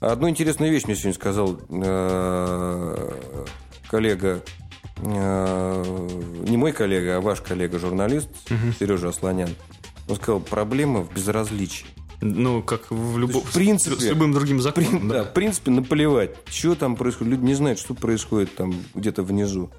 Одну 0.02 0.28
интересную 0.28 0.72
вещь 0.72 0.86
мне 0.86 0.96
сегодня 0.96 1.14
сказал 1.14 1.60
э, 1.70 3.12
коллега, 3.88 4.42
э, 4.98 5.84
не 6.48 6.58
мой 6.58 6.72
коллега, 6.72 7.18
а 7.18 7.22
ваш 7.22 7.42
коллега, 7.42 7.78
журналист 7.78 8.30
угу. 8.50 8.74
Сережа 8.80 9.10
Асланян. 9.10 9.50
Он 10.10 10.16
сказал, 10.16 10.40
проблема 10.40 11.02
в 11.02 11.14
безразличии. 11.14 11.86
Ну, 12.22 12.64
как 12.64 12.90
в, 12.90 13.20
любом, 13.20 13.44
в 13.44 13.54
принципе, 13.54 13.96
с, 13.96 14.00
с 14.00 14.06
любым 14.06 14.34
другим 14.34 14.60
законом. 14.60 15.02
При, 15.02 15.08
да. 15.08 15.14
да, 15.14 15.24
в 15.26 15.34
принципе, 15.34 15.70
наплевать, 15.70 16.32
что 16.48 16.74
там 16.74 16.96
происходит. 16.96 17.34
Люди 17.34 17.44
не 17.44 17.54
знают, 17.54 17.78
что 17.78 17.94
происходит 17.94 18.56
там 18.56 18.74
где-то 18.96 19.22
внизу. 19.22 19.70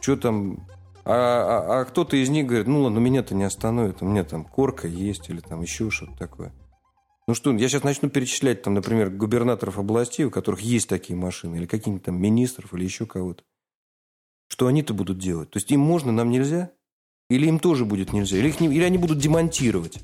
Что 0.00 0.16
там 0.16 0.66
а, 1.08 1.12
а, 1.12 1.80
а 1.80 1.84
кто-то 1.84 2.16
из 2.16 2.28
них 2.30 2.46
говорит, 2.46 2.66
ну 2.66 2.82
ладно, 2.82 2.98
меня-то 2.98 3.34
не 3.36 3.44
остановит, 3.44 4.02
у 4.02 4.06
меня 4.06 4.24
там 4.24 4.44
корка 4.44 4.88
есть 4.88 5.30
или 5.30 5.38
там 5.38 5.62
еще 5.62 5.88
что-то 5.88 6.16
такое. 6.18 6.52
Ну 7.28 7.34
что, 7.34 7.52
я 7.52 7.68
сейчас 7.68 7.84
начну 7.84 8.08
перечислять, 8.08 8.62
там, 8.62 8.74
например, 8.74 9.10
губернаторов 9.10 9.78
областей, 9.78 10.24
у 10.24 10.30
которых 10.30 10.60
есть 10.60 10.88
такие 10.88 11.16
машины, 11.16 11.56
или 11.56 11.66
каких-нибудь 11.66 12.02
там 12.02 12.20
министров, 12.20 12.74
или 12.74 12.82
еще 12.82 13.06
кого-то. 13.06 13.44
Что 14.48 14.66
они-то 14.66 14.94
будут 14.94 15.18
делать? 15.18 15.50
То 15.50 15.58
есть 15.58 15.70
им 15.70 15.80
можно, 15.80 16.10
нам 16.10 16.30
нельзя? 16.30 16.72
Или 17.30 17.46
им 17.46 17.60
тоже 17.60 17.84
будет 17.84 18.12
нельзя? 18.12 18.38
Или, 18.38 18.48
их 18.48 18.60
не, 18.60 18.66
или 18.68 18.82
они 18.82 18.98
будут 18.98 19.18
демонтировать? 19.18 19.98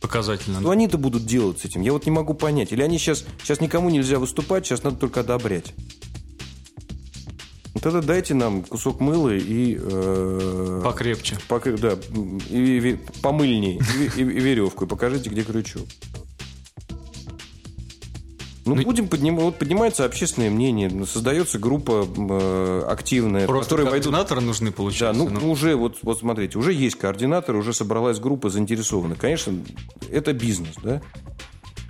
Показательно. 0.00 0.60
Что 0.60 0.70
они-то 0.70 0.96
будут 0.96 1.24
делать 1.26 1.60
с 1.60 1.64
этим? 1.64 1.82
Я 1.82 1.92
вот 1.92 2.06
не 2.06 2.10
могу 2.10 2.32
понять. 2.34 2.72
Или 2.72 2.82
они 2.82 2.98
сейчас, 2.98 3.26
сейчас 3.42 3.60
никому 3.60 3.90
нельзя 3.90 4.18
выступать, 4.18 4.66
сейчас 4.66 4.82
надо 4.82 4.96
только 4.96 5.20
одобрять. 5.20 5.74
Тогда 7.80 8.00
дайте 8.00 8.34
нам 8.34 8.62
кусок 8.62 9.00
мыла 9.00 9.34
и... 9.34 9.78
Э, 9.80 10.80
Покрепче. 10.84 11.36
Покреп, 11.48 11.80
да, 11.80 11.98
и, 12.50 12.78
и, 12.78 12.98
помыльней, 13.22 13.80
и, 13.98 14.20
и, 14.20 14.22
и 14.22 14.40
веревку, 14.40 14.84
и 14.84 14.88
покажите, 14.88 15.30
где 15.30 15.42
крючок. 15.42 15.86
Ну, 18.64 18.74
ну, 18.74 18.82
будем 18.82 19.08
поднимать. 19.08 19.42
Вот 19.42 19.58
поднимается 19.58 20.04
общественное 20.04 20.50
мнение, 20.50 20.90
создается 21.06 21.58
группа 21.58 22.06
э, 22.06 22.84
активная, 22.86 23.46
Просто 23.46 23.76
которые 23.76 23.90
координаторы 23.90 24.40
войдут... 24.40 24.60
нужны, 24.60 24.72
получается. 24.72 25.24
Да, 25.24 25.30
ну, 25.30 25.40
ну 25.40 25.50
уже, 25.50 25.74
вот, 25.74 25.98
вот 26.02 26.18
смотрите, 26.18 26.58
уже 26.58 26.74
есть 26.74 26.96
координатор, 26.96 27.56
уже 27.56 27.72
собралась 27.72 28.18
группа 28.18 28.50
заинтересованных. 28.50 29.18
Конечно, 29.18 29.54
это 30.10 30.34
бизнес, 30.34 30.74
да? 30.82 31.00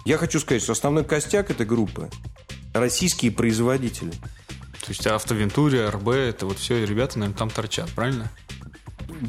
Я 0.04 0.18
хочу 0.18 0.38
сказать, 0.38 0.62
что 0.62 0.72
основной 0.72 1.04
костяк 1.04 1.50
этой 1.50 1.66
группы– 1.66 2.08
российские 2.74 3.32
производители– 3.32 4.12
то 4.88 4.92
есть 4.92 5.06
Автовентуре, 5.06 5.86
РБ, 5.90 6.08
это 6.08 6.46
вот 6.46 6.56
все 6.56 6.82
ребята, 6.86 7.18
наверное, 7.18 7.38
там 7.38 7.50
торчат, 7.50 7.90
правильно? 7.90 8.30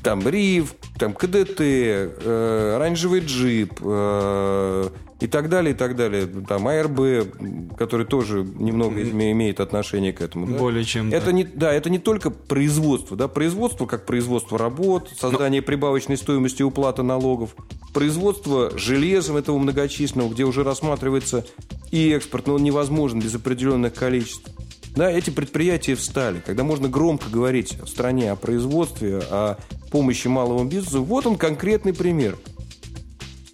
Там 0.02 0.26
Рив, 0.26 0.74
там 0.97 1.14
КДТ, 1.14 1.60
э, 1.60 2.76
оранжевый 2.78 3.20
джип, 3.20 3.74
э, 3.82 4.89
и 5.20 5.28
так 5.28 5.49
далее, 5.49 5.74
и 5.74 5.78
так 5.78 5.95
далее. 5.95 6.28
Там 6.47 6.67
АРБ, 6.67 7.76
который 7.78 8.05
тоже 8.05 8.45
немного 8.57 9.01
имеет 9.01 9.59
отношение 9.59 10.13
к 10.13 10.22
этому. 10.22 10.47
Да? 10.47 10.57
Более 10.57 10.86
чем. 10.86 11.11
Это 11.11 11.28
да. 11.28 11.32
не, 11.34 11.43
да, 11.43 11.74
это 11.74 11.89
не 11.89 11.99
только 11.99 12.30
производство. 12.30 13.17
Да? 13.17 13.28
Производство 13.28 13.86
как 13.86 14.05
производство 14.05 14.57
работ, 14.57 15.09
создание 15.17 15.61
Но... 15.61 15.67
прибавочной 15.67 16.15
стоимости 16.15 16.63
уплаты 16.63 17.03
налогов, 17.03 17.55
производство 17.93 18.78
железом 18.78 19.36
этого 19.36 19.57
многочисленного, 19.57 20.30
где 20.30 20.45
уже 20.45 20.63
рассматривается 20.63 21.45
и 21.91 22.11
экспорт, 22.11 22.47
но 22.47 22.55
он 22.55 22.63
невозможен 22.63 23.20
без 23.20 23.36
определенных 23.36 23.93
количеств. 23.93 24.49
Да, 24.95 25.11
эти 25.11 25.30
предприятия 25.30 25.95
встали. 25.95 26.41
Когда 26.45 26.63
можно 26.63 26.88
громко 26.88 27.30
говорить 27.30 27.78
в 27.80 27.88
стране 27.88 28.32
о 28.32 28.36
производстве, 28.36 29.22
о 29.30 29.57
помощи 29.91 30.28
малому 30.28 30.65
бизнесу, 30.65 31.03
вот 31.03 31.26
он 31.26 31.36
конкретный 31.36 31.93
пример– 31.93 32.38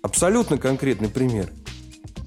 Абсолютно 0.05 0.59
конкретный 0.59 1.09
пример. 1.09 1.49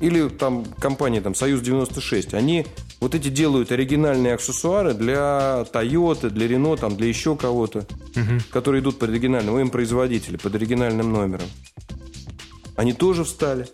Или 0.00 0.28
там 0.28 0.64
компания 0.80 1.20
там, 1.20 1.36
«Союз-96», 1.36 2.34
они 2.34 2.66
вот 2.98 3.14
эти 3.14 3.28
делают 3.28 3.70
оригинальные 3.70 4.34
аксессуары 4.34 4.94
для 4.94 5.64
Toyota, 5.72 6.28
для 6.28 6.48
Renault, 6.48 6.80
там, 6.80 6.96
для 6.96 7.06
еще 7.06 7.36
кого-то, 7.36 7.86
угу. 8.16 8.40
которые 8.50 8.82
идут 8.82 8.98
под 8.98 9.10
оригинальным, 9.10 9.60
им 9.60 9.70
производители, 9.70 10.36
под 10.36 10.56
оригинальным 10.56 11.12
номером. 11.12 11.46
Они 12.74 12.92
тоже 12.92 13.22
встали. 13.22 13.68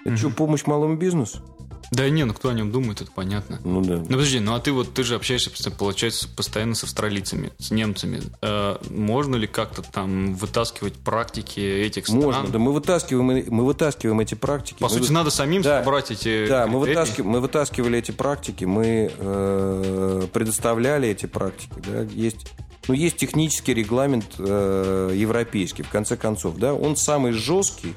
Это 0.00 0.14
угу. 0.14 0.16
что, 0.16 0.30
помощь 0.30 0.66
малому 0.66 0.96
бизнесу? 0.96 1.44
Да 1.92 2.08
не, 2.08 2.24
ну 2.24 2.32
кто 2.32 2.48
о 2.48 2.54
нем 2.54 2.72
думает, 2.72 3.02
это 3.02 3.10
понятно. 3.12 3.60
Ну 3.64 3.82
да. 3.82 3.98
Ну 3.98 4.06
подожди, 4.06 4.40
ну 4.40 4.54
а 4.54 4.60
ты 4.60 4.72
вот 4.72 4.94
ты 4.94 5.04
же 5.04 5.14
общаешься, 5.14 5.50
получается, 5.70 6.26
постоянно 6.26 6.74
с 6.74 6.84
австралийцами, 6.84 7.52
с 7.58 7.70
немцами. 7.70 8.22
Э, 8.40 8.78
можно 8.88 9.36
ли 9.36 9.46
как-то 9.46 9.82
там 9.82 10.34
вытаскивать 10.34 10.94
практики 10.94 11.60
этих 11.60 12.06
стран? 12.06 12.22
Можно, 12.22 12.48
да 12.48 12.58
мы 12.58 12.72
вытаскиваем, 12.72 13.44
мы 13.46 13.66
вытаскиваем 13.66 14.20
эти 14.20 14.34
практики. 14.34 14.78
По 14.78 14.86
мы 14.86 14.90
сути, 14.90 15.08
вы... 15.08 15.12
надо 15.12 15.30
самим 15.30 15.60
да, 15.60 15.80
собрать 15.80 16.10
эти 16.10 16.46
Да, 16.48 16.66
мы, 16.66 16.80
вытаскивали, 16.80 17.28
мы 17.28 17.40
вытаскивали 17.40 17.98
эти 17.98 18.10
практики, 18.10 18.64
мы 18.64 19.12
э, 19.14 20.26
предоставляли 20.32 21.08
эти 21.08 21.26
практики. 21.26 21.74
Да, 21.86 22.02
есть 22.14 22.46
ну, 22.88 22.94
есть 22.94 23.16
технический 23.16 23.74
регламент 23.74 24.24
э, 24.38 25.12
европейский, 25.14 25.82
в 25.82 25.88
конце 25.88 26.16
концов, 26.16 26.56
да, 26.56 26.74
он 26.74 26.96
самый 26.96 27.32
жесткий, 27.32 27.94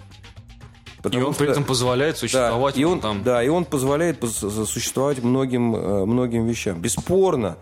Потому 1.05 1.23
и 1.23 1.27
он 1.27 1.33
что, 1.33 1.43
при 1.43 1.51
этом 1.51 1.63
позволяет 1.63 2.17
существовать 2.17 2.73
да, 2.73 2.81
и 2.81 2.83
он, 2.83 2.99
там. 2.99 3.23
Да, 3.23 3.43
и 3.43 3.47
он 3.47 3.63
позволяет 3.65 4.23
существовать 4.23 5.21
многим, 5.21 5.75
э, 5.75 6.05
многим 6.05 6.47
вещам. 6.47 6.81
Бесспорно, 6.81 7.57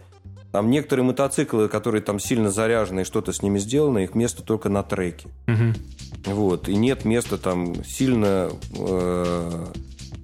там 0.53 0.71
некоторые 0.71 1.03
мотоциклы, 1.03 1.67
которые 1.67 2.01
там 2.01 2.19
сильно 2.19 2.51
заряжены 2.51 3.01
и 3.01 3.03
что-то 3.03 3.33
с 3.33 3.41
ними 3.41 3.59
сделано, 3.59 3.97
их 3.97 4.15
место 4.15 4.43
только 4.43 4.69
на 4.69 4.81
треке. 4.81 5.27
Угу. 5.47 6.33
Вот. 6.33 6.69
И 6.69 6.75
нет 6.77 7.03
места 7.03 7.37
там 7.37 7.83
сильно 7.83 8.49
э, 8.77 9.65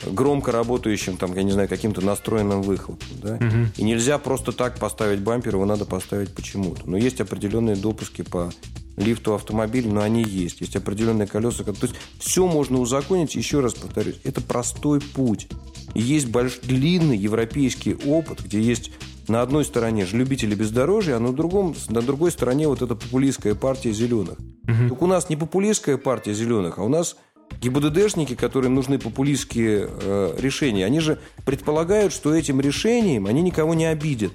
громко 0.06 0.52
работающим, 0.52 1.18
там, 1.18 1.36
я 1.36 1.44
не 1.44 1.52
знаю, 1.52 1.68
каким-то 1.68 2.02
настроенным 2.02 2.62
выхлопом. 2.62 3.08
Да? 3.22 3.36
Угу. 3.36 3.68
И 3.78 3.84
нельзя 3.84 4.18
просто 4.18 4.52
так 4.52 4.80
поставить 4.80 5.20
бампер, 5.20 5.56
его 5.56 5.66
надо 5.66 5.86
поставить 5.86 6.34
почему-то. 6.34 6.90
Но 6.90 6.98
есть 6.98 7.22
определенные 7.22 7.76
допуски 7.76 8.22
по 8.22 8.52
лифту 8.98 9.34
автомобиля, 9.34 9.90
но 9.92 10.02
они 10.02 10.24
есть. 10.24 10.62
Есть 10.62 10.76
определенные 10.76 11.28
колеса. 11.28 11.64
То 11.64 11.74
есть 11.82 11.96
все 12.20 12.48
можно 12.48 12.80
узаконить. 12.80 13.36
Еще 13.36 13.62
раз 13.62 13.74
повторюсь, 13.74 14.20
это 14.24 14.42
простой 14.42 15.02
путь. 15.02 15.48
И 15.94 16.02
есть 16.02 16.28
больш... 16.28 16.60
длинный 16.62 17.18
европейский 17.18 17.96
опыт, 18.06 18.42
где 18.44 18.62
есть 18.62 18.92
на 19.28 19.42
одной 19.42 19.64
стороне 19.64 20.06
же 20.06 20.18
любители 20.18 20.56
бездорожья, 20.56 21.16
а 21.16 21.20
на, 21.20 21.32
другом, 21.32 21.76
на 21.90 22.02
другой 22.02 22.32
стороне 22.32 22.68
вот 22.68 22.82
эта 22.82 22.96
популистская 22.96 23.56
партия 23.56 23.92
зеленых. 23.92 24.38
Угу. 24.64 24.90
Так 24.90 25.02
у 25.02 25.08
нас 25.08 25.30
не 25.30 25.36
популистская 25.36 25.98
партия 25.98 26.34
зеленых, 26.34 26.80
а 26.80 26.84
у 26.84 26.90
нас 26.90 27.16
ГИБДДшники, 27.62 28.36
которым 28.36 28.76
нужны 28.76 29.00
популистские 29.00 29.90
э, 29.90 30.36
решения, 30.40 30.86
они 30.86 31.00
же 31.00 31.20
предполагают, 31.46 32.14
что 32.14 32.34
этим 32.34 32.62
решением 32.62 33.26
они 33.26 33.42
никого 33.42 33.74
не 33.74 33.86
обидят. 33.86 34.32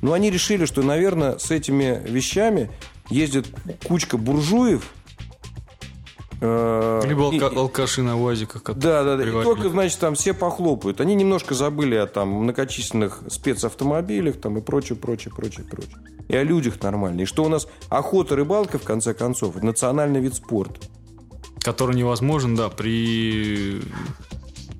Но 0.00 0.14
они 0.14 0.30
решили, 0.30 0.64
что, 0.64 0.82
наверное, 0.82 1.38
с 1.38 1.50
этими 1.50 2.02
вещами 2.06 2.70
ездит 3.10 3.48
кучка 3.86 4.16
буржуев, 4.16 4.90
э, 6.40 7.02
либо 7.06 7.24
алка- 7.24 7.54
алкаши 7.54 8.02
на 8.02 8.18
УАЗиках. 8.18 8.62
Да, 8.76 9.04
да, 9.04 9.16
да. 9.16 9.24
И 9.28 9.30
только, 9.30 9.68
значит, 9.68 9.98
там 9.98 10.14
все 10.14 10.32
похлопают. 10.32 11.00
Они 11.00 11.14
немножко 11.14 11.54
забыли 11.54 11.96
о 11.96 12.06
там 12.06 12.30
многочисленных 12.30 13.22
спецавтомобилях 13.28 14.40
там, 14.40 14.56
и 14.58 14.62
прочее, 14.62 14.96
прочее, 14.96 15.34
прочее, 15.34 15.66
прочее. 15.66 15.96
И 16.28 16.36
о 16.36 16.42
людях 16.42 16.80
нормально. 16.80 17.22
И 17.22 17.24
что 17.24 17.44
у 17.44 17.48
нас 17.48 17.66
охота, 17.88 18.36
рыбалка, 18.36 18.78
в 18.78 18.84
конце 18.84 19.12
концов, 19.14 19.56
национальный 19.62 20.20
вид 20.20 20.34
спорта. 20.34 20.80
Который 21.62 21.96
невозможен, 21.96 22.56
да, 22.56 22.68
при 22.68 23.80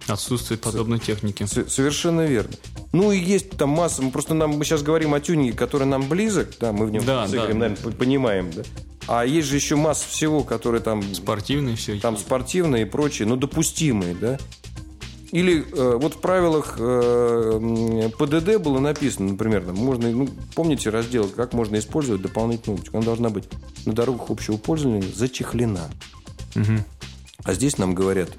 отсутствии 0.09 0.57
подобной 0.57 0.99
техники. 0.99 1.47
Совершенно 1.47 2.23
верно. 2.23 2.53
Ну 2.93 3.13
и 3.13 3.19
есть 3.19 3.51
там 3.51 3.71
масса, 3.71 4.03
мы 4.03 4.11
просто 4.11 4.35
нам, 4.35 4.51
мы 4.51 4.65
сейчас 4.65 4.83
говорим 4.83 5.15
о 5.15 5.21
тюнинге, 5.21 5.53
который 5.53 5.87
нам 5.87 6.09
близок, 6.09 6.49
да, 6.59 6.73
мы 6.73 6.87
в 6.87 6.91
нем 6.91 7.05
да, 7.05 7.29
сыграем, 7.29 7.59
да. 7.59 7.69
наверное, 7.69 7.93
понимаем, 7.93 8.51
да. 8.51 8.63
А 9.07 9.25
есть 9.25 9.49
же 9.49 9.57
еще 9.57 9.77
масса 9.77 10.09
всего, 10.09 10.43
которые 10.43 10.83
там... 10.83 11.03
Спортивные 11.15 11.77
все. 11.77 11.99
Там 12.01 12.17
спортивные 12.17 12.83
и 12.83 12.85
прочие, 12.85 13.27
но 13.27 13.37
допустимые, 13.37 14.15
да. 14.15 14.39
Или 15.33 15.65
э, 15.73 15.97
вот 15.97 16.15
в 16.15 16.21
правилах 16.21 16.77
э, 16.79 18.11
ПДД 18.19 18.57
было 18.61 18.81
написано, 18.81 19.31
например, 19.31 19.65
там 19.65 19.77
можно, 19.77 20.11
ну, 20.11 20.29
помните 20.57 20.91
раздел, 20.91 21.29
как 21.29 21.53
можно 21.53 21.79
использовать 21.79 22.23
дополнительную 22.23 22.79
опечку? 22.79 22.97
Она 22.97 23.07
должна 23.07 23.31
быть 23.31 23.45
на 23.87 23.93
дорогах 23.93 24.31
общего 24.31 24.57
пользования 24.57 25.03
зачехлена. 25.15 25.89
Угу. 26.55 26.85
А 27.45 27.55
здесь 27.55 27.79
нам 27.79 27.95
говорят, 27.95 28.31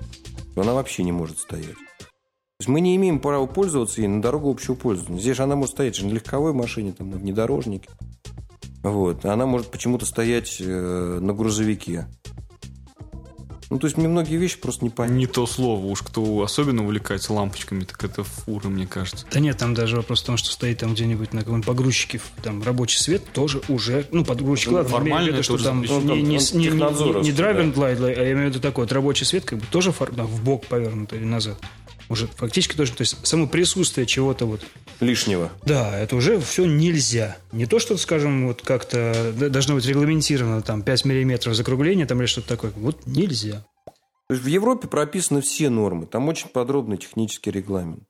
что 0.52 0.62
она 0.62 0.74
вообще 0.74 1.04
не 1.04 1.12
может 1.12 1.40
стоять 1.40 1.76
есть 2.62 2.70
мы 2.70 2.80
не 2.80 2.96
имеем 2.96 3.20
права 3.20 3.48
пользоваться 3.48 4.02
ей 4.02 4.08
на 4.08 4.22
дорогу 4.22 4.52
общего 4.52 4.76
пользования. 4.76 5.20
Здесь 5.20 5.38
же 5.38 5.44
она 5.44 5.56
может 5.56 5.74
стоять 5.74 5.96
же 5.96 6.06
на 6.06 6.12
легковой 6.12 6.54
машине, 6.54 6.94
там, 6.94 7.10
на 7.10 7.18
внедорожнике. 7.18 7.90
Вот. 8.84 9.26
Она 9.26 9.48
может 9.48 9.72
почему-то 9.72 10.06
стоять 10.06 10.58
э, 10.60 11.20
на 11.20 11.34
грузовике. 11.34 12.08
Ну, 13.72 13.80
то 13.80 13.88
есть 13.88 13.98
мне 13.98 14.10
многие 14.10 14.36
вещи 14.36 14.60
просто 14.60 14.84
не 14.84 14.90
понятны. 14.90 15.18
Не 15.18 15.28
то 15.28 15.48
слово. 15.48 15.86
Уж 15.86 16.02
кто 16.02 16.42
особенно 16.42 16.84
увлекается 16.84 17.32
лампочками, 17.32 17.86
так 17.86 18.04
это 18.04 18.26
фура, 18.26 18.68
мне 18.68 18.86
кажется. 18.86 19.26
Да 19.32 19.40
нет, 19.40 19.58
там 19.58 19.74
даже 19.74 19.96
вопрос 19.96 20.22
в 20.24 20.26
том, 20.26 20.36
что 20.36 20.52
стоит 20.52 20.80
там 20.80 20.94
где-нибудь 20.94 21.32
на 21.32 21.40
каком-нибудь 21.40 21.68
погрузчике, 21.68 22.20
там 22.44 22.62
рабочий 22.64 23.00
свет 23.00 23.24
тоже 23.32 23.62
уже, 23.70 24.06
ну, 24.12 24.26
подгрузчик, 24.26 24.72
ну, 24.72 24.76
ладно, 24.76 24.90
формально 24.90 25.30
виду, 25.30 25.44
что 25.44 25.58
там, 25.58 25.84
ну, 25.84 26.02
не, 26.02 26.22
не, 26.22 26.22
не, 26.22 26.38
не, 26.54 26.68
не 26.68 27.32
driving 27.32 27.74
light, 27.74 28.04
а 28.04 28.10
я 28.10 28.34
имею 28.34 28.48
в 28.48 28.50
виду 28.50 28.60
такой 28.60 28.84
вот 28.84 28.92
рабочий 28.92 29.24
свет, 29.24 29.46
как 29.46 29.60
бы 29.60 29.66
тоже 29.72 29.92
в 29.92 30.44
бок 30.44 30.66
повернутый 30.66 31.20
или 31.20 31.26
назад 31.26 31.58
уже 32.12 32.28
фактически 32.28 32.76
тоже, 32.76 32.92
то 32.94 33.02
есть 33.02 33.26
само 33.26 33.48
присутствие 33.48 34.06
чего-то 34.06 34.46
вот 34.46 34.62
лишнего. 35.00 35.50
Да, 35.66 35.98
это 35.98 36.16
уже 36.16 36.40
все 36.40 36.66
нельзя. 36.66 37.38
Не 37.52 37.66
то, 37.66 37.80
что, 37.80 37.98
скажем, 37.98 38.48
вот 38.48 38.62
как-то 38.62 39.34
должно 39.36 39.76
быть 39.76 39.86
регламентировано 39.86 40.62
там 40.62 40.84
5 40.84 41.06
миллиметров 41.06 41.56
закругления 41.56 42.06
там 42.06 42.20
или 42.20 42.28
что-то 42.28 42.50
такое. 42.50 42.72
Вот 42.76 43.06
нельзя. 43.08 43.66
То 44.28 44.36
есть 44.36 44.44
в 44.44 44.48
Европе 44.48 44.88
прописаны 44.88 45.42
все 45.42 45.70
нормы. 45.70 46.06
Там 46.06 46.30
очень 46.30 46.48
подробный 46.48 46.98
технический 46.98 47.52
регламент. 47.52 48.04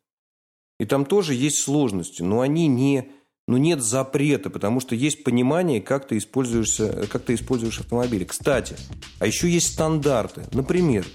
И 0.80 0.86
там 0.86 1.06
тоже 1.06 1.34
есть 1.34 1.60
сложности, 1.60 2.24
но 2.24 2.42
они 2.42 2.68
не, 2.68 3.08
ну 3.48 3.58
нет 3.58 3.82
запрета, 3.84 4.50
потому 4.50 4.80
что 4.80 4.96
есть 4.96 5.24
понимание, 5.24 5.82
как 5.82 6.08
ты, 6.08 6.18
используешься, 6.18 7.08
как 7.12 7.24
ты 7.24 7.36
используешь 7.36 7.80
автомобиль. 7.80 8.26
Кстати, 8.26 8.76
а 9.20 9.28
еще 9.28 9.50
есть 9.50 9.74
стандарты. 9.74 10.44
Например, 10.54 11.06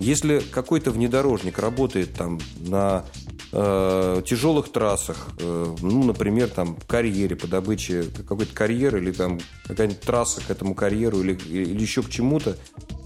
если 0.00 0.40
какой-то 0.40 0.90
внедорожник 0.90 1.58
работает 1.58 2.14
там 2.14 2.38
на 2.60 3.04
э, 3.52 4.22
тяжелых 4.24 4.70
трассах, 4.70 5.28
э, 5.40 5.74
ну, 5.82 6.04
например, 6.04 6.48
там 6.48 6.76
карьере 6.86 7.34
по 7.36 7.46
добыче 7.46 8.04
какой-то 8.26 8.54
карьер 8.54 8.96
или 8.96 9.10
там 9.10 9.40
какая-нибудь 9.66 10.00
трасса 10.00 10.40
к 10.40 10.50
этому 10.50 10.74
карьеру 10.74 11.20
или, 11.20 11.34
или 11.34 11.80
еще 11.80 12.02
к 12.02 12.10
чему-то, 12.10 12.56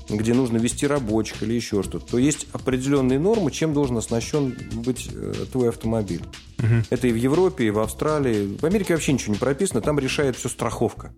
где 0.09 0.35
нужно 0.35 0.59
вести 0.59 0.87
рабочих 0.87 1.43
или 1.43 1.55
еще 1.55 1.83
что-то, 1.83 2.07
то 2.07 2.19
есть 2.19 2.47
определенные 2.53 3.19
нормы, 3.19 3.51
чем 3.51 3.73
должен 3.73 3.97
оснащен 3.97 4.57
быть 4.85 5.09
э, 5.13 5.33
твой 5.51 5.71
автомобиль. 5.71 6.23
Угу. 6.59 6.85
Это 6.91 7.09
и 7.09 7.13
в 7.13 7.17
Европе, 7.17 7.67
и 7.67 7.71
в 7.71 7.79
Австралии. 7.79 8.57
В 8.59 8.65
Америке 8.65 8.95
вообще 8.95 9.13
ничего 9.13 9.33
не 9.33 9.39
прописано, 9.39 9.81
там 9.81 9.99
решает 9.99 10.37
все 10.37 10.49
страховка. 10.49 11.15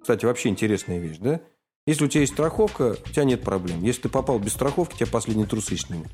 Кстати, 0.00 0.24
вообще 0.24 0.50
интересная 0.50 1.00
вещь, 1.00 1.16
да? 1.18 1.40
Если 1.88 2.04
у 2.04 2.08
тебя 2.08 2.22
есть 2.22 2.32
страховка, 2.32 2.96
у 3.06 3.08
тебя 3.10 3.22
нет 3.22 3.42
проблем. 3.42 3.84
Если 3.84 4.02
ты 4.02 4.08
попал 4.08 4.40
без 4.40 4.54
страховки, 4.54 4.96
тебя 4.96 5.06
последние 5.06 5.46
трусы 5.46 5.76
снимут. 5.76 6.08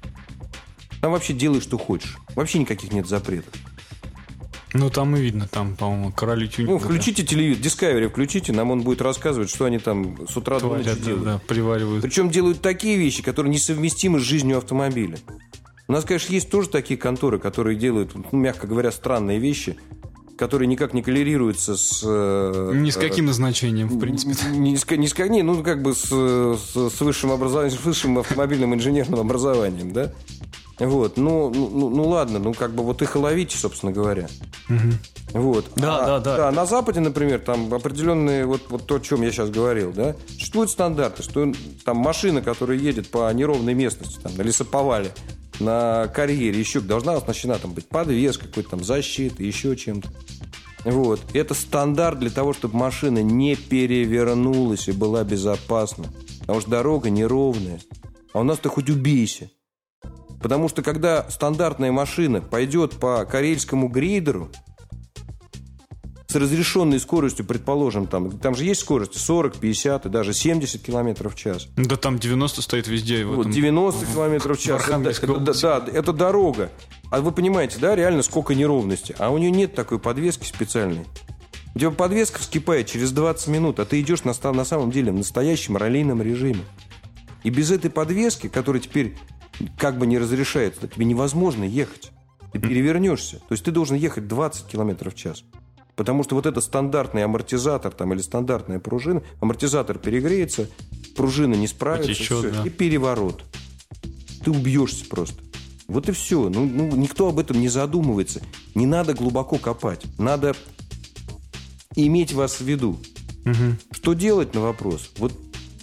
Там 1.00 1.12
вообще 1.12 1.32
делай, 1.32 1.62
что 1.62 1.78
хочешь. 1.78 2.18
Вообще 2.34 2.58
никаких 2.58 2.92
нет 2.92 3.08
запретов. 3.08 3.54
Ну, 4.74 4.90
там 4.90 5.16
и 5.16 5.20
видно, 5.22 5.48
там, 5.48 5.74
по-моему, 5.76 6.12
короли 6.12 6.46
тюнинга. 6.46 6.74
Ну, 6.74 6.78
включите 6.78 7.24
телевизор, 7.24 7.62
Discovery 7.62 8.10
включите, 8.10 8.52
нам 8.52 8.70
он 8.70 8.82
будет 8.82 9.00
рассказывать, 9.00 9.48
что 9.48 9.64
они 9.64 9.78
там 9.78 10.28
с 10.28 10.36
утра 10.36 10.58
Творят, 10.58 10.84
до 10.84 10.90
ночи 10.90 11.04
делают. 11.04 11.24
Да, 11.24 11.40
приваривают. 11.46 12.02
Причем 12.02 12.28
делают 12.28 12.60
такие 12.60 12.98
вещи, 12.98 13.22
которые 13.22 13.50
несовместимы 13.50 14.20
с 14.20 14.22
жизнью 14.22 14.58
автомобиля. 14.58 15.16
У 15.88 15.92
нас, 15.92 16.04
конечно, 16.04 16.34
есть 16.34 16.50
тоже 16.50 16.68
такие 16.68 16.98
конторы, 16.98 17.38
которые 17.38 17.78
делают, 17.78 18.14
ну, 18.14 18.38
мягко 18.38 18.66
говоря, 18.66 18.92
странные 18.92 19.38
вещи– 19.38 19.78
который 20.42 20.66
никак 20.66 20.92
не 20.92 21.02
коллерируется 21.02 21.76
с... 21.76 22.02
Ни 22.02 22.90
с 22.90 22.96
каким 22.96 23.26
назначением, 23.26 23.86
в 23.86 24.00
принципе. 24.00 24.32
Ни 24.50 24.74
с, 24.74 24.90
ни 24.90 25.06
с 25.06 25.16
не, 25.28 25.42
ну, 25.42 25.62
как 25.62 25.82
бы 25.82 25.94
с, 25.94 26.08
с, 26.08 26.90
с 26.90 27.00
высшим 27.00 27.30
образованием, 27.30 27.78
с 27.78 27.84
высшим 27.84 28.18
автомобильным 28.18 28.74
инженерным 28.74 29.20
образованием, 29.20 29.92
да? 29.92 30.12
Вот, 30.80 31.16
ну, 31.16 31.48
ну, 31.54 31.68
ну, 31.68 31.90
ну 31.90 32.08
ладно, 32.08 32.40
ну 32.40 32.54
как 32.54 32.74
бы 32.74 32.82
вот 32.82 33.02
их 33.02 33.14
и 33.14 33.18
ловите, 33.18 33.56
собственно 33.56 33.92
говоря. 33.92 34.28
Угу. 34.68 35.40
Вот. 35.40 35.66
Да, 35.76 35.98
а, 35.98 36.06
да, 36.06 36.18
да. 36.18 36.36
Да, 36.36 36.50
на 36.50 36.66
Западе, 36.66 36.98
например, 36.98 37.38
там 37.38 37.72
определенные, 37.72 38.44
вот, 38.44 38.62
вот 38.68 38.84
то, 38.88 38.96
о 38.96 39.00
чем 39.00 39.22
я 39.22 39.30
сейчас 39.30 39.48
говорил, 39.48 39.92
да, 39.92 40.16
существуют 40.26 40.72
стандарты, 40.72 41.22
что 41.22 41.52
там 41.84 41.98
машина, 41.98 42.42
которая 42.42 42.78
едет 42.78 43.12
по 43.12 43.32
неровной 43.32 43.74
местности, 43.74 44.18
там, 44.20 44.36
на 44.36 44.42
лесоповале, 44.42 45.12
на 45.60 46.08
карьере, 46.08 46.58
еще 46.58 46.80
должна 46.80 47.14
оснащена 47.14 47.58
там 47.58 47.72
быть 47.72 47.88
подвес 47.88 48.38
какой-то 48.38 48.70
там, 48.70 48.84
защита, 48.84 49.42
еще 49.42 49.76
чем-то. 49.76 50.08
Вот. 50.84 51.20
Это 51.32 51.54
стандарт 51.54 52.18
для 52.18 52.30
того, 52.30 52.52
чтобы 52.52 52.76
машина 52.76 53.22
не 53.22 53.54
перевернулась 53.54 54.88
и 54.88 54.92
была 54.92 55.24
безопасна. 55.24 56.06
Потому 56.40 56.60
что 56.60 56.70
дорога 56.70 57.10
неровная. 57.10 57.80
А 58.32 58.40
у 58.40 58.42
нас 58.42 58.58
ты 58.58 58.68
хоть 58.68 58.90
убейся. 58.90 59.50
Потому 60.42 60.68
что 60.68 60.82
когда 60.82 61.30
стандартная 61.30 61.92
машина 61.92 62.40
пойдет 62.40 62.98
по 62.98 63.24
карельскому 63.24 63.88
грейдеру 63.88 64.50
с 66.32 66.34
разрешенной 66.34 66.98
скоростью, 66.98 67.44
предположим, 67.44 68.06
там, 68.06 68.38
там 68.38 68.54
же 68.54 68.64
есть 68.64 68.80
скорость 68.80 69.18
40, 69.18 69.56
50 69.56 70.06
и 70.06 70.08
даже 70.08 70.32
70 70.32 70.82
километров 70.82 71.34
в 71.34 71.38
час. 71.38 71.68
Да 71.76 71.96
там 71.96 72.18
90 72.18 72.62
стоит 72.62 72.88
везде. 72.88 73.24
Вот, 73.24 73.50
90 73.50 74.06
километров 74.06 74.58
в 74.58 74.62
час. 74.62 74.88
Это, 74.88 75.10
это, 75.10 75.40
да, 75.40 75.84
это 75.92 76.12
дорога. 76.12 76.70
А 77.10 77.20
вы 77.20 77.32
понимаете, 77.32 77.78
да, 77.78 77.94
реально 77.94 78.22
сколько 78.22 78.54
неровности. 78.54 79.14
А 79.18 79.30
у 79.30 79.36
нее 79.36 79.50
нет 79.50 79.74
такой 79.74 79.98
подвески 79.98 80.46
специальной. 80.46 81.04
У 81.74 81.78
тебя 81.78 81.90
подвеска 81.90 82.38
вскипает 82.38 82.86
через 82.86 83.12
20 83.12 83.48
минут, 83.48 83.80
а 83.80 83.84
ты 83.84 84.00
идешь 84.00 84.24
на, 84.24 84.32
на 84.52 84.64
самом 84.64 84.90
деле 84.90 85.12
в 85.12 85.16
настоящем 85.16 85.76
раллийном 85.76 86.22
режиме. 86.22 86.64
И 87.44 87.50
без 87.50 87.70
этой 87.70 87.90
подвески, 87.90 88.48
которая 88.48 88.80
теперь 88.80 89.16
как 89.76 89.98
бы 89.98 90.06
не 90.06 90.18
разрешается, 90.18 90.88
тебе 90.88 91.04
невозможно 91.04 91.64
ехать. 91.64 92.10
Ты 92.52 92.58
перевернешься. 92.58 93.38
То 93.48 93.52
есть 93.52 93.64
ты 93.64 93.70
должен 93.70 93.96
ехать 93.96 94.28
20 94.28 94.66
километров 94.66 95.14
в 95.14 95.16
час. 95.16 95.44
Потому 95.96 96.24
что 96.24 96.34
вот 96.34 96.46
это 96.46 96.60
стандартный 96.60 97.24
амортизатор 97.24 97.92
там, 97.92 98.12
или 98.14 98.20
стандартная 98.20 98.78
пружина, 98.78 99.22
амортизатор 99.40 99.98
перегреется, 99.98 100.68
пружина 101.16 101.54
не 101.54 101.66
справится, 101.66 102.08
Потечет, 102.08 102.38
все, 102.38 102.50
да. 102.50 102.66
и 102.66 102.70
переворот. 102.70 103.44
Ты 104.44 104.50
убьешься 104.50 105.04
просто. 105.06 105.42
Вот 105.88 106.08
и 106.08 106.12
все. 106.12 106.48
Ну, 106.48 106.64
ну, 106.64 106.96
никто 106.96 107.28
об 107.28 107.38
этом 107.38 107.60
не 107.60 107.68
задумывается. 107.68 108.40
Не 108.74 108.86
надо 108.86 109.12
глубоко 109.12 109.58
копать. 109.58 110.04
Надо 110.18 110.54
иметь 111.94 112.32
вас 112.32 112.60
в 112.60 112.64
виду. 112.64 112.98
Угу. 113.44 113.76
Что 113.92 114.14
делать 114.14 114.54
на 114.54 114.62
вопрос? 114.62 115.10
Вот 115.18 115.32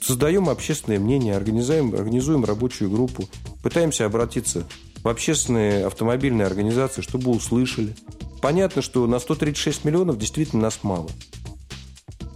создаем 0.01 0.49
общественное 0.49 0.99
мнение, 0.99 1.35
организуем, 1.35 1.93
организуем 1.93 2.43
рабочую 2.43 2.89
группу, 2.89 3.29
пытаемся 3.61 4.05
обратиться 4.05 4.65
в 5.03 5.07
общественные 5.07 5.85
автомобильные 5.85 6.47
организации, 6.47 7.01
чтобы 7.01 7.31
услышали. 7.31 7.95
Понятно, 8.41 8.81
что 8.81 9.05
на 9.07 9.19
136 9.19 9.85
миллионов 9.85 10.17
действительно 10.17 10.63
нас 10.63 10.79
мало. 10.83 11.09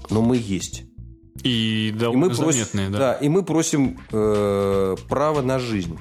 Но 0.10 0.22
мы 0.22 0.38
есть. 0.38 0.84
И 1.44 1.94
довольно 1.98 2.26
и 2.26 2.30
мы 2.30 2.36
просим, 2.36 2.52
заметные, 2.52 2.90
да. 2.90 2.98
Да, 2.98 3.14
и 3.14 3.30
мы 3.30 3.44
просим 3.44 4.00
э, 4.12 4.96
право 5.10 5.42
на 5.42 5.60
жизнь. 5.60 5.98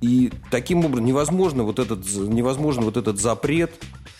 И 0.00 0.32
таким 0.50 0.84
образом 0.84 1.04
невозможно 1.04 1.64
вот 1.64 1.78
этот, 1.78 2.06
невозможно 2.14 2.82
вот 2.82 2.96
этот 2.96 3.20
запрет 3.20 3.72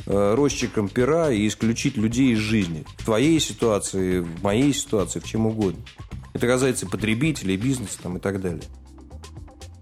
э, 0.06 0.34
росчерком 0.34 0.88
пера 0.88 1.30
и 1.30 1.46
исключить 1.46 1.96
людей 1.96 2.32
из 2.32 2.38
жизни. 2.38 2.84
В 2.98 3.04
твоей 3.04 3.38
ситуации, 3.40 4.20
в 4.20 4.42
моей 4.42 4.72
ситуации, 4.74 5.20
в 5.20 5.24
чем 5.24 5.46
угодно. 5.46 5.80
Это 6.32 6.46
касается 6.46 6.86
потребителей, 6.86 7.56
бизнеса 7.56 7.98
там, 8.02 8.16
и 8.18 8.20
так 8.20 8.40
далее. 8.40 8.62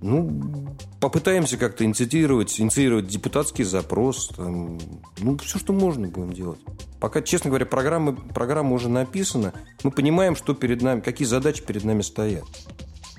Ну, 0.00 0.76
попытаемся 1.00 1.56
как-то 1.56 1.84
инициировать, 1.84 2.60
инициировать 2.60 3.08
депутатский 3.08 3.64
запрос. 3.64 4.28
Там, 4.36 4.78
ну, 5.18 5.36
все, 5.38 5.58
что 5.58 5.72
можно 5.72 6.06
будем 6.06 6.32
делать. 6.32 6.60
Пока, 7.00 7.20
честно 7.20 7.50
говоря, 7.50 7.66
программа, 7.66 8.12
программа 8.12 8.74
уже 8.74 8.88
написана. 8.88 9.52
Мы 9.82 9.90
понимаем, 9.90 10.36
что 10.36 10.54
перед 10.54 10.82
нами, 10.82 11.00
какие 11.00 11.26
задачи 11.26 11.62
перед 11.64 11.84
нами 11.84 12.02
стоят. 12.02 12.44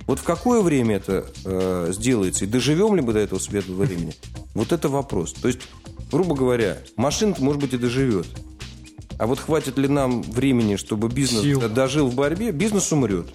Вот 0.07 0.19
в 0.19 0.23
какое 0.23 0.61
время 0.61 0.95
это 0.95 1.25
э, 1.45 1.89
сделается, 1.91 2.45
и 2.45 2.47
доживем 2.47 2.95
ли 2.95 3.01
мы 3.01 3.13
до 3.13 3.19
этого 3.19 3.39
светлого 3.39 3.83
времени, 3.83 4.13
вот 4.55 4.71
это 4.71 4.89
вопрос. 4.89 5.33
То 5.33 5.47
есть, 5.47 5.59
грубо 6.11 6.33
говоря, 6.33 6.77
машина 6.95 7.35
может 7.39 7.61
быть, 7.61 7.73
и 7.73 7.77
доживет. 7.77 8.25
А 9.19 9.27
вот 9.27 9.37
хватит 9.39 9.77
ли 9.77 9.89
нам 9.89 10.21
времени, 10.21 10.77
чтобы 10.77 11.09
бизнес 11.09 11.43
Сил. 11.43 11.61
дожил 11.69 12.07
в 12.07 12.15
борьбе, 12.15 12.51
бизнес 12.51 12.91
умрет. 12.93 13.27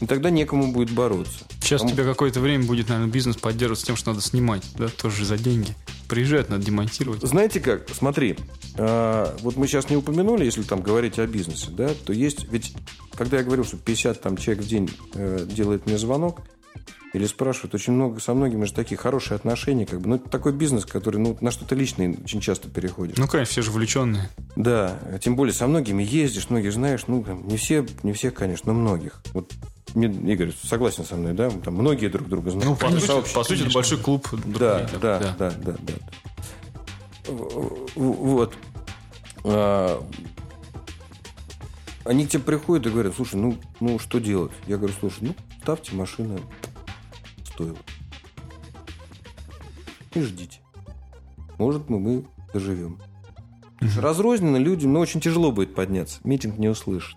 И 0.00 0.06
тогда 0.06 0.30
некому 0.30 0.72
будет 0.72 0.92
бороться. 0.92 1.45
Сейчас 1.66 1.82
а... 1.82 1.88
тебе 1.88 2.04
какое-то 2.04 2.40
время 2.40 2.64
будет, 2.64 2.88
наверное, 2.88 3.10
бизнес 3.10 3.36
поддерживаться 3.36 3.86
тем, 3.86 3.96
что 3.96 4.10
надо 4.10 4.22
снимать, 4.22 4.62
да, 4.78 4.86
тоже 4.88 5.24
за 5.24 5.36
деньги. 5.36 5.74
Приезжать, 6.08 6.48
надо 6.48 6.64
демонтировать. 6.64 7.22
Знаете 7.22 7.58
как? 7.58 7.88
Смотри, 7.92 8.36
э, 8.76 9.36
вот 9.40 9.56
мы 9.56 9.66
сейчас 9.66 9.90
не 9.90 9.96
упомянули, 9.96 10.44
если 10.44 10.62
там 10.62 10.80
говорить 10.80 11.18
о 11.18 11.26
бизнесе, 11.26 11.72
да, 11.72 11.90
то 12.04 12.12
есть, 12.12 12.46
ведь, 12.52 12.72
когда 13.16 13.38
я 13.38 13.42
говорю, 13.42 13.64
что 13.64 13.78
50 13.78 14.20
там 14.20 14.36
человек 14.36 14.64
в 14.64 14.68
день 14.68 14.90
э, 15.14 15.44
делает 15.50 15.86
мне 15.86 15.98
звонок, 15.98 16.42
или 17.12 17.26
спрашивают, 17.26 17.74
очень 17.74 17.94
много, 17.94 18.20
со 18.20 18.34
многими 18.34 18.64
же 18.66 18.72
такие 18.72 18.96
хорошие 18.96 19.34
отношения, 19.34 19.86
как 19.86 20.00
бы, 20.00 20.08
ну, 20.08 20.16
это 20.16 20.28
такой 20.28 20.52
бизнес, 20.52 20.86
который, 20.86 21.16
ну, 21.16 21.36
на 21.40 21.50
что-то 21.50 21.74
личное 21.74 22.14
очень 22.22 22.40
часто 22.40 22.68
переходит. 22.68 23.18
Ну, 23.18 23.26
конечно, 23.26 23.50
все 23.50 23.62
же 23.62 23.70
увлеченные. 23.70 24.30
Да, 24.54 25.00
тем 25.20 25.34
более 25.34 25.54
со 25.54 25.66
многими 25.66 26.04
ездишь, 26.04 26.48
многих 26.50 26.72
знаешь, 26.72 27.08
ну, 27.08 27.24
не 27.42 27.56
все, 27.56 27.84
не 28.04 28.12
всех, 28.12 28.34
конечно, 28.34 28.72
но 28.72 28.78
многих. 28.78 29.20
Вот 29.32 29.52
Игорь 29.96 30.52
согласен 30.62 31.04
со 31.04 31.16
мной, 31.16 31.32
да? 31.32 31.50
Там 31.50 31.74
многие 31.74 32.08
друг 32.08 32.28
друга 32.28 32.50
знают. 32.50 32.68
Ну, 32.68 32.76
по, 32.76 32.90
сути, 32.90 33.34
по 33.34 33.44
сути, 33.44 33.62
это 33.62 33.72
большой 33.72 33.98
клуб. 33.98 34.28
Да, 34.44 34.86
да, 35.00 35.18
да, 35.18 35.34
да, 35.38 35.50
да, 35.50 35.76
да. 35.78 35.94
Вот. 37.94 38.54
А, 39.44 40.06
они 42.04 42.26
к 42.26 42.30
тебе 42.30 42.42
приходят 42.42 42.86
и 42.86 42.90
говорят, 42.90 43.14
слушай, 43.16 43.36
ну, 43.36 43.56
ну 43.80 43.98
что 43.98 44.18
делать? 44.18 44.52
Я 44.66 44.76
говорю, 44.76 44.94
слушай, 45.00 45.18
ну, 45.22 45.34
ставьте 45.62 45.94
машину 45.94 46.40
стоило. 47.44 47.78
И 50.14 50.20
ждите. 50.20 50.58
Может, 51.58 51.88
мы, 51.88 51.98
мы 51.98 52.24
доживем. 52.52 53.00
Угу. 53.80 54.00
Разрозненно 54.00 54.56
людям, 54.56 54.92
но 54.92 55.00
очень 55.00 55.20
тяжело 55.20 55.52
будет 55.52 55.74
подняться. 55.74 56.20
Митинг 56.24 56.58
не 56.58 56.68
услышит. 56.68 57.16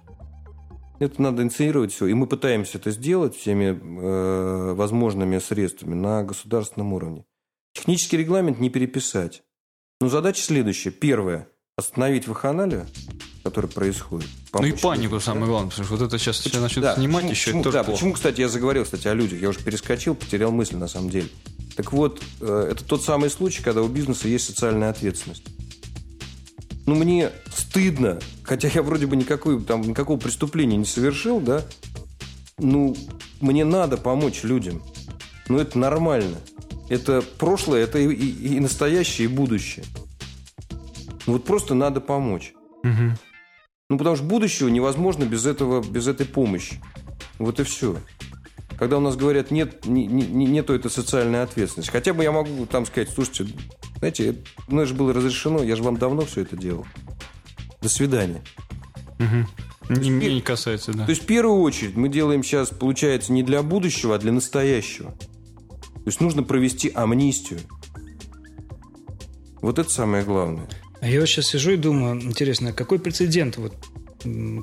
Это 1.00 1.22
надо 1.22 1.44
инициировать 1.44 1.94
все. 1.94 2.08
И 2.08 2.14
мы 2.14 2.28
пытаемся 2.28 2.78
это 2.78 2.92
сделать 2.92 3.36
всеми 3.36 3.80
э, 3.80 4.74
возможными 4.74 5.40
средствами 5.40 5.96
на 5.96 6.24
государственном 6.24 6.94
уровне. 6.94 7.26
Технический 7.74 8.18
регламент 8.18 8.60
не 8.60 8.70
переписать. 8.70 9.44
Но 10.02 10.10
задача 10.10 10.42
следующая. 10.42 10.92
Первое. 10.92 11.48
Остановить 11.78 12.28
ваханалию, 12.28 12.86
которая 13.42 13.72
происходит. 13.72 14.28
Ну 14.52 14.66
и 14.66 14.74
панику 14.74 15.04
людям, 15.04 15.22
самое 15.22 15.46
главное, 15.46 15.70
потому 15.70 15.86
что 15.86 15.96
вот 15.96 16.06
это 16.06 16.18
сейчас 16.20 16.40
почему, 16.40 16.52
все 16.52 16.62
начнут 16.62 16.84
да, 16.84 16.96
снимать 16.96 17.22
почему, 17.22 17.32
еще. 17.32 17.46
Почему, 17.46 17.62
это 17.62 17.72
да, 17.72 17.84
плохо. 17.86 17.98
почему, 17.98 18.14
кстати, 18.14 18.42
я 18.42 18.50
заговорил, 18.50 18.84
кстати, 18.84 19.08
о 19.08 19.14
людях. 19.14 19.42
Я 19.42 19.48
уже 19.48 19.60
перескочил, 19.60 20.14
потерял 20.14 20.52
мысль 20.52 20.76
на 20.76 20.90
самом 20.90 21.10
деле. 21.10 21.30
Так 21.78 21.94
вот, 21.94 22.22
э, 22.42 22.70
это 22.72 22.84
тот 22.84 23.02
самый 23.02 23.30
случай, 23.30 23.64
когда 23.64 23.82
у 23.82 23.88
бизнеса 23.88 24.28
есть 24.28 24.46
социальная 24.46 24.90
ответственность 24.90 25.46
ну, 26.90 26.96
мне 26.96 27.30
стыдно, 27.54 28.20
хотя 28.44 28.68
я 28.68 28.82
вроде 28.82 29.06
бы 29.06 29.16
никакой, 29.16 29.62
там, 29.64 29.82
никакого 29.82 30.18
преступления 30.18 30.76
не 30.76 30.86
совершил, 30.86 31.40
да, 31.40 31.64
ну, 32.58 32.96
мне 33.42 33.64
надо 33.64 33.98
помочь 33.98 34.44
людям. 34.44 34.82
Ну, 35.48 35.60
это 35.60 35.78
нормально. 35.78 36.38
Это 36.90 37.22
прошлое, 37.38 37.84
это 37.84 38.00
и, 38.00 38.12
и, 38.12 38.56
и 38.56 38.60
настоящее, 38.60 39.26
и 39.26 39.32
будущее. 39.32 39.86
Ну, 41.28 41.34
вот 41.34 41.46
просто 41.46 41.76
надо 41.76 42.02
помочь. 42.02 42.54
Угу. 42.84 43.18
Ну, 43.92 43.98
потому 43.98 44.16
что 44.16 44.26
будущего 44.26 44.68
невозможно 44.68 45.26
без 45.26 45.46
этого, 45.46 45.84
без 45.84 46.08
этой 46.08 46.26
помощи. 46.26 46.82
Вот 47.38 47.60
и 47.60 47.64
все. 47.64 47.98
Когда 48.80 48.98
у 48.98 49.02
нас 49.02 49.16
говорят, 49.16 49.52
нет, 49.52 49.86
не, 49.86 50.08
не, 50.08 50.46
нету 50.46 50.74
этой 50.74 50.90
социальной 50.90 51.44
ответственности. 51.44 51.92
Хотя 51.92 52.14
бы 52.14 52.24
я 52.24 52.32
могу 52.32 52.66
там 52.66 52.86
сказать, 52.86 53.10
слушайте, 53.10 53.54
знаете, 54.00 54.36
это 54.68 54.86
же 54.86 54.94
было 54.94 55.14
разрешено, 55.14 55.62
я 55.62 55.76
же 55.76 55.84
вам 55.84 55.98
давно 55.98 56.26
все 56.26 56.42
это 56.42 56.58
делал. 56.58 56.86
До 57.82 57.90
свидания. 57.90 58.42
Угу. 59.20 59.94
Не, 60.00 60.10
есть, 60.10 60.34
не 60.34 60.42
касается, 60.42 60.94
да. 60.94 61.06
То 61.06 61.10
есть, 61.10 61.24
в 61.24 61.26
первую 61.26 61.62
очередь, 61.62 61.96
мы 61.96 62.10
делаем 62.10 62.44
сейчас, 62.44 62.70
получается, 62.70 63.34
не 63.34 63.44
для 63.44 63.64
будущего, 63.64 64.16
а 64.16 64.18
для 64.20 64.32
настоящего. 64.32 65.12
То 65.12 66.06
есть, 66.06 66.22
нужно 66.22 66.44
провести 66.44 66.92
амнистию. 66.94 67.60
Вот 69.62 69.80
это 69.80 69.90
самое 69.90 70.24
главное. 70.24 70.70
А 71.02 71.08
я 71.08 71.20
вот 71.20 71.28
сейчас 71.28 71.48
сижу 71.48 71.72
и 71.72 71.78
думаю, 71.78 72.22
интересно, 72.22 72.70
а 72.70 72.74
какой 72.74 73.00
прецедент 73.00 73.58
вот 73.58 73.76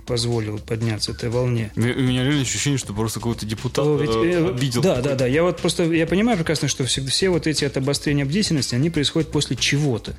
позволил 0.06 0.58
подняться 0.58 1.12
этой 1.12 1.28
волне. 1.28 1.72
У 1.76 1.80
меня 1.80 2.24
реально 2.24 2.42
ощущение, 2.42 2.78
что 2.78 2.92
просто 2.92 3.20
какой-то 3.20 3.46
депутат 3.46 3.86
Ведь, 4.00 4.10
э, 4.10 4.32
э, 4.32 4.48
обидел. 4.48 4.82
Да, 4.82 5.00
да, 5.00 5.14
да. 5.14 5.26
Я 5.26 5.42
вот 5.42 5.58
просто 5.58 5.84
я 5.84 6.06
понимаю 6.06 6.36
прекрасно, 6.38 6.68
что 6.68 6.84
все, 6.84 7.04
все 7.04 7.30
вот 7.30 7.46
эти 7.46 7.64
от 7.64 7.76
обострения 7.76 8.24
бдительности, 8.24 8.74
они 8.74 8.90
происходят 8.90 9.30
после 9.30 9.56
чего-то. 9.56 10.16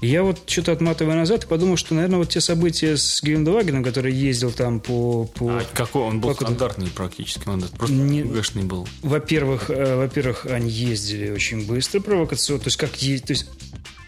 Я 0.00 0.22
вот 0.22 0.42
что-то 0.46 0.72
отматывая 0.72 1.16
назад 1.16 1.44
и 1.44 1.46
подумал, 1.46 1.76
что, 1.76 1.94
наверное, 1.94 2.18
вот 2.18 2.28
те 2.28 2.40
события 2.40 2.96
с 2.96 3.22
Гелендвагеном, 3.22 3.82
который 3.82 4.12
ездил 4.12 4.52
там 4.52 4.80
по... 4.80 5.24
по 5.24 5.50
а 5.50 5.62
какой? 5.72 6.02
Он 6.02 6.20
был 6.20 6.34
по 6.34 6.34
стандартный 6.34 6.88
практически, 6.88 7.48
он 7.48 7.62
просто 7.62 7.94
не, 7.94 8.22
был. 8.22 8.86
Во-первых, 9.02 9.70
э, 9.70 9.96
во-первых, 9.96 10.46
они 10.46 10.68
ездили 10.68 11.30
очень 11.30 11.66
быстро 11.66 12.00
провокационно, 12.00 12.60
то 12.60 12.68
есть 12.68 12.76
как 12.76 12.94
ездить, 12.96 13.26
то 13.26 13.32
есть 13.32 13.46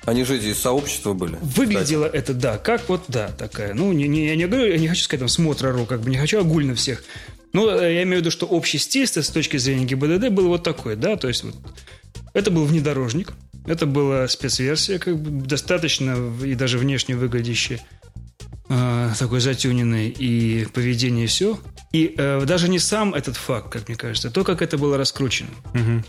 они 0.06 0.24
же 0.24 0.38
из 0.38 0.58
сообщества 0.58 1.12
были. 1.12 1.36
Выглядело 1.42 2.06
кстати. 2.06 2.22
это, 2.22 2.34
да, 2.34 2.58
как 2.58 2.88
вот, 2.88 3.02
да, 3.08 3.28
такая. 3.28 3.74
Ну, 3.74 3.92
не, 3.92 4.08
не, 4.08 4.28
я 4.28 4.36
не 4.36 4.46
говорю, 4.46 4.72
я 4.72 4.78
не 4.78 4.88
хочу 4.88 5.02
сказать 5.02 5.20
там 5.20 5.28
смотрору, 5.28 5.84
как 5.84 6.00
бы 6.00 6.10
не 6.10 6.16
хочу 6.16 6.38
огульно 6.40 6.74
всех. 6.74 7.02
Ну, 7.52 7.68
я 7.68 8.02
имею 8.02 8.18
в 8.18 8.20
виду, 8.20 8.30
что 8.30 8.46
общий 8.46 8.78
стиль 8.78 9.06
с 9.06 9.28
точки 9.28 9.56
зрения 9.56 9.84
ГИБДД 9.84 10.28
был 10.28 10.48
вот 10.48 10.62
такой, 10.62 10.94
да, 10.96 11.16
то 11.16 11.28
есть 11.28 11.42
вот 11.42 11.54
это 12.34 12.50
был 12.50 12.64
внедорожник, 12.64 13.32
это 13.66 13.86
была 13.86 14.28
спецверсия, 14.28 14.98
как 14.98 15.18
бы 15.18 15.46
достаточно 15.46 16.16
и 16.44 16.54
даже 16.54 16.78
внешне 16.78 17.16
выглядящая 17.16 17.80
э, 18.68 19.10
такой 19.18 19.40
затюненный 19.40 20.08
и 20.08 20.66
поведение 20.66 21.26
все. 21.26 21.58
И 21.92 22.14
э, 22.16 22.44
даже 22.44 22.68
не 22.68 22.78
сам 22.78 23.14
этот 23.14 23.36
факт, 23.36 23.72
как 23.72 23.88
мне 23.88 23.96
кажется, 23.96 24.28
а 24.28 24.30
то, 24.30 24.44
как 24.44 24.62
это 24.62 24.78
было 24.78 24.96
раскручено. 24.96 25.50
Угу. 25.74 26.04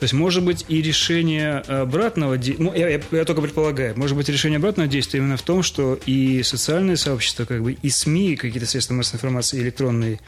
То 0.00 0.04
есть, 0.04 0.14
может 0.14 0.42
быть, 0.42 0.64
и 0.66 0.80
решение 0.80 1.58
обратного 1.58 2.38
действия, 2.38 2.64
ну, 2.64 2.74
я, 2.74 2.88
я, 2.88 3.00
я 3.10 3.24
только 3.26 3.42
предполагаю, 3.42 3.98
может 3.98 4.16
быть, 4.16 4.30
решение 4.30 4.56
обратного 4.56 4.88
действия 4.88 5.18
именно 5.20 5.36
в 5.36 5.42
том, 5.42 5.62
что 5.62 6.00
и 6.06 6.42
социальные 6.42 6.96
сообщества, 6.96 7.44
как 7.44 7.62
бы, 7.62 7.74
и 7.74 7.90
СМИ, 7.90 8.36
какие-то 8.36 8.66
средства 8.66 8.94
массовой 8.94 9.18
информации 9.18 9.60
электронные, 9.60 10.18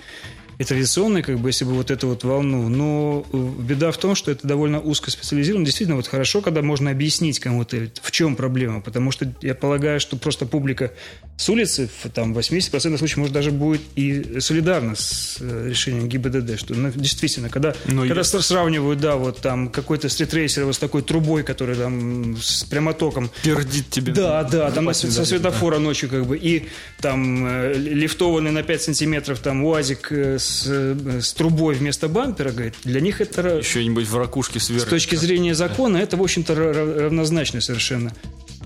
традиционной, 0.59 1.23
как 1.23 1.39
бы, 1.39 1.49
если 1.49 1.65
бы 1.65 1.73
вот 1.73 1.91
эту 1.91 2.09
вот 2.09 2.25
волну. 2.25 2.69
Но 2.69 3.25
э, 3.33 3.49
беда 3.63 3.91
в 3.91 3.99
том, 3.99 4.15
что 4.15 4.31
это 4.31 4.47
довольно 4.47 4.81
узко 4.81 5.11
специализировано. 5.11 5.65
Действительно, 5.65 5.97
вот 5.97 6.07
хорошо, 6.07 6.41
когда 6.41 6.63
можно 6.63 6.91
объяснить 6.91 7.41
кому-то, 7.41 7.89
в 8.03 8.11
чем 8.11 8.37
проблема. 8.37 8.81
Потому 8.81 9.11
что 9.11 9.33
я 9.41 9.55
полагаю, 9.55 10.01
что 10.01 10.17
просто 10.17 10.47
публика 10.47 10.93
с 11.37 11.49
улицы, 11.49 11.89
там, 12.15 12.37
80% 12.37 12.99
случаев, 12.99 13.17
может, 13.17 13.33
даже 13.33 13.51
будет 13.51 13.81
и 13.97 14.41
солидарна 14.41 14.95
с 14.95 15.39
э, 15.41 15.69
решением 15.69 16.09
ГИБДД. 16.09 16.59
Что 16.59 16.75
ну, 16.75 16.91
действительно, 16.95 17.49
когда, 17.49 17.75
Но 17.87 18.03
когда 18.03 18.21
есть. 18.21 18.43
сравнивают, 18.43 19.01
да, 19.01 19.17
вот 19.17 19.41
там 19.41 19.69
какой-то 19.69 20.09
стритрейсер 20.09 20.65
вот 20.65 20.75
с 20.75 20.79
такой 20.79 21.03
трубой, 21.03 21.43
который 21.43 21.77
там 21.77 22.37
с 22.37 22.65
прямотоком. 22.65 23.31
Пердит 23.43 23.91
тебе. 23.91 24.13
Да, 24.13 24.45
да, 24.45 24.71
там 24.71 24.93
со, 24.95 25.11
со 25.11 25.25
светофора 25.25 25.77
да. 25.77 25.81
ночью 25.81 26.09
как 26.09 26.27
бы. 26.27 26.37
И 26.37 26.69
там 27.01 27.47
э, 27.47 27.73
лифтованный 27.75 28.53
на 28.53 28.63
5 28.63 28.83
сантиметров 28.83 29.41
там 29.41 29.65
УАЗик 29.65 30.13
с 30.13 30.52
с, 30.53 31.25
с 31.25 31.33
трубой 31.33 31.75
вместо 31.75 32.09
бампера, 32.09 32.51
говорит, 32.51 32.75
для 32.85 33.01
них 33.01 33.21
это... 33.21 33.59
Еще-нибудь 33.59 34.07
в 34.07 34.17
ракушке 34.17 34.61
сверху. 34.61 34.87
С 34.87 34.89
точки 34.89 35.15
зрения 35.17 35.55
закона, 35.55 35.97
это, 35.99 36.17
в 36.17 36.23
общем-то, 36.23 36.55
равнозначно 36.55 37.61
совершенно. 37.61 38.13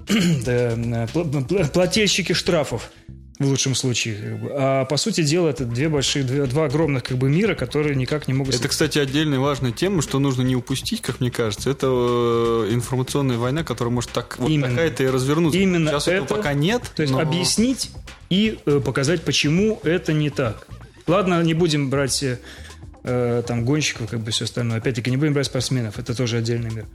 Плательщики 1.73 2.33
штрафов 2.33 2.91
в 3.39 3.47
лучшем 3.47 3.75
случае. 3.75 4.41
А 4.55 4.85
по 4.87 4.97
сути 4.97 5.23
дела 5.23 5.49
это 5.49 5.65
две 5.65 5.89
большие, 5.89 6.25
два 6.25 6.67
огромных 6.67 7.05
как 7.05 7.19
бы 7.19 7.29
мира, 7.29 7.55
которые 7.55 7.95
никак 7.95 8.29
не 8.29 8.35
могут... 8.35 8.55
Это, 8.55 8.69
кстати, 8.69 8.99
отдельная 8.99 9.39
важная 9.39 9.73
тема, 9.73 10.03
что 10.03 10.19
нужно 10.19 10.43
не 10.43 10.57
упустить, 10.57 11.03
как 11.03 11.21
мне 11.21 11.31
кажется. 11.31 11.71
Это 11.71 11.87
э, 11.89 12.69
информационная 12.73 13.37
война, 13.37 13.63
которая 13.63 13.93
может 13.93 14.11
так 14.11 14.39
вот 14.39 14.51
такая-то 14.61 15.05
и 15.05 15.07
развернуться. 15.09 15.59
Именно 15.59 15.91
Сейчас 15.91 16.09
это, 16.09 16.25
этого 16.25 16.39
пока 16.39 16.55
нет. 16.55 16.83
То 16.95 17.03
есть 17.03 17.13
но... 17.13 17.21
объяснить 17.21 17.91
и 18.31 18.59
э, 18.65 18.81
показать, 18.85 19.23
почему 19.23 19.81
это 19.83 20.13
не 20.13 20.31
так. 20.31 20.67
Ладно, 21.07 21.43
не 21.43 21.55
будем 21.55 21.89
брать 21.89 22.25
э, 23.05 23.43
там 23.47 23.65
гонщиков, 23.65 24.11
как 24.11 24.21
бы 24.21 24.31
все 24.31 24.45
остальное. 24.45 24.79
Опять-таки, 24.79 25.11
не 25.11 25.17
будем 25.17 25.35
брать 25.35 25.47
спортсменов. 25.47 25.99
Это 25.99 26.15
тоже 26.17 26.39
отдельный 26.39 26.71
мир. 26.71 26.87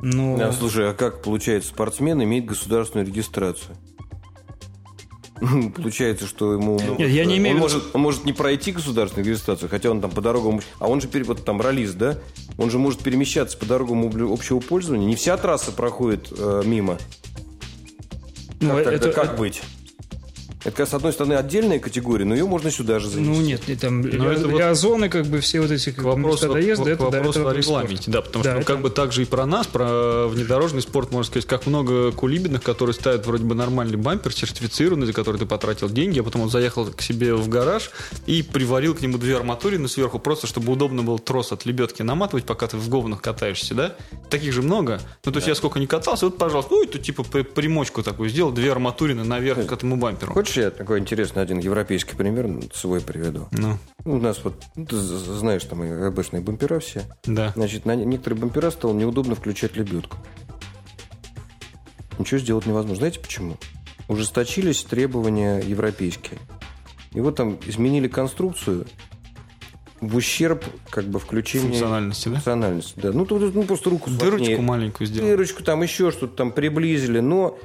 Но... 0.00 0.36
Да, 0.36 0.52
слушай, 0.52 0.90
а 0.90 0.94
как 0.94 1.22
получается, 1.22 1.68
спортсмен 1.68 2.22
имеет 2.22 2.46
государственную 2.46 3.06
регистрацию? 3.06 3.76
Получается, 5.74 6.26
что 6.26 6.52
ему... 6.52 6.78
Нет, 6.98 7.08
я 7.08 7.24
не 7.24 7.38
имею 7.38 7.56
он, 7.56 7.60
может, 7.62 7.94
он 7.94 8.00
может 8.02 8.24
не 8.24 8.32
пройти 8.32 8.72
государственную 8.72 9.26
регистрацию, 9.26 9.68
хотя 9.68 9.90
он 9.90 10.00
там 10.00 10.10
по 10.10 10.20
дорогам... 10.20 10.60
А 10.78 10.88
он 10.88 11.00
же, 11.00 11.08
вот 11.24 11.44
там 11.44 11.60
ролист, 11.60 11.96
да? 11.96 12.18
Он 12.58 12.70
же 12.70 12.78
может 12.78 13.00
перемещаться 13.00 13.56
по 13.56 13.64
дорогам 13.64 14.06
общего 14.30 14.60
пользования. 14.60 15.06
Не 15.06 15.16
вся 15.16 15.36
трасса 15.36 15.72
проходит 15.72 16.32
э, 16.36 16.62
мимо. 16.64 16.98
Ну, 18.60 18.76
как, 18.76 18.86
это, 18.86 19.12
как 19.12 19.38
быть? 19.38 19.62
Это, 20.64 20.84
с 20.84 20.94
одной 20.94 21.12
стороны, 21.12 21.34
отдельная 21.34 21.78
категория, 21.78 22.24
но 22.24 22.34
ее 22.34 22.46
можно 22.46 22.70
сюда 22.70 22.98
же 22.98 23.08
занести. 23.08 23.30
Ну, 23.30 23.40
нет, 23.40 23.80
там 23.80 24.02
но 24.02 24.34
для, 24.34 24.34
для 24.36 24.70
озоны, 24.70 25.08
как 25.08 25.26
бы, 25.26 25.40
все 25.40 25.60
вот 25.60 25.70
эти 25.70 25.90
как, 25.90 26.04
вопрос, 26.04 26.40
доезда, 26.40 26.84
к, 26.84 26.88
это, 26.88 27.04
вопрос 27.04 27.34
да, 27.34 27.40
это 27.40 27.50
о 27.50 27.54
регламенте, 27.54 28.10
да, 28.10 28.22
потому 28.22 28.44
да, 28.44 28.50
что, 28.50 28.58
ну, 28.60 28.64
как 28.66 28.80
бы, 28.82 28.90
так 28.90 29.12
же 29.12 29.22
и 29.22 29.24
про 29.24 29.46
нас, 29.46 29.66
про 29.66 30.26
внедорожный 30.28 30.82
спорт, 30.82 31.12
можно 31.12 31.30
сказать, 31.30 31.46
как 31.46 31.66
много 31.66 32.12
кулибиных, 32.12 32.62
которые 32.62 32.94
ставят 32.94 33.26
вроде 33.26 33.44
бы 33.44 33.54
нормальный 33.54 33.96
бампер, 33.96 34.32
сертифицированный, 34.32 35.06
за 35.06 35.12
который 35.12 35.38
ты 35.38 35.46
потратил 35.46 35.88
деньги, 35.88 36.20
а 36.20 36.22
потом 36.22 36.42
он 36.42 36.50
заехал 36.50 36.86
к 36.86 37.00
себе 37.00 37.34
в 37.34 37.48
гараж 37.48 37.90
и 38.26 38.42
приварил 38.42 38.94
к 38.94 39.00
нему 39.00 39.18
две 39.18 39.36
арматурины 39.36 39.88
сверху, 39.88 40.18
просто 40.18 40.46
чтобы 40.46 40.72
удобно 40.72 41.02
был 41.02 41.18
трос 41.18 41.52
от 41.52 41.64
лебедки 41.64 42.02
наматывать, 42.02 42.44
пока 42.44 42.66
ты 42.66 42.76
в 42.76 42.88
говнах 42.88 43.22
катаешься, 43.22 43.74
да? 43.74 43.96
Таких 44.28 44.52
же 44.52 44.62
много. 44.62 45.00
Ну, 45.24 45.32
то 45.32 45.38
есть 45.38 45.46
да. 45.46 45.52
я 45.52 45.54
сколько 45.54 45.78
не 45.78 45.86
катался, 45.86 46.26
вот, 46.26 46.36
пожалуйста, 46.38 46.74
ну, 46.74 46.84
это 46.84 46.98
типа 46.98 47.22
примочку 47.22 48.02
такую 48.02 48.28
сделал, 48.28 48.52
две 48.52 48.70
арматурины 48.72 49.24
наверх 49.24 49.66
к 49.66 49.72
этому 49.72 49.96
бамперу. 49.96 50.32
Хочешь, 50.32 50.49
я 50.56 50.70
такой 50.70 50.98
интересный 50.98 51.42
один 51.42 51.58
европейский 51.58 52.16
пример 52.16 52.48
свой 52.72 53.00
приведу? 53.00 53.48
Ну. 53.52 53.78
У 54.04 54.18
нас 54.18 54.42
вот, 54.44 54.62
ты 54.74 54.96
знаешь, 54.96 55.64
там 55.64 55.82
обычные 55.82 56.42
бампера 56.42 56.78
все. 56.80 57.02
Да. 57.24 57.52
Значит, 57.54 57.84
на 57.84 57.94
некоторые 57.94 58.40
бампера 58.40 58.70
стало 58.70 58.92
неудобно 58.92 59.34
включать 59.34 59.76
лебедку. 59.76 60.16
Ничего 62.18 62.38
сделать 62.38 62.66
невозможно. 62.66 62.96
Знаете 62.96 63.20
почему? 63.20 63.56
Ужесточились 64.08 64.82
требования 64.84 65.60
европейские. 65.60 66.38
И 67.12 67.20
вот 67.20 67.36
там 67.36 67.58
изменили 67.66 68.08
конструкцию 68.08 68.86
в 70.00 70.16
ущерб 70.16 70.64
как 70.88 71.04
бы 71.04 71.18
включения 71.18 71.68
функциональности, 71.68 72.28
да? 72.28 72.34
Функциональности, 72.34 72.94
да. 72.96 73.12
Ну, 73.12 73.26
тут 73.26 73.54
ну, 73.54 73.62
просто 73.64 73.90
руку 73.90 74.10
Дырочку 74.10 74.38
сложнее. 74.38 74.60
маленькую 74.60 75.06
сделали. 75.06 75.30
Дырочку 75.30 75.62
там 75.62 75.82
еще 75.82 76.10
что-то 76.10 76.36
там 76.36 76.52
приблизили, 76.52 77.20
но 77.20 77.58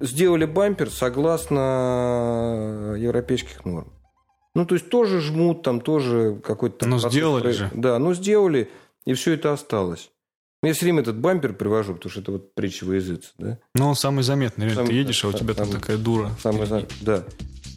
сделали 0.00 0.44
бампер 0.44 0.90
согласно 0.90 2.94
европейских 2.98 3.64
норм. 3.64 3.92
Ну, 4.54 4.66
то 4.66 4.74
есть 4.74 4.88
тоже 4.88 5.20
жмут, 5.20 5.62
там 5.62 5.80
тоже 5.80 6.40
какой-то... 6.44 6.86
Ну, 6.86 6.98
сделали 6.98 7.52
же. 7.52 7.70
Да, 7.74 7.98
ну, 7.98 8.14
сделали, 8.14 8.70
и 9.04 9.14
все 9.14 9.34
это 9.34 9.52
осталось. 9.52 10.10
Я 10.62 10.72
все 10.72 10.86
время 10.86 11.02
этот 11.02 11.20
бампер 11.20 11.52
привожу, 11.52 11.94
потому 11.94 12.10
что 12.10 12.20
это 12.20 12.32
вот 12.32 12.54
притча 12.54 12.84
во 12.84 12.96
языце, 12.96 13.28
да? 13.38 13.58
Ну, 13.76 13.88
он 13.88 13.94
самый 13.94 14.24
заметный. 14.24 14.64
Реально, 14.64 14.82
самый, 14.82 14.88
ты 14.88 14.94
едешь, 14.94 15.24
а 15.24 15.28
у 15.28 15.32
тебя 15.32 15.54
там 15.54 15.70
такая 15.70 15.96
дура. 15.96 16.30
Самый, 16.42 16.66
да. 17.02 17.22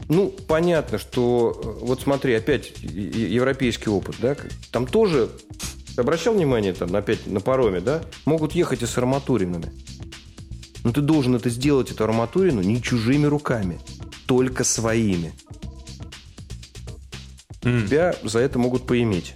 Ну, 0.09 0.33
понятно, 0.47 0.97
что... 0.97 1.77
Вот 1.81 2.01
смотри, 2.01 2.33
опять 2.33 2.73
европейский 2.81 3.91
опыт, 3.91 4.15
да? 4.19 4.35
Там 4.71 4.87
тоже... 4.87 5.29
Ты 5.95 6.01
обращал 6.01 6.33
внимание, 6.33 6.73
там, 6.73 6.95
опять 6.95 7.27
на 7.27 7.41
пароме, 7.41 7.81
да? 7.81 8.01
Могут 8.25 8.53
ехать 8.53 8.81
и 8.81 8.87
с 8.87 8.97
арматуринами. 8.97 9.71
Но 10.83 10.91
ты 10.91 11.01
должен 11.01 11.35
это 11.35 11.49
сделать, 11.49 11.91
эту 11.91 12.03
арматурину, 12.03 12.61
не 12.61 12.81
чужими 12.81 13.25
руками, 13.25 13.79
только 14.25 14.63
своими. 14.63 15.33
Mm. 17.61 17.85
Тебя 17.85 18.15
за 18.23 18.39
это 18.39 18.57
могут 18.57 18.87
поиметь. 18.87 19.35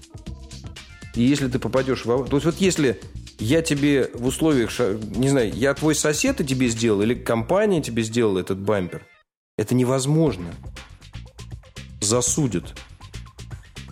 И 1.13 1.23
если 1.23 1.47
ты 1.47 1.59
попадешь 1.59 2.05
в... 2.05 2.25
То 2.25 2.37
есть 2.37 2.45
вот 2.45 2.55
если 2.57 2.99
я 3.37 3.61
тебе 3.61 4.09
в 4.13 4.25
условиях, 4.25 4.71
не 5.15 5.29
знаю, 5.29 5.53
я 5.53 5.73
твой 5.73 5.93
сосед 5.93 6.41
и 6.41 6.45
тебе 6.45 6.67
сделал, 6.67 7.01
или 7.01 7.13
компания 7.13 7.81
тебе 7.81 8.01
сделала 8.03 8.39
этот 8.39 8.59
бампер, 8.59 9.05
это 9.57 9.75
невозможно. 9.75 10.53
Засудят. 12.01 12.73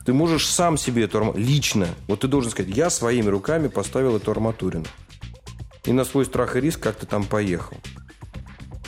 Ты 0.06 0.14
можешь 0.14 0.48
сам 0.48 0.78
себе 0.78 1.04
эту 1.04 1.20
арматурину, 1.20 1.48
лично, 1.48 1.88
вот 2.08 2.22
ты 2.22 2.28
должен 2.28 2.52
сказать, 2.52 2.76
я 2.76 2.90
своими 2.90 3.30
руками 3.30 3.68
поставил 3.68 4.18
эту 4.18 4.32
арматурину 4.32 4.86
и 5.86 5.94
на 5.94 6.06
свой 6.06 6.26
страх 6.26 6.56
и 6.56 6.62
риск 6.62 6.80
как 6.80 6.96
то 6.96 7.06
там 7.06 7.26
поехал. 7.26 7.78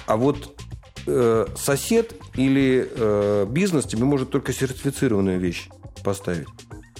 А 0.07 0.17
вот 0.17 0.61
э, 1.07 1.45
сосед 1.57 2.13
или 2.35 2.89
э, 2.89 3.45
бизнес 3.49 3.85
тебе 3.85 4.05
может 4.05 4.29
только 4.29 4.53
сертифицированную 4.53 5.39
вещь 5.39 5.67
поставить. 6.03 6.47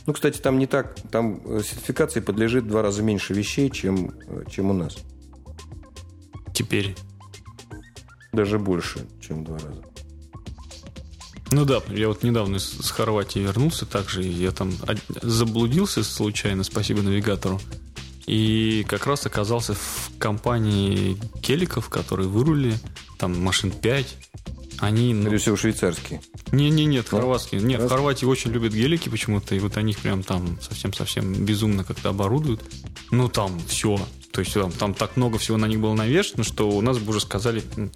Ну, 0.06 0.14
кстати, 0.14 0.39
там 0.39 0.60
не 0.60 0.68
так, 0.68 0.96
там 1.12 1.41
э, 1.46 1.62
сертификации 1.64 2.20
подлежит 2.20 2.66
в 2.66 2.68
два 2.68 2.82
раза 2.82 3.02
меньше 3.02 3.34
вещей, 3.34 3.70
чем, 3.70 4.12
э, 4.28 4.43
чем 4.50 4.70
у 4.70 4.74
нас. 4.74 4.98
Теперь. 6.54 6.96
Даже 8.32 8.60
больше, 8.60 9.08
чем 9.22 9.41
в 9.41 9.46
два 9.46 9.58
раза. 9.58 9.82
Ну 11.52 11.64
да, 11.64 11.82
я 11.89 12.10
вот 12.10 12.24
недавно 12.24 12.60
с 12.60 12.91
Хорватии 12.91 13.39
вернулся, 13.39 13.86
также 13.86 14.24
я 14.24 14.52
там 14.52 14.74
заблудился 15.22 16.04
случайно, 16.04 16.64
спасибо 16.64 17.02
навигатору. 17.02 17.62
И 18.26 18.86
как 18.88 19.06
раз 19.06 19.26
оказался 19.26 19.76
в 19.76 20.12
компании 20.18 21.18
келиков, 21.42 21.90
которые 21.90 22.28
вырулили, 22.28 22.78
там 23.18 23.40
машин 23.42 23.72
5. 23.72 24.18
Они, 24.80 25.14
ну... 25.14 25.24
Скорее 25.24 25.38
всего, 25.38 25.56
швейцарские. 25.56 26.22
Не, 26.52 26.70
не, 26.70 26.86
нет, 26.86 27.08
ну, 27.12 27.20
хорватские. 27.20 27.62
Нет, 27.62 27.82
в 27.82 27.88
Хорватии 27.88 28.26
очень 28.26 28.52
любят 28.52 28.74
гелики 28.74 29.08
почему-то, 29.10 29.56
и 29.56 29.60
вот 29.60 29.78
они 29.78 29.94
прям 29.94 30.22
там 30.22 30.60
совсем-совсем 30.62 31.46
безумно 31.46 31.84
как-то 31.84 32.10
оборудуют. 32.10 32.62
Ну, 33.12 33.30
там 33.30 33.58
все. 33.68 34.00
То 34.36 34.42
есть 34.42 34.54
там, 34.54 34.70
там 34.70 34.94
так 34.94 35.16
много 35.16 35.38
всего 35.38 35.56
на 35.56 35.66
них 35.66 35.80
было 35.80 35.94
навешено, 35.94 36.44
что 36.44 36.70
у 36.70 36.82
нас 36.82 36.98
бы 36.98 37.12
уже 37.12 37.22
сказали... 37.22 37.64
Ну, 37.78 37.90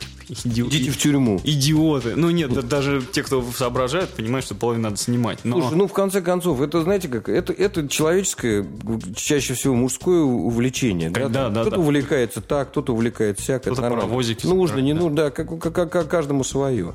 иди... 0.45 0.61
Идите 0.61 0.91
в 0.91 0.97
тюрьму. 0.97 1.41
Идиоты. 1.43 2.15
Ну 2.15 2.29
нет, 2.29 2.53
да, 2.53 2.61
даже 2.61 3.01
те, 3.01 3.23
кто 3.23 3.43
соображает, 3.51 4.07
понимают, 4.11 4.45
что 4.45 4.55
половину 4.55 4.85
надо 4.85 4.95
снимать. 4.95 5.39
Но... 5.43 5.59
Слушай, 5.59 5.75
ну 5.75 5.87
в 5.89 5.91
конце 5.91 6.21
концов, 6.21 6.61
это, 6.61 6.81
знаете 6.81 7.09
как, 7.09 7.27
это, 7.27 7.51
это 7.51 7.89
человеческое, 7.89 8.65
чаще 9.17 9.53
всего 9.53 9.75
мужское 9.75 10.21
увлечение. 10.21 11.09
Да, 11.09 11.27
да, 11.27 11.49
да. 11.49 11.61
Кто-то 11.61 11.75
да. 11.75 11.81
увлекается 11.81 12.39
так, 12.39 12.69
кто-то 12.71 12.93
увлекается 12.93 13.43
всяко. 13.43 13.71
Кто-то 13.71 13.89
паровозики. 13.89 14.47
Нужно, 14.47 14.79
не 14.79 14.93
нужно, 14.93 15.15
да, 15.17 15.31
как, 15.31 15.59
как, 15.59 15.91
как 15.91 16.07
каждому 16.07 16.45
свое. 16.45 16.93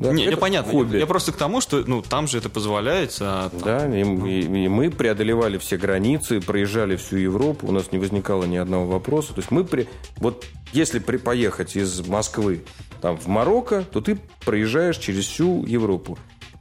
Да, 0.00 0.12
не, 0.12 0.26
не, 0.26 0.36
понятно. 0.36 0.72
Хобби. 0.72 0.94
Я, 0.94 1.00
я 1.00 1.06
просто 1.06 1.32
к 1.32 1.36
тому, 1.36 1.60
что 1.60 1.84
ну, 1.86 2.00
там 2.00 2.26
же 2.26 2.38
это 2.38 2.48
позволяется. 2.48 3.44
А 3.44 3.50
там, 3.50 3.60
да, 3.60 3.86
и, 3.86 4.02
и, 4.02 4.64
и 4.64 4.68
мы 4.68 4.90
преодолевали 4.90 5.58
все 5.58 5.76
границы, 5.76 6.40
проезжали 6.40 6.96
всю 6.96 7.16
Европу, 7.16 7.66
у 7.68 7.72
нас 7.72 7.92
не 7.92 7.98
возникало 7.98 8.44
ни 8.44 8.56
одного 8.56 8.86
вопроса. 8.86 9.34
То 9.34 9.40
есть 9.40 9.50
мы 9.50 9.64
при... 9.64 9.88
Вот 10.16 10.46
если 10.72 11.00
при, 11.00 11.18
поехать 11.18 11.76
из 11.76 12.06
Москвы 12.06 12.64
там, 13.02 13.18
в 13.18 13.26
Марокко, 13.26 13.82
то 13.82 14.00
ты 14.00 14.18
проезжаешь 14.44 14.96
через 14.96 15.26
всю 15.26 15.66
Европу. 15.66 16.18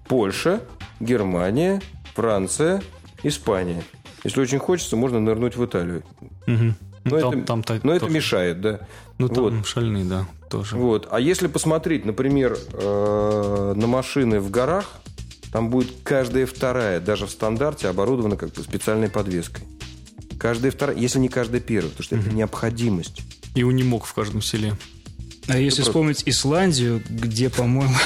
Польша, 0.07 0.61
Германия, 0.99 1.81
Франция, 2.15 2.81
Испания. 3.23 3.83
Если 4.25 4.41
очень 4.41 4.59
хочется, 4.59 4.97
можно 4.97 5.19
нырнуть 5.19 5.55
в 5.55 5.63
Италию. 5.63 6.03
Угу. 6.45 6.73
Но, 7.03 7.19
там, 7.19 7.33
это, 7.33 7.45
там, 7.45 7.63
там, 7.63 7.79
но 7.83 7.93
это 7.93 8.09
мешает, 8.09 8.61
да. 8.61 8.81
Ну, 9.17 9.27
там 9.29 9.43
вот. 9.43 9.67
шальные, 9.67 10.05
да 10.05 10.27
тоже. 10.49 10.75
Вот. 10.75 11.07
А 11.11 11.19
если 11.19 11.47
посмотреть, 11.47 12.05
например, 12.05 12.57
э, 12.73 13.73
на 13.75 13.87
машины 13.87 14.39
в 14.39 14.49
горах, 14.49 14.99
там 15.51 15.69
будет 15.69 15.89
каждая 16.03 16.45
вторая, 16.45 16.99
даже 16.99 17.25
в 17.25 17.31
стандарте, 17.31 17.87
оборудована 17.87 18.35
как 18.35 18.51
бы 18.53 18.61
специальной 18.61 19.09
подвеской. 19.09 19.63
Каждая 20.37 20.71
вторая, 20.71 20.97
если 20.97 21.19
не 21.19 21.29
каждая 21.29 21.61
первая, 21.61 21.91
потому 21.91 22.03
что 22.03 22.15
это 22.15 22.29
необходимость. 22.29 23.21
И 23.55 23.63
у 23.63 23.71
немок 23.71 24.05
в 24.05 24.13
каждом 24.13 24.41
селе. 24.41 24.75
А 25.49 25.57
если 25.57 25.81
вспомнить 25.81 26.23
Исландию, 26.25 27.01
где, 27.09 27.49
по-моему... 27.49 27.93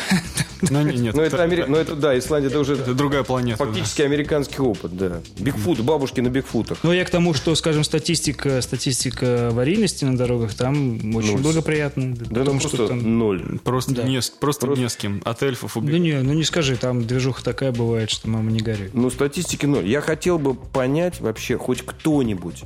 Ну, 0.69 0.81
нет, 0.81 0.95
нет. 0.95 1.15
Но 1.15 1.23
это, 1.23 1.43
Амери... 1.43 1.65
Но 1.67 1.77
это, 1.77 1.93
да, 1.93 2.17
Исландия, 2.17 2.47
это 2.47 2.59
уже... 2.59 2.75
Это 2.75 2.93
другая 2.93 3.23
планета. 3.23 3.57
Фактически 3.57 3.99
да. 3.99 4.05
американский 4.05 4.61
опыт, 4.61 4.95
да. 4.95 5.21
Бигфут, 5.37 5.81
бабушки 5.81 6.21
на 6.21 6.29
бигфутах. 6.29 6.77
Ну, 6.83 6.93
я 6.93 7.03
к 7.03 7.09
тому, 7.09 7.33
что, 7.33 7.53
скажем, 7.55 7.83
статистика, 7.83 8.61
статистика 8.61 9.49
аварийности 9.49 10.05
на 10.05 10.17
дорогах 10.17 10.53
там 10.53 11.15
очень 11.15 11.33
Ноль. 11.33 11.41
благоприятная. 11.41 12.15
Да, 12.15 12.43
ну, 12.43 12.59
просто 12.59 12.87
там... 12.87 13.17
ноль. 13.19 13.59
Просто, 13.59 13.93
да. 13.93 14.03
не, 14.03 14.21
просто, 14.39 14.39
просто 14.39 14.81
не 14.81 14.89
с 14.89 14.95
кем. 14.95 15.21
От 15.25 15.43
эльфов 15.43 15.75
убегать. 15.75 15.99
Ну, 15.99 16.05
не, 16.05 16.21
ну 16.21 16.33
не 16.33 16.43
скажи, 16.43 16.77
там 16.77 17.05
движуха 17.05 17.43
такая 17.43 17.71
бывает, 17.71 18.09
что 18.09 18.29
мама 18.29 18.49
не 18.51 18.59
горюй. 18.59 18.89
Ну, 18.93 19.09
статистики 19.09 19.65
ноль. 19.65 19.85
Я 19.85 20.01
хотел 20.01 20.39
бы 20.39 20.53
понять 20.53 21.19
вообще 21.19 21.57
хоть 21.57 21.81
кто-нибудь, 21.81 22.63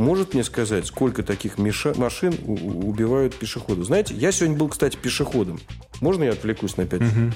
может 0.00 0.34
мне 0.34 0.42
сказать, 0.44 0.86
сколько 0.86 1.22
таких 1.22 1.58
меша... 1.58 1.92
машин 1.96 2.34
убивают 2.46 3.34
пешеходов? 3.34 3.84
Знаете, 3.84 4.14
я 4.14 4.32
сегодня 4.32 4.56
был, 4.56 4.68
кстати, 4.68 4.96
пешеходом. 4.96 5.60
Можно 6.00 6.24
я 6.24 6.32
отвлекусь 6.32 6.76
на 6.76 6.86
5 6.86 7.00
минут? 7.00 7.34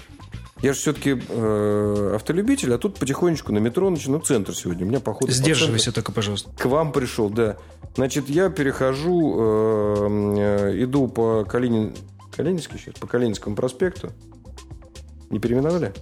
Я 0.62 0.72
же 0.72 0.78
все-таки 0.78 1.20
э, 1.28 2.12
автолюбитель, 2.14 2.72
а 2.72 2.78
тут 2.78 2.98
потихонечку 2.98 3.52
на 3.52 3.58
метро. 3.58 3.94
Ну, 4.06 4.18
центр 4.20 4.54
сегодня. 4.54 4.86
У 4.86 4.88
меня 4.88 5.00
походу... 5.00 5.30
Сдерживайся 5.30 5.90
по 5.90 5.96
только, 5.96 6.12
пожалуйста. 6.12 6.50
К 6.56 6.64
вам 6.64 6.92
пришел, 6.92 7.28
да. 7.28 7.58
Значит, 7.96 8.30
я 8.30 8.48
перехожу, 8.48 9.36
э, 9.38 10.72
э, 10.72 10.84
иду 10.84 11.06
по 11.08 11.44
Калинин... 11.44 11.94
Калининский 12.34 12.78
сейчас? 12.78 12.94
По 12.94 13.06
Калининскому 13.06 13.56
проспекту. 13.56 14.10
Не 15.28 15.38
переименовали? 15.38 15.92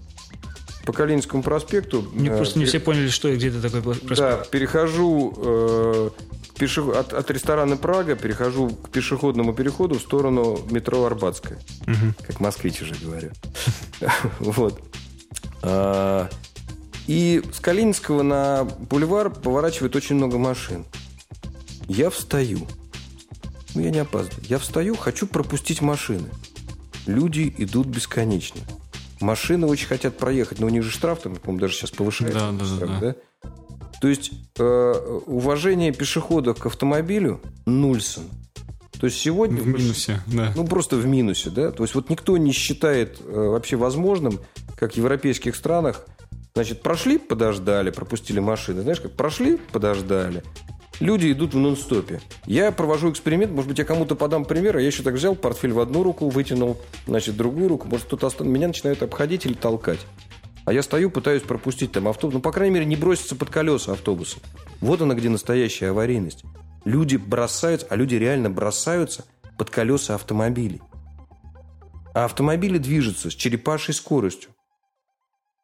По 0.87 0.93
Калининскому 0.93 1.43
проспекту. 1.43 2.05
Мне 2.13 2.31
э, 2.31 2.37
просто 2.37 2.61
не 2.61 2.67
все 2.67 2.79
поняли, 2.79 3.09
что 3.09 3.29
и 3.31 3.37
где 3.37 3.49
это 3.49 3.61
такой 3.63 3.83
проспект. 3.83 4.17
Да, 4.17 4.37
перехожу 4.49 5.35
э, 5.37 6.11
пешеход... 6.55 6.97
от, 6.97 7.13
от 7.13 7.31
ресторана 7.31 7.77
Прага 7.77 8.17
перехожу 8.17 8.71
к 8.71 8.91
пешеходному 8.91 9.55
переходу 9.55 9.99
в 9.99 10.03
сторону 10.03 10.59
метро 10.71 11.05
Арбатская. 11.05 11.59
Угу. 11.87 12.27
Как 12.27 12.41
москвич 12.41 12.83
уже 12.83 12.95
говорю. 12.95 13.31
Вот. 14.41 14.83
А, 15.63 16.29
и 17.07 17.43
с 17.53 17.61
Калининского 17.61 18.23
на 18.23 18.65
бульвар 18.65 19.31
поворачивает 19.31 19.97
очень 19.97 20.17
много 20.17 20.39
машин. 20.39 20.85
Я 21.89 22.11
встаю. 22.11 22.67
Ну, 23.75 23.81
я 23.83 23.91
не 23.91 23.99
опаздываю. 23.99 24.45
Я 24.49 24.59
встаю, 24.59 24.97
хочу 24.97 25.27
пропустить 25.27 25.81
машины. 25.81 26.29
Люди 27.07 27.53
идут 27.59 27.87
бесконечно. 27.87 28.61
Машины 29.21 29.67
очень 29.67 29.87
хотят 29.87 30.19
проехать, 30.19 30.59
но 30.59 30.67
у 30.67 30.69
них 30.69 30.83
же 30.83 30.91
штраф, 30.91 31.21
там, 31.23 31.37
по-моему, 31.37 31.61
даже 31.61 31.75
сейчас 31.75 31.91
повышается. 31.91 32.39
Да, 32.39 32.53
да, 32.53 32.65
штраф, 32.65 33.01
да. 33.01 33.01
да? 33.01 33.17
То 34.03 34.09
есть 34.09 34.33
э, 34.59 34.93
уважение 35.27 35.93
пешеходов 35.93 36.59
к 36.59 36.67
автомобилю 36.67 37.41
нульсон. 37.67 38.25
То 38.99 39.07
есть 39.07 39.21
сегодня... 39.21 39.63
В 39.63 39.67
минусе, 39.69 40.21
да. 40.27 40.53
Ну, 40.57 40.67
просто 40.67 40.97
в 40.97 41.07
минусе, 41.07 41.51
да. 41.51 41.71
То 41.71 41.85
есть 41.85 41.95
вот 41.95 42.11
никто 42.11 42.37
не 42.37 42.51
считает 42.51 43.21
э, 43.21 43.33
вообще 43.33 43.77
возможным, 43.77 44.41
как 44.77 44.95
в 44.95 44.97
европейских 44.97 45.55
странах, 45.55 46.05
значит, 46.53 46.83
прошли, 46.83 47.17
подождали, 47.17 47.91
пропустили 47.91 48.41
машины. 48.41 48.83
Знаешь, 48.83 49.01
как 49.01 49.13
прошли, 49.13 49.57
подождали. 49.71 50.43
Люди 50.99 51.31
идут 51.31 51.55
в 51.55 51.59
нон-стопе. 51.59 52.21
Я 52.45 52.73
провожу 52.73 53.09
эксперимент, 53.09 53.53
может 53.53 53.69
быть, 53.69 53.79
я 53.79 53.85
кому-то 53.85 54.17
подам 54.17 54.45
пример, 54.45 54.79
а 54.79 54.81
я 54.81 54.89
еще 54.89 55.05
так 55.05 55.15
взял 55.15 55.37
портфель 55.37 55.75
в 55.75 55.79
одну 55.79 56.03
руку, 56.03 56.29
вытянул, 56.29 56.77
значит, 57.07 57.37
другую 57.37 57.69
руку, 57.69 57.87
может, 57.87 58.07
кто-то 58.07 58.27
остан... 58.27 58.49
меня 58.49 58.67
начинает 58.67 59.01
обходить 59.05 59.47
или 59.47 59.55
толкать. 59.55 60.01
А 60.65 60.73
я 60.73 60.83
стою, 60.83 61.11
пытаюсь 61.11 61.43
пропустить 61.43 61.93
там 61.93 62.09
автобус. 62.09 62.35
Ну, 62.35 62.41
по 62.41 62.53
крайней 62.53 62.75
мере, 62.75 62.87
не 62.87 62.97
броситься 62.97 63.35
под 63.35 63.51
колеса 63.51 63.93
автобуса. 63.93 64.39
Вот 64.81 65.01
она, 65.01 65.15
где 65.15 65.29
настоящая 65.29 65.91
аварийность. 65.91 66.45
Люди 66.85 67.17
бросаются, 67.17 67.87
а 67.91 67.97
люди 67.97 68.15
реально 68.15 68.51
бросаются 68.51 69.25
под 69.59 69.71
колеса 69.71 70.15
автомобилей. 70.15 70.81
А 72.15 72.27
автомобили 72.27 72.79
движутся 72.79 73.31
с 73.31 73.35
черепашей 73.35 73.95
скоростью. 73.95 74.51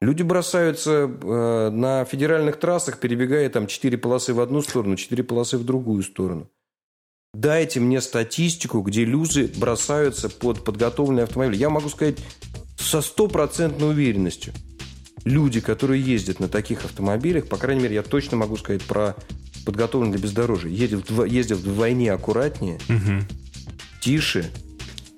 Люди 0.01 0.23
бросаются 0.23 1.11
э, 1.11 1.71
на 1.71 2.05
федеральных 2.05 2.59
трассах, 2.59 3.01
перебегая 3.01 3.49
там 3.51 3.67
четыре 3.67 3.99
полосы 3.99 4.33
в 4.33 4.41
одну 4.41 4.63
сторону, 4.63 4.97
четыре 4.97 5.25
полосы 5.25 5.59
в 5.59 5.65
другую 5.65 6.03
сторону. 6.05 6.49
Дайте 7.35 7.81
мне 7.81 8.01
статистику, 8.01 8.81
где 8.81 9.05
люди 9.05 9.53
бросаются 9.57 10.29
под 10.29 10.65
подготовленные 10.65 11.25
автомобили. 11.25 11.59
Я 11.59 11.69
могу 11.69 11.89
сказать 11.89 12.19
со 12.77 13.01
стопроцентной 13.01 13.91
уверенностью– 13.91 14.55
люди, 15.29 15.61
которые 15.61 16.03
ездят 16.03 16.41
на 16.41 16.49
таких 16.49 16.85
автомобилях, 16.85 17.47
по 17.47 17.57
крайней 17.57 17.83
мере, 17.83 17.95
я 17.97 18.03
точно 18.03 18.37
могу 18.37 18.57
сказать 18.57 18.83
про 18.83 19.15
подготовленные 19.65 20.15
для 20.15 20.23
бездорожья, 20.23 20.71
ездят, 20.71 21.11
ездят 21.27 21.59
вдвойне 21.59 22.13
аккуратнее, 22.13 22.79
угу. 22.89 23.25
тише, 24.01 24.51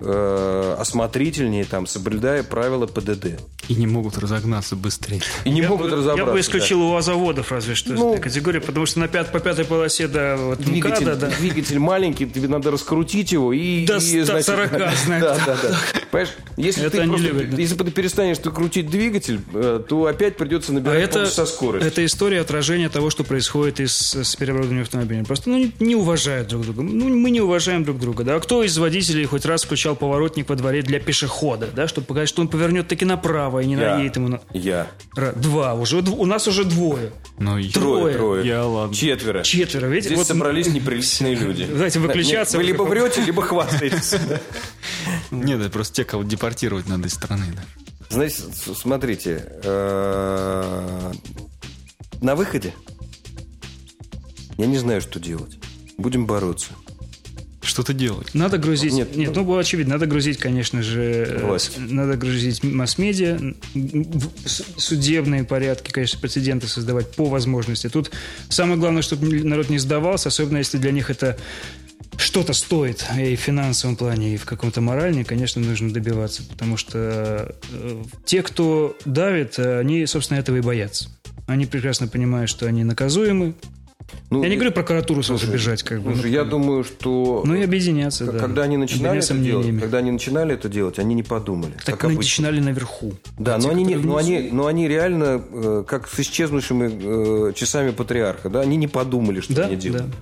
э, 0.01 0.75
осмотрительнее, 0.77 1.65
там, 1.65 1.87
соблюдая 1.87 2.43
правила 2.43 2.87
ПДД. 2.87 3.39
И 3.67 3.75
не 3.75 3.87
могут 3.87 4.17
разогнаться 4.17 4.75
быстрее. 4.75 5.21
И 5.45 5.49
не 5.49 5.61
я 5.61 5.69
могут 5.69 5.91
бы, 5.91 5.97
разобраться. 5.97 6.25
Я 6.25 6.33
бы 6.33 6.39
исключил 6.39 6.79
да. 6.79 6.97
у 6.97 7.01
заводов 7.01 7.51
разве 7.51 7.75
что 7.75 7.93
ну, 7.93 8.17
категория, 8.17 8.59
потому 8.59 8.85
что 8.85 8.99
на 8.99 9.07
пят, 9.07 9.31
по 9.31 9.39
пятой 9.39 9.65
полосе 9.65 10.07
до 10.07 10.35
вот, 10.37 10.59
двигатель, 10.59 11.05
МКАДа, 11.05 11.15
да. 11.15 11.35
двигатель 11.37 11.79
маленький, 11.79 12.27
тебе 12.27 12.47
надо 12.47 12.71
раскрутить 12.71 13.31
его 13.31 13.53
и... 13.53 13.85
До 13.85 13.97
и, 13.97 14.21
значит, 14.21 14.45
40, 14.47 14.69
знаешь. 15.05 15.23
Да, 15.23 15.37
да, 15.45 15.57
да. 15.61 15.77
Понимаешь, 16.11 16.33
если 16.57 16.87
это 16.87 16.97
ты, 16.97 17.07
просто, 17.07 17.27
любят, 17.27 17.57
если 17.57 17.75
ты 17.75 17.91
перестанешь 17.91 18.37
ты 18.37 18.51
крутить 18.51 18.89
двигатель, 18.89 19.39
э, 19.53 19.81
то 19.87 20.05
опять 20.05 20.35
придется 20.35 20.73
набирать 20.73 20.97
а 20.97 20.99
это, 20.99 21.25
со 21.27 21.45
скоростью. 21.45 21.87
Это 21.87 22.03
история 22.03 22.41
отражения 22.41 22.89
того, 22.89 23.09
что 23.09 23.23
происходит 23.23 23.79
и 23.79 23.87
с, 23.87 24.15
с 24.15 24.35
переоборудованием 24.35 24.83
автомобиля. 24.83 25.23
Просто 25.23 25.49
ну, 25.49 25.57
не, 25.57 25.71
не 25.79 25.95
уважают 25.95 26.49
друг 26.49 26.63
друга. 26.63 26.81
Ну, 26.81 27.07
мы 27.07 27.31
не 27.31 27.39
уважаем 27.39 27.85
друг 27.85 27.99
друга. 27.99 28.23
Да? 28.23 28.35
А 28.35 28.39
кто 28.39 28.63
из 28.63 28.77
водителей 28.77 29.25
хоть 29.25 29.45
раз 29.45 29.63
включал 29.63 29.90
поворотник 29.95 30.49
во 30.49 30.55
дворе 30.55 30.81
для 30.81 30.99
пешехода, 30.99 31.69
да, 31.73 31.87
чтобы 31.87 32.07
показать, 32.07 32.29
что 32.29 32.41
он 32.41 32.47
повернет 32.47 32.87
таки 32.87 33.05
направо 33.05 33.59
и 33.59 33.65
не 33.65 33.75
Я. 33.75 33.95
наедет 33.95 34.15
ему 34.17 34.27
на... 34.27 34.41
Я. 34.53 34.87
Два. 35.35 35.73
Уже 35.73 35.97
у 35.97 36.25
нас 36.25 36.47
уже 36.47 36.63
двое. 36.65 37.11
Ну, 37.37 37.61
трое. 37.71 38.15
Трое. 38.15 38.47
Я 38.47 38.65
ладно. 38.65 38.95
Четверо. 38.95 39.43
Четверо. 39.43 39.87
Видите? 39.87 40.09
Здесь 40.09 40.17
вот... 40.19 40.27
собрались 40.27 40.67
неприличные 40.67 41.35
люди. 41.35 41.65
Давайте 41.71 41.99
выключаться. 41.99 42.57
Вы 42.57 42.63
либо 42.63 42.83
врете, 42.83 43.21
либо 43.21 43.41
хвастаетесь. 43.41 44.15
Нет, 45.31 45.71
просто 45.71 45.95
те, 45.95 46.03
кого 46.03 46.23
депортировать 46.23 46.87
надо 46.87 47.07
из 47.07 47.13
страны. 47.13 47.45
Значит, 48.09 48.45
смотрите. 48.75 49.45
Э, 49.63 51.11
на 52.21 52.35
выходе 52.35 52.73
я 54.57 54.65
не 54.67 54.77
знаю, 54.77 55.01
что 55.01 55.19
делать. 55.19 55.57
Будем 55.97 56.25
бороться 56.25 56.71
что-то 57.71 57.93
делать. 57.93 58.33
Надо 58.33 58.57
грузить... 58.57 58.93
Нет, 58.93 59.15
нет 59.15 59.35
ну, 59.35 59.43
было 59.43 59.61
очевидно, 59.61 59.93
надо 59.93 60.05
грузить, 60.05 60.37
конечно 60.37 60.83
же... 60.83 61.25
Э, 61.27 61.45
Власть. 61.45 61.71
Надо 61.77 62.17
грузить 62.17 62.63
масс-медиа, 62.63 63.39
судебные 64.77 65.43
порядки, 65.43 65.91
конечно, 65.91 66.19
прецеденты 66.19 66.67
создавать 66.67 67.15
по 67.15 67.25
возможности. 67.25 67.89
Тут 67.89 68.11
самое 68.49 68.77
главное, 68.77 69.01
чтобы 69.01 69.43
народ 69.43 69.69
не 69.69 69.79
сдавался, 69.79 70.29
особенно 70.29 70.57
если 70.57 70.77
для 70.77 70.91
них 70.91 71.09
это 71.09 71.37
что-то 72.17 72.53
стоит 72.53 73.05
и 73.17 73.35
в 73.35 73.39
финансовом 73.39 73.95
плане, 73.95 74.35
и 74.35 74.37
в 74.37 74.45
каком-то 74.45 74.81
моральном, 74.81 75.23
конечно, 75.23 75.61
нужно 75.61 75.91
добиваться, 75.91 76.43
потому 76.43 76.77
что 76.77 77.55
э, 77.71 78.03
те, 78.25 78.43
кто 78.43 78.97
давит, 79.05 79.57
они, 79.57 80.05
собственно, 80.05 80.37
этого 80.37 80.57
и 80.57 80.61
боятся. 80.61 81.09
Они 81.47 81.65
прекрасно 81.65 82.07
понимают, 82.07 82.49
что 82.49 82.67
они 82.67 82.83
наказуемы, 82.83 83.55
Ну, 84.29 84.43
я 84.43 84.49
не 84.49 84.55
говорю 84.55 84.71
прокуратуру 84.71 85.23
сразу 85.23 85.51
бежать, 85.51 85.83
как 85.83 86.01
бы. 86.01 86.13
Слушай, 86.13 86.31
я 86.31 86.43
думаю, 86.43 86.83
что... 86.83 87.43
Ну 87.45 87.55
и 87.55 87.63
объединяться, 87.63 88.25
да. 88.25 88.39
Когда 88.39 88.63
они 88.63 88.77
начинали 88.77 89.19
это 89.19 89.37
делать, 89.37 89.79
когда 89.79 89.97
они 89.99 90.11
начинали 90.11 90.53
это 90.53 90.69
делать, 90.69 90.99
они 90.99 91.15
не 91.15 91.23
подумали. 91.23 91.73
Так 91.85 91.97
как 91.99 92.11
начинали 92.13 92.59
наверху. 92.59 93.13
Да, 93.37 93.57
но 93.57 93.69
они, 93.69 93.83
не, 93.83 93.95
но, 93.95 94.17
они, 94.17 94.49
но 94.51 94.67
они 94.67 94.87
реально, 94.87 95.43
э, 95.51 95.83
как 95.87 96.07
с 96.07 96.19
исчезнувшими 96.19 97.49
э, 97.49 97.53
часами 97.53 97.91
патриарха, 97.91 98.49
да, 98.49 98.61
они 98.61 98.77
не 98.77 98.87
подумали, 98.87 99.41
что 99.41 99.53
да, 99.53 99.65
они 99.65 99.75
делают. 99.75 100.07
Да. 100.07 100.15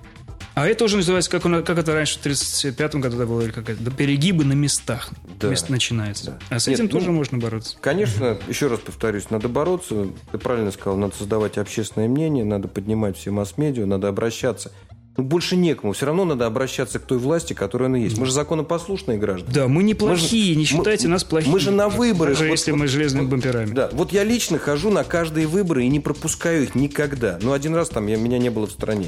А 0.55 0.67
это 0.67 0.85
уже 0.85 0.97
называется, 0.97 1.31
как, 1.31 1.45
он, 1.45 1.63
как 1.63 1.77
это 1.77 1.93
раньше 1.93 2.17
в 2.17 2.19
1935 2.19 2.95
году 2.95 3.17
было, 3.27 3.41
или 3.41 3.51
как 3.51 3.69
это, 3.69 3.91
перегибы 3.91 4.43
на 4.43 4.53
местах. 4.53 5.09
Да. 5.39 5.49
Место 5.49 5.71
начинается. 5.71 6.31
Да. 6.31 6.39
А 6.55 6.59
с 6.59 6.67
Нет, 6.67 6.79
этим 6.79 6.85
ну, 6.85 6.99
тоже 6.99 7.11
можно 7.11 7.37
бороться. 7.37 7.77
Конечно, 7.79 8.37
еще 8.47 8.67
раз 8.67 8.79
повторюсь, 8.79 9.29
надо 9.29 9.47
бороться. 9.47 10.07
Ты 10.31 10.37
правильно 10.37 10.71
сказал, 10.71 10.97
надо 10.97 11.15
создавать 11.15 11.57
общественное 11.57 12.07
мнение, 12.07 12.43
надо 12.43 12.67
поднимать 12.67 13.17
все 13.17 13.31
масс-медиа, 13.31 13.85
надо 13.85 14.07
обращаться. 14.07 14.71
Ну, 15.19 15.25
больше 15.25 15.57
некому. 15.57 15.91
Все 15.91 16.05
равно 16.05 16.23
надо 16.23 16.45
обращаться 16.45 16.97
к 16.97 17.01
той 17.01 17.17
власти, 17.17 17.51
которая 17.51 17.89
она 17.89 17.97
есть. 17.97 18.17
Мы 18.17 18.25
же 18.25 18.31
законопослушные 18.31 19.17
граждане. 19.17 19.53
Да, 19.53 19.67
мы 19.67 19.83
не 19.83 19.93
плохие, 19.93 20.49
мы 20.49 20.53
же, 20.53 20.59
не 20.59 20.65
считайте 20.65 21.07
мы, 21.07 21.13
нас 21.13 21.25
плохими. 21.25 21.51
Мы 21.51 21.59
же 21.59 21.71
на 21.71 21.89
выборы. 21.89 22.31
Даже 22.31 22.45
вот, 22.45 22.51
если 22.51 22.71
мы 22.71 22.87
железными 22.87 23.23
вот, 23.23 23.31
бамперами. 23.31 23.73
Да, 23.73 23.89
вот 23.91 24.13
я 24.13 24.23
лично 24.23 24.59
хожу 24.59 24.89
на 24.91 25.03
каждые 25.03 25.47
выборы 25.47 25.83
и 25.83 25.89
не 25.89 25.99
пропускаю 25.99 26.63
их 26.63 26.73
никогда. 26.73 27.37
Ну, 27.41 27.51
один 27.51 27.75
раз 27.75 27.89
там 27.89 28.07
я, 28.07 28.15
меня 28.15 28.37
не 28.37 28.49
было 28.49 28.67
в 28.67 28.71
стране. 28.71 29.07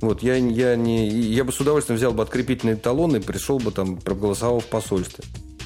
Вот, 0.00 0.22
я, 0.22 0.36
я, 0.36 0.76
не, 0.76 1.08
я 1.08 1.44
бы 1.44 1.52
с 1.52 1.60
удовольствием 1.60 1.96
взял 1.96 2.12
бы 2.12 2.22
открепительные 2.22 2.76
талоны 2.76 3.16
и 3.16 3.20
пришел 3.20 3.58
бы 3.58 3.72
там, 3.72 3.96
проголосовал 3.96 4.60
в 4.60 4.66
посольстве. 4.66 5.24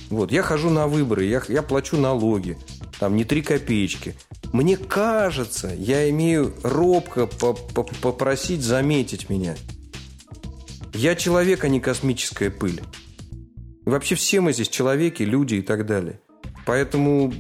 Вот, 0.09 0.33
я 0.33 0.43
хожу 0.43 0.71
на 0.71 0.87
выборы, 0.87 1.25
я, 1.25 1.43
я 1.49 1.63
плачу 1.63 1.97
налоги, 1.97 2.59
там 2.99 3.17
не 3.17 3.25
три 3.25 3.43
копеечки. 3.43 4.15
Мне 4.53 4.77
кажется, 4.77 5.73
я 5.77 6.09
имею 6.11 6.55
робко 6.63 7.27
попросить 7.27 8.63
заметить 8.63 9.31
меня. 9.31 9.57
Я 10.95 11.15
человек, 11.15 11.65
а 11.65 11.69
не 11.69 11.81
космическая 11.81 12.51
пыль. 12.51 12.83
И 13.87 13.91
вообще 13.91 14.15
все 14.15 14.41
мы 14.41 14.53
здесь 14.53 14.69
человеки, 14.69 15.23
люди 15.23 15.57
и 15.57 15.63
так 15.63 15.87
далее. 15.87 16.21
Поэтому, 16.67 17.33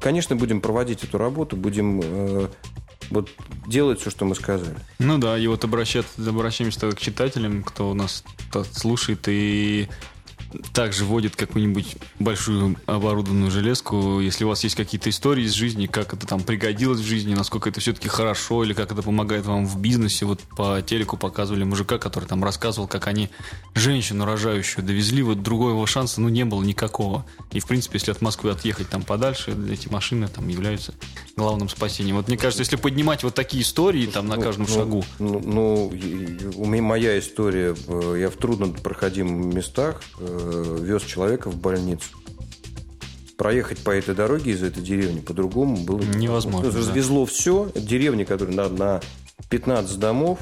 конечно, 0.00 0.34
будем 0.36 0.60
проводить 0.60 1.04
эту 1.04 1.18
работу, 1.18 1.56
будем 1.56 2.00
э, 2.02 2.48
вот 3.10 3.28
делать 3.66 4.00
все, 4.00 4.10
что 4.10 4.24
мы 4.24 4.34
сказали. 4.34 4.76
Ну 4.98 5.18
да, 5.18 5.38
и 5.38 5.46
вот 5.46 5.64
обращаться, 5.64 6.28
обращаемся 6.28 6.90
к 6.90 6.98
читателям, 6.98 7.62
кто 7.62 7.90
у 7.90 7.94
нас 7.94 8.24
слушает 8.72 9.24
и 9.28 9.88
также 10.72 11.04
вводит 11.04 11.36
какую-нибудь 11.36 11.96
большую 12.18 12.76
оборудованную 12.86 13.50
железку. 13.50 14.20
Если 14.20 14.44
у 14.44 14.48
вас 14.48 14.64
есть 14.64 14.74
какие-то 14.74 15.10
истории 15.10 15.44
из 15.44 15.52
жизни, 15.52 15.86
как 15.86 16.12
это 16.14 16.26
там 16.26 16.42
пригодилось 16.42 17.00
в 17.00 17.04
жизни, 17.04 17.34
насколько 17.34 17.68
это 17.68 17.80
все-таки 17.80 18.08
хорошо, 18.08 18.64
или 18.64 18.72
как 18.72 18.90
это 18.92 19.02
помогает 19.02 19.46
вам 19.46 19.66
в 19.66 19.78
бизнесе. 19.78 20.26
Вот 20.26 20.40
по 20.56 20.82
телеку 20.82 21.16
показывали 21.16 21.64
мужика, 21.64 21.98
который 21.98 22.24
там 22.24 22.42
рассказывал, 22.42 22.88
как 22.88 23.06
они 23.06 23.30
женщину 23.74 24.24
рожающую 24.24 24.84
довезли, 24.84 25.22
вот 25.22 25.42
другого 25.42 25.86
шанса, 25.86 26.20
ну, 26.20 26.28
не 26.28 26.44
было 26.44 26.62
никакого. 26.62 27.24
И, 27.52 27.60
в 27.60 27.66
принципе, 27.66 27.98
если 27.98 28.10
от 28.10 28.20
Москвы 28.20 28.50
отъехать 28.50 28.88
там 28.88 29.02
подальше, 29.02 29.56
эти 29.70 29.88
машины 29.88 30.28
там 30.28 30.48
являются 30.48 30.94
главным 31.36 31.68
спасением. 31.68 32.16
Вот 32.16 32.28
мне 32.28 32.36
кажется, 32.36 32.62
если 32.62 32.76
поднимать 32.76 33.22
вот 33.22 33.34
такие 33.34 33.62
истории 33.62 34.06
там 34.06 34.26
на 34.26 34.36
ну, 34.36 34.42
каждом 34.42 34.66
ну, 34.68 34.74
шагу. 34.74 35.04
Ну, 35.18 35.40
ну, 35.44 35.92
у 36.56 36.66
меня 36.66 36.82
моя 36.82 37.18
история, 37.18 37.74
э, 37.86 38.16
я 38.20 38.30
в 38.30 38.36
труднопроходимых 38.36 39.54
местах 39.54 40.02
э, 40.18 40.39
Э, 40.39 40.39
вез 40.40 41.02
человека 41.02 41.50
в 41.50 41.56
больницу. 41.56 42.08
Проехать 43.36 43.78
по 43.78 43.90
этой 43.90 44.14
дороге 44.14 44.52
из 44.52 44.62
этой 44.62 44.82
деревни 44.82 45.20
по-другому 45.20 45.76
было 45.78 46.00
невозможно. 46.00 46.70
Развезло 46.70 47.24
да. 47.24 47.30
все. 47.30 47.70
Деревни, 47.74 48.24
которые 48.24 48.54
на, 48.54 48.68
на 48.68 49.00
15 49.48 49.98
домов, 49.98 50.38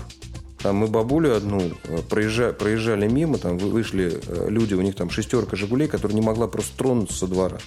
там 0.58 0.76
мы 0.76 0.88
бабулю 0.88 1.36
одну 1.36 1.60
э, 1.84 1.98
проезжали, 2.08 2.52
проезжали 2.52 3.06
мимо, 3.06 3.38
там 3.38 3.58
вышли 3.58 4.20
э, 4.26 4.46
люди, 4.48 4.74
у 4.74 4.82
них 4.82 4.96
там 4.96 5.08
шестерка 5.08 5.56
«Жигулей», 5.56 5.86
которая 5.86 6.16
не 6.16 6.24
могла 6.24 6.48
просто 6.48 6.76
тронуться 6.76 7.16
со 7.16 7.26
двора. 7.28 7.58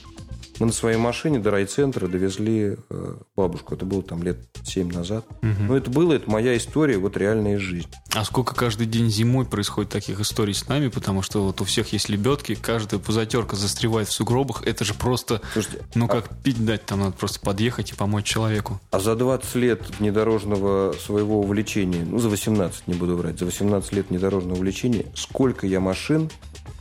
Мы 0.62 0.68
на 0.68 0.74
своей 0.74 0.98
машине 0.98 1.40
до 1.40 1.50
райцентра 1.50 2.08
довезли 2.08 2.78
э, 2.92 3.16
бабушку. 3.36 3.74
Это 3.74 3.84
было 3.84 4.04
там 4.04 4.22
лет 4.22 4.38
7 4.64 4.92
назад. 4.92 5.26
Угу. 5.42 5.64
Но 5.68 5.76
это 5.76 5.90
было, 5.90 6.14
это 6.14 6.30
моя 6.30 6.56
история, 6.56 7.00
вот 7.00 7.18
реальная 7.18 7.58
жизнь. 7.58 7.88
А 8.14 8.24
сколько 8.24 8.54
каждый 8.54 8.86
день 8.86 9.10
зимой 9.10 9.46
происходит 9.46 9.90
таких 9.90 10.20
историй 10.20 10.54
с 10.54 10.68
нами? 10.68 10.90
Потому 10.90 11.24
что 11.24 11.44
вот 11.44 11.62
у 11.62 11.64
всех 11.64 11.92
есть 11.94 12.10
лебедки, 12.10 12.54
каждая 12.54 13.00
пузатерка 13.00 13.56
застревает 13.56 14.08
в 14.08 14.12
сугробах. 14.12 14.62
Это 14.62 14.86
же 14.86 14.94
просто, 14.94 15.42
Слушайте, 15.52 15.84
ну 15.96 16.08
как 16.08 16.28
а... 16.30 16.36
пить 16.44 16.64
дать, 16.64 16.86
там 16.86 17.00
надо 17.00 17.14
просто 17.14 17.40
подъехать 17.40 17.94
и 17.94 17.96
помочь 17.96 18.26
человеку. 18.26 18.80
А 18.92 19.00
за 19.00 19.16
20 19.16 19.56
лет 19.56 19.82
внедорожного 19.98 20.94
своего 20.94 21.40
увлечения, 21.40 22.06
ну 22.06 22.20
за 22.20 22.30
18 22.30 22.86
не 22.86 22.94
буду 22.94 23.18
врать, 23.18 23.40
за 23.40 23.46
18 23.46 23.92
лет 23.94 24.12
внедорожного 24.12 24.58
увлечения, 24.58 25.08
сколько 25.16 25.66
я 25.66 25.80
машин 25.80 26.30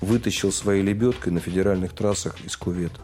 вытащил 0.03 0.53
своей 0.53 0.83
лебедкой 0.83 1.33
на 1.33 1.41
федеральных 1.41 1.95
трассах 1.95 2.37
из 2.45 2.59
кувета? 2.59 3.01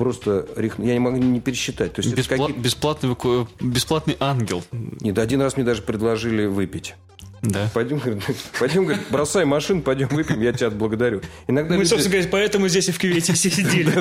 Просто 0.00 0.46
я 0.78 0.94
не 0.94 0.98
могу 0.98 1.18
не 1.18 1.40
пересчитать. 1.40 1.92
То 1.92 2.00
есть 2.00 2.14
Беспла- 2.14 2.46
какие... 2.46 2.56
бесплатный, 2.56 3.14
бесплатный 3.60 4.16
ангел. 4.18 4.64
Нет, 4.72 5.18
один 5.18 5.42
раз 5.42 5.56
мне 5.56 5.64
даже 5.66 5.82
предложили 5.82 6.46
выпить. 6.46 6.94
Да. 7.42 7.70
Пойдем, 7.74 7.98
говорит, 7.98 8.22
пойдем, 8.58 8.84
говорит, 8.84 9.02
бросай 9.10 9.44
машину, 9.44 9.82
пойдем 9.82 10.08
выпьем, 10.08 10.40
я 10.40 10.54
тебя 10.54 10.68
отблагодарю. 10.68 11.20
Иногда 11.48 11.74
Мы, 11.74 11.80
люди... 11.80 11.90
собственно 11.90 12.14
говоря, 12.14 12.28
поэтому 12.32 12.68
здесь 12.68 12.88
и 12.88 12.92
в 12.92 12.98
кювете 12.98 13.34
сидели. 13.34 13.92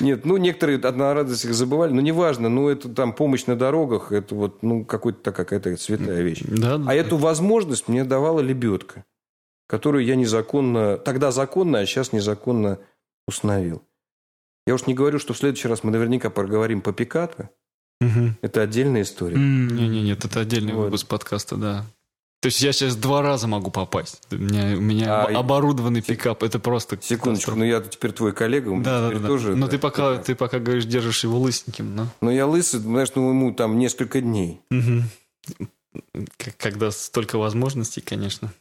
Нет, 0.00 0.26
ну, 0.26 0.36
некоторые 0.36 0.78
одна 0.78 1.14
радость 1.14 1.46
их 1.46 1.54
забывали, 1.54 1.92
но 1.92 2.02
неважно, 2.02 2.50
ну, 2.50 2.68
это 2.68 2.90
там 2.90 3.14
помощь 3.14 3.46
на 3.46 3.56
дорогах, 3.56 4.12
это 4.12 4.34
вот, 4.34 4.62
ну, 4.62 4.84
какая-то 4.84 5.32
какая-то 5.32 5.78
святая 5.78 6.20
вещь. 6.20 6.42
А 6.86 6.94
эту 6.94 7.16
возможность 7.16 7.88
мне 7.88 8.04
давала 8.04 8.40
лебедка, 8.40 9.04
которую 9.66 10.04
я 10.04 10.14
незаконно, 10.14 10.98
тогда 10.98 11.30
законно, 11.30 11.78
а 11.78 11.86
сейчас 11.86 12.12
незаконно 12.12 12.80
установил. 13.26 13.82
Я 14.66 14.74
уж 14.74 14.86
не 14.86 14.94
говорю, 14.94 15.18
что 15.18 15.34
в 15.34 15.38
следующий 15.38 15.68
раз 15.68 15.84
мы 15.84 15.90
наверняка 15.90 16.30
проговорим 16.30 16.80
по 16.80 16.92
Пикато. 16.92 17.50
Угу. 18.00 18.34
Это 18.42 18.62
отдельная 18.62 19.02
история. 19.02 19.36
Не, 19.36 19.88
не, 19.88 20.02
нет, 20.02 20.24
это 20.24 20.40
отдельный 20.40 20.72
вот. 20.72 20.86
выпуск 20.86 21.06
подкаста, 21.06 21.56
да. 21.56 21.86
То 22.40 22.48
есть 22.48 22.60
я 22.60 22.72
сейчас 22.72 22.96
два 22.96 23.22
раза 23.22 23.46
могу 23.46 23.70
попасть. 23.70 24.20
У 24.30 24.36
меня, 24.36 24.76
у 24.76 24.80
меня 24.80 25.24
а, 25.24 25.38
оборудованный 25.38 26.00
сек... 26.00 26.18
пикап. 26.18 26.42
Это 26.42 26.58
просто... 26.58 26.98
Секундочку, 27.00 27.52
ну 27.52 27.64
я 27.64 27.80
теперь 27.80 28.12
твой 28.12 28.34
коллега, 28.34 28.68
у 28.68 28.82
да, 28.82 29.08
да, 29.08 29.18
да, 29.18 29.26
тоже... 29.26 29.56
Но 29.56 29.64
да, 29.64 29.70
ты, 29.70 29.78
пока, 29.78 30.18
ты 30.18 30.34
пока 30.34 30.58
говоришь, 30.58 30.84
держишь 30.84 31.24
его 31.24 31.38
лысеньким, 31.38 31.96
но... 31.96 32.06
Ну 32.20 32.30
я 32.30 32.46
лысый, 32.46 32.80
знаешь, 32.80 33.08
ну 33.14 33.30
ему 33.30 33.54
там 33.54 33.78
несколько 33.78 34.20
дней. 34.20 34.60
Угу. 34.70 36.24
Когда 36.58 36.90
столько 36.90 37.38
возможностей, 37.38 38.02
конечно. 38.02 38.52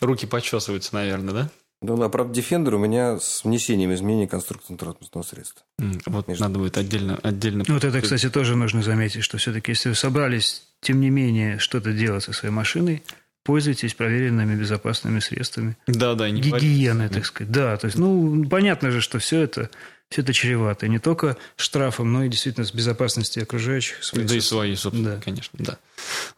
Руки 0.00 0.26
почесываются, 0.26 0.94
наверное, 0.94 1.32
да? 1.32 1.50
Ну 1.82 1.96
да, 1.96 2.08
правда, 2.08 2.38
Defender 2.38 2.74
у 2.74 2.78
меня 2.78 3.18
с 3.18 3.44
внесением 3.44 3.92
изменений 3.92 4.28
конструкции 4.28 4.76
транспортного 4.76 5.24
средства. 5.24 5.64
вот 6.06 6.28
Между... 6.28 6.44
надо 6.44 6.58
будет 6.60 6.78
отдельно, 6.78 7.18
отдельно... 7.22 7.64
Вот 7.66 7.84
это, 7.84 8.00
кстати, 8.00 8.30
тоже 8.30 8.56
нужно 8.56 8.82
заметить, 8.82 9.24
что 9.24 9.36
все-таки, 9.38 9.72
если 9.72 9.88
вы 9.88 9.94
собрались, 9.96 10.62
тем 10.80 11.00
не 11.00 11.10
менее, 11.10 11.58
что-то 11.58 11.92
делать 11.92 12.22
со 12.22 12.32
своей 12.32 12.54
машиной, 12.54 13.02
пользуйтесь 13.44 13.94
проверенными 13.94 14.54
безопасными 14.54 15.18
средствами. 15.18 15.76
Да, 15.86 16.14
да, 16.14 16.30
не 16.30 16.40
Гигиены, 16.40 17.08
так 17.08 17.26
сказать. 17.26 17.50
Да, 17.52 17.76
то 17.76 17.86
есть, 17.86 17.98
ну, 17.98 18.44
понятно 18.48 18.90
же, 18.90 19.00
что 19.00 19.18
все 19.18 19.40
это, 19.40 19.68
все 20.08 20.22
это 20.22 20.32
чревато. 20.32 20.86
Не 20.86 21.00
только 21.00 21.36
штрафом, 21.56 22.12
но 22.12 22.24
и 22.24 22.28
действительно 22.28 22.64
с 22.64 22.72
безопасностью 22.72 23.42
окружающих. 23.42 24.04
Своей 24.04 24.28
да 24.28 24.36
и 24.36 24.40
своей, 24.40 24.76
собственно, 24.76 25.16
да. 25.16 25.20
конечно, 25.20 25.58
да. 25.60 25.78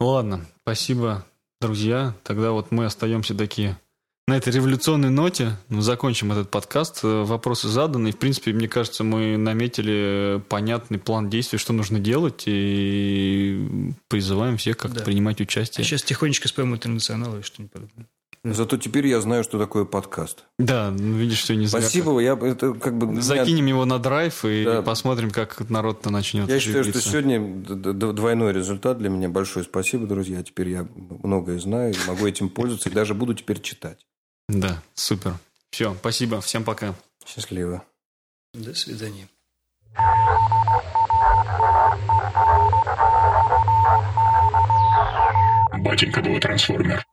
Ладно, 0.01 0.47
спасибо, 0.63 1.27
друзья. 1.61 2.15
Тогда 2.23 2.53
вот 2.53 2.71
мы 2.71 2.87
остаемся 2.87 3.35
такие 3.35 3.77
на 4.27 4.39
этой 4.39 4.53
революционной 4.53 5.11
ноте 5.11 5.57
ну, 5.69 5.83
закончим 5.83 6.33
этот 6.33 6.51
подкаст. 6.51 7.01
Э, 7.03 7.25
вопросы 7.25 7.69
заданы. 7.69 8.09
И, 8.09 8.13
в 8.13 8.19
принципе, 8.19 8.53
мне 8.53 8.69
кажется, 8.69 9.05
мы 9.05 9.37
наметили 9.37 10.43
понятный 10.49 10.99
план 10.99 11.29
действий, 11.29 11.59
что 11.59 11.73
нужно 11.75 11.99
делать, 11.99 12.45
и 12.47 13.93
призываем 14.09 14.57
всех 14.57 14.79
как-то 14.79 15.01
да. 15.01 15.05
принимать 15.05 15.41
участие. 15.41 15.83
А 15.83 15.85
сейчас 15.85 16.03
тихонечко 16.03 16.49
споем 16.49 16.75
интернационал 16.75 17.39
и 17.39 17.43
что-нибудь 17.43 17.73
подобное. 17.73 18.07
Зато 18.45 18.77
теперь 18.77 19.07
я 19.07 19.23
знаю, 19.23 19.43
что 19.43 19.59
такое 19.59 19.87
подкаст. 19.87 20.45
Да, 20.59 20.91
ну, 20.91 21.17
видишь, 21.17 21.43
все 21.43 21.55
не 21.55 21.67
зря. 21.67 21.81
Спасибо, 21.81 22.19
я 22.21 22.35
это 22.35 22.75
как 22.75 22.99
бы... 22.99 23.21
Закинем 23.23 23.65
его 23.65 23.87
на 23.87 23.99
драйв 23.99 24.45
и 24.45 24.65
да. 24.65 24.83
посмотрим, 24.83 25.31
как 25.31 25.71
народ-то 25.71 26.11
начнет 26.11 26.49
Я 26.51 26.61
считаю, 26.61 26.85
что 26.85 27.01
сегодня 27.01 27.41
двойной 27.41 28.53
результат 28.53 28.99
для 28.99 29.09
меня. 29.09 29.31
Большое 29.31 29.65
спасибо, 29.65 30.07
друзья. 30.07 30.43
Теперь 30.43 30.69
я 30.69 30.87
многое 31.23 31.59
знаю, 31.59 31.95
могу 32.07 32.27
этим 32.27 32.51
пользоваться 32.51 32.91
и 32.91 32.93
даже 32.93 33.15
буду 33.15 33.33
теперь 33.33 33.63
читать. 33.63 34.05
Да, 34.49 34.83
супер. 34.95 35.37
Все, 35.71 35.95
спасибо. 35.95 36.41
Всем 36.41 36.65
пока. 36.65 36.95
Счастливо. 37.27 37.85
До 38.53 38.75
свидания. 38.75 39.29
Батенька 45.79 46.21
был 46.21 46.39
трансформер. 46.41 47.05